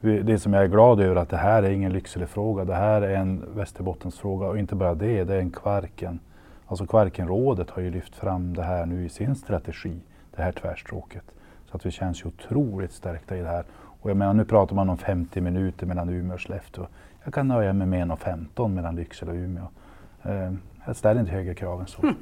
vi, 0.00 0.22
det 0.22 0.38
som 0.38 0.52
jag 0.52 0.62
är 0.62 0.68
glad 0.68 1.00
över 1.00 1.16
är 1.16 1.20
att 1.20 1.28
det 1.28 1.36
här 1.36 1.62
är 1.62 1.70
ingen 1.70 1.92
Lyckselefråga, 1.92 2.64
det 2.64 2.74
här 2.74 3.02
är 3.02 3.16
en 3.16 3.44
Västerbottensfråga 3.54 4.46
och 4.46 4.58
inte 4.58 4.74
bara 4.74 4.94
det, 4.94 5.24
det 5.24 5.34
är 5.34 5.38
en 5.38 5.50
Kvarken. 5.50 6.18
Alltså 6.66 6.86
Kvarkenrådet 6.86 7.70
har 7.70 7.82
ju 7.82 7.90
lyft 7.90 8.16
fram 8.16 8.54
det 8.54 8.62
här 8.62 8.86
nu 8.86 9.04
i 9.04 9.08
sin 9.08 9.34
strategi, 9.34 10.00
det 10.36 10.42
här 10.42 10.52
tvärstråket. 10.52 11.24
Så 11.70 11.76
att 11.76 11.86
vi 11.86 11.90
känns 11.90 12.22
ju 12.22 12.28
otroligt 12.28 12.92
stärkta 12.92 13.36
i 13.36 13.40
det 13.40 13.48
här. 13.48 13.64
Och 14.00 14.10
jag 14.10 14.16
menar, 14.16 14.34
nu 14.34 14.44
pratar 14.44 14.76
man 14.76 14.88
om 14.88 14.98
50 14.98 15.40
minuter 15.40 15.86
mellan 15.86 16.08
Umeå 16.08 16.34
och 16.34 16.40
Skellefteå. 16.40 16.86
Jag 17.24 17.34
kan 17.34 17.48
nöja 17.48 17.72
mig 17.72 17.86
med 17.86 18.08
1.15 18.08 18.68
mellan 18.68 18.96
Lycksele 18.96 19.30
och 19.30 19.36
Umeå. 19.36 19.66
Ehm, 20.22 20.58
jag 20.86 20.96
ställer 20.96 21.20
inte 21.20 21.32
högre 21.32 21.54
krav 21.54 21.80
än 21.80 21.86
så. 21.86 22.02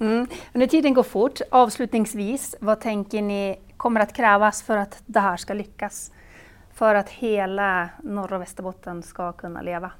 mm. 0.00 0.26
Nu 0.52 0.66
tiden 0.66 0.94
går 0.94 1.02
fort. 1.02 1.40
Avslutningsvis, 1.50 2.56
vad 2.60 2.80
tänker 2.80 3.22
ni 3.22 3.56
kommer 3.76 4.00
att 4.00 4.12
krävas 4.12 4.62
för 4.62 4.76
att 4.76 5.02
det 5.06 5.20
här 5.20 5.36
ska 5.36 5.54
lyckas? 5.54 6.12
För 6.72 6.94
att 6.94 7.08
hela 7.10 7.88
norra 8.02 8.38
Västerbotten 8.38 9.02
ska 9.02 9.32
kunna 9.32 9.62
leva 9.62 9.90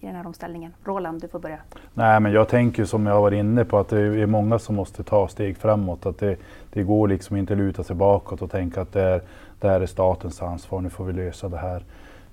i 0.00 0.06
den 0.06 0.14
här 0.14 0.26
omställningen? 0.26 0.72
Roland, 0.84 1.20
du 1.20 1.28
får 1.28 1.38
börja. 1.38 1.58
Nej, 1.94 2.20
men 2.20 2.32
jag 2.32 2.48
tänker 2.48 2.84
som 2.84 3.06
jag 3.06 3.20
var 3.20 3.32
inne 3.32 3.64
på 3.64 3.78
att 3.78 3.88
det 3.88 4.00
är 4.00 4.26
många 4.26 4.58
som 4.58 4.74
måste 4.74 5.04
ta 5.04 5.28
steg 5.28 5.56
framåt. 5.56 6.06
Att 6.06 6.18
det, 6.18 6.36
det 6.72 6.82
går 6.82 7.08
liksom 7.08 7.36
inte 7.36 7.54
luta 7.54 7.84
sig 7.84 7.96
bakåt 7.96 8.42
och 8.42 8.50
tänka 8.50 8.80
att 8.80 8.92
det, 8.92 9.02
är, 9.02 9.22
det 9.60 9.68
här 9.68 9.80
är 9.80 9.86
statens 9.86 10.42
ansvar, 10.42 10.80
nu 10.80 10.90
får 10.90 11.04
vi 11.04 11.12
lösa 11.12 11.48
det 11.48 11.58
här. 11.58 11.82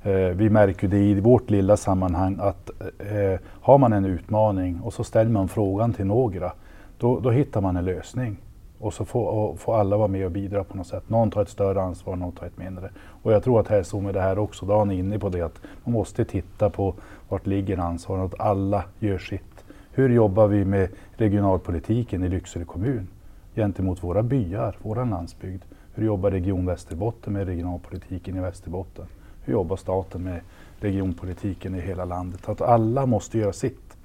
Eh, 0.03 0.13
vi 0.13 0.49
märker 0.49 0.87
det 0.87 0.97
i 0.97 1.19
vårt 1.19 1.49
lilla 1.49 1.77
sammanhang 1.77 2.37
att 2.41 2.69
eh, 2.99 3.39
har 3.61 3.77
man 3.77 3.93
en 3.93 4.05
utmaning 4.05 4.81
och 4.81 4.93
så 4.93 5.03
ställer 5.03 5.31
man 5.31 5.47
frågan 5.47 5.93
till 5.93 6.05
några, 6.05 6.51
då, 6.97 7.19
då 7.19 7.31
hittar 7.31 7.61
man 7.61 7.77
en 7.77 7.85
lösning. 7.85 8.37
Och 8.79 8.93
så 8.93 9.05
får, 9.05 9.55
får, 9.55 9.79
alla 9.79 9.97
vara 9.97 10.07
med 10.07 10.25
och 10.25 10.31
bidra 10.31 10.63
på 10.63 10.77
något 10.77 10.87
sätt. 10.87 11.09
Någon 11.09 11.31
tar 11.31 11.41
ett 11.41 11.49
större 11.49 11.81
ansvar, 11.81 12.15
någon 12.15 12.31
tar 12.31 12.45
ett 12.45 12.57
mindre. 12.57 12.89
Och 13.23 13.33
jag 13.33 13.43
tror 13.43 13.59
att 13.59 13.67
här 13.67 14.01
med 14.01 14.13
det 14.13 14.21
här 14.21 14.39
också, 14.39 14.65
Dan 14.65 14.91
är 14.91 14.95
inne 14.95 15.19
på 15.19 15.29
det, 15.29 15.41
att 15.41 15.61
man 15.83 15.93
måste 15.93 16.25
titta 16.25 16.69
på 16.69 16.93
vart 17.29 17.47
ligger 17.47 17.77
ansvaret, 17.77 18.33
att 18.33 18.39
alla 18.39 18.83
gör 18.99 19.17
sitt. 19.17 19.63
Hur 19.91 20.09
jobbar 20.09 20.47
vi 20.47 20.65
med 20.65 20.89
regionalpolitiken 21.15 22.23
i 22.23 22.29
Lycksele 22.29 22.65
kommun 22.65 23.07
gentemot 23.55 24.03
våra 24.03 24.23
byar, 24.23 24.77
vår 24.81 25.05
landsbygd? 25.05 25.63
Hur 25.93 26.05
jobbar 26.05 26.31
Region 26.31 26.65
Västerbotten 26.65 27.33
med 27.33 27.47
regionalpolitiken 27.47 28.37
i 28.37 28.39
Västerbotten? 28.39 29.05
Hur 29.43 29.53
jobbar 29.53 29.75
staten 29.75 30.23
med 30.23 30.41
regionpolitiken 30.79 31.75
i 31.75 31.81
hela 31.81 32.05
landet? 32.05 32.49
Att 32.49 32.61
alla 32.61 33.05
måste 33.05 33.37
göra 33.37 33.53
sitt 33.53 33.97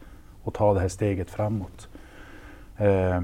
och 0.43 0.55
ta 0.55 0.75
det 0.75 0.81
här 0.81 0.89
steget 0.89 1.31
framåt. 1.31 1.89
Eh, 2.77 3.21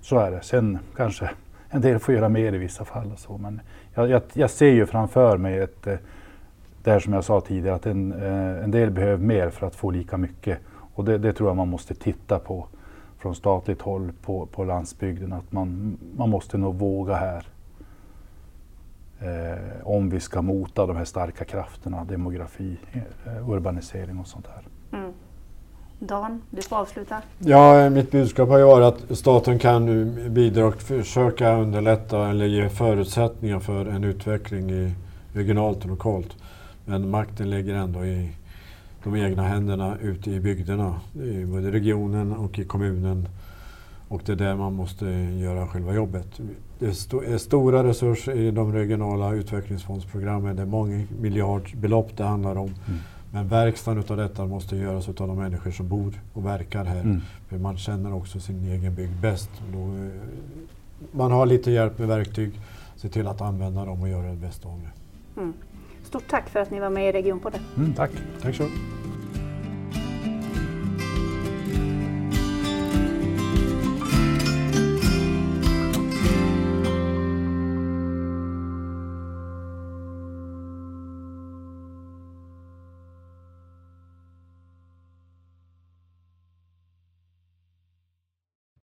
så 0.00 0.18
är 0.18 0.30
det. 0.30 0.42
Sen 0.42 0.78
kanske 0.96 1.30
en 1.70 1.80
del 1.80 1.98
får 1.98 2.14
göra 2.14 2.28
mer 2.28 2.52
i 2.52 2.58
vissa 2.58 2.84
fall. 2.84 3.12
Och 3.12 3.18
så, 3.18 3.38
men 3.38 3.60
jag, 3.94 4.10
jag, 4.10 4.22
jag 4.32 4.50
ser 4.50 4.72
ju 4.72 4.86
framför 4.86 5.36
mig 5.36 5.58
ett, 5.58 5.86
eh, 5.86 5.96
det 6.82 6.90
här 6.90 7.00
som 7.00 7.12
jag 7.12 7.24
sa 7.24 7.40
tidigare, 7.40 7.76
att 7.76 7.86
en, 7.86 8.12
eh, 8.12 8.64
en 8.64 8.70
del 8.70 8.90
behöver 8.90 9.24
mer 9.24 9.50
för 9.50 9.66
att 9.66 9.74
få 9.74 9.90
lika 9.90 10.16
mycket. 10.16 10.58
Och 10.94 11.04
det, 11.04 11.18
det 11.18 11.32
tror 11.32 11.48
jag 11.48 11.56
man 11.56 11.68
måste 11.68 11.94
titta 11.94 12.38
på 12.38 12.66
från 13.18 13.34
statligt 13.34 13.82
håll 13.82 14.12
på, 14.22 14.46
på 14.46 14.64
landsbygden. 14.64 15.32
Att 15.32 15.52
man, 15.52 15.98
man 16.16 16.30
måste 16.30 16.58
nog 16.58 16.74
våga 16.74 17.14
här 17.14 17.46
eh, 19.24 19.86
om 19.86 20.10
vi 20.10 20.20
ska 20.20 20.42
mota 20.42 20.86
de 20.86 20.96
här 20.96 21.04
starka 21.04 21.44
krafterna, 21.44 22.04
demografi, 22.04 22.76
eh, 22.92 23.50
urbanisering 23.50 24.18
och 24.18 24.26
sånt 24.26 24.46
här. 24.46 24.98
Mm. 24.98 25.12
Dan, 25.98 26.42
du 26.50 26.62
får 26.62 26.76
avsluta. 26.76 27.22
Ja, 27.38 27.90
mitt 27.90 28.10
budskap 28.10 28.48
har 28.48 28.58
ju 28.58 28.64
varit 28.64 29.10
att 29.10 29.18
staten 29.18 29.58
kan 29.58 29.86
nu 29.86 30.28
bidra 30.30 30.66
och 30.66 30.82
försöka 30.82 31.56
underlätta 31.56 32.28
eller 32.28 32.46
ge 32.46 32.68
förutsättningar 32.68 33.60
för 33.60 33.86
en 33.86 34.04
utveckling 34.04 34.70
i 34.70 34.94
regionalt 35.32 35.84
och 35.84 35.90
lokalt. 35.90 36.36
Men 36.84 37.10
makten 37.10 37.50
ligger 37.50 37.74
ändå 37.74 38.04
i 38.04 38.30
de 39.04 39.16
egna 39.16 39.42
händerna 39.42 39.96
ute 40.00 40.30
i 40.30 40.40
bygderna, 40.40 41.00
i 41.14 41.44
både 41.44 41.70
regionen 41.70 42.32
och 42.32 42.58
i 42.58 42.64
kommunen. 42.64 43.28
Och 44.08 44.22
det 44.26 44.32
är 44.32 44.36
där 44.36 44.56
man 44.56 44.72
måste 44.72 45.06
göra 45.40 45.66
själva 45.66 45.94
jobbet. 45.94 46.40
Det 46.82 46.88
är 47.32 47.38
stora 47.38 47.84
resurser 47.84 48.32
i 48.32 48.50
de 48.50 48.72
regionala 48.72 49.32
utvecklingsfondsprogrammen. 49.32 50.56
Det 50.56 50.62
är 50.62 50.66
många 50.66 51.04
miljardbelopp 51.20 52.16
det 52.16 52.24
handlar 52.24 52.56
om. 52.56 52.66
Mm. 52.66 53.00
Men 53.32 53.48
verkstaden 53.48 54.04
av 54.08 54.16
detta 54.16 54.46
måste 54.46 54.76
göras 54.76 55.08
av 55.08 55.14
de 55.14 55.36
människor 55.36 55.70
som 55.70 55.88
bor 55.88 56.20
och 56.32 56.46
verkar 56.46 56.84
här. 56.84 57.00
Mm. 57.00 57.20
För 57.48 57.58
man 57.58 57.76
känner 57.76 58.14
också 58.14 58.40
sin 58.40 58.64
egen 58.64 58.94
bygd 58.94 59.20
bäst. 59.20 59.50
Då, 59.72 59.78
eh, 59.78 60.10
man 61.12 61.32
har 61.32 61.46
lite 61.46 61.70
hjälp 61.70 61.98
med 61.98 62.08
verktyg. 62.08 62.60
Se 62.96 63.08
till 63.08 63.26
att 63.26 63.40
använda 63.40 63.84
dem 63.84 64.02
och 64.02 64.08
göra 64.08 64.30
det 64.30 64.36
bästa 64.36 64.68
av 64.68 64.80
det. 64.80 65.40
Mm. 65.40 65.52
Stort 66.04 66.28
tack 66.30 66.48
för 66.48 66.60
att 66.60 66.70
ni 66.70 66.80
var 66.80 66.90
med 66.90 67.08
i 67.08 67.12
Regionpodden. 67.12 67.60
Mm, 67.76 67.92
tack. 67.92 68.10
Tack 68.42 68.54
så 68.54 68.68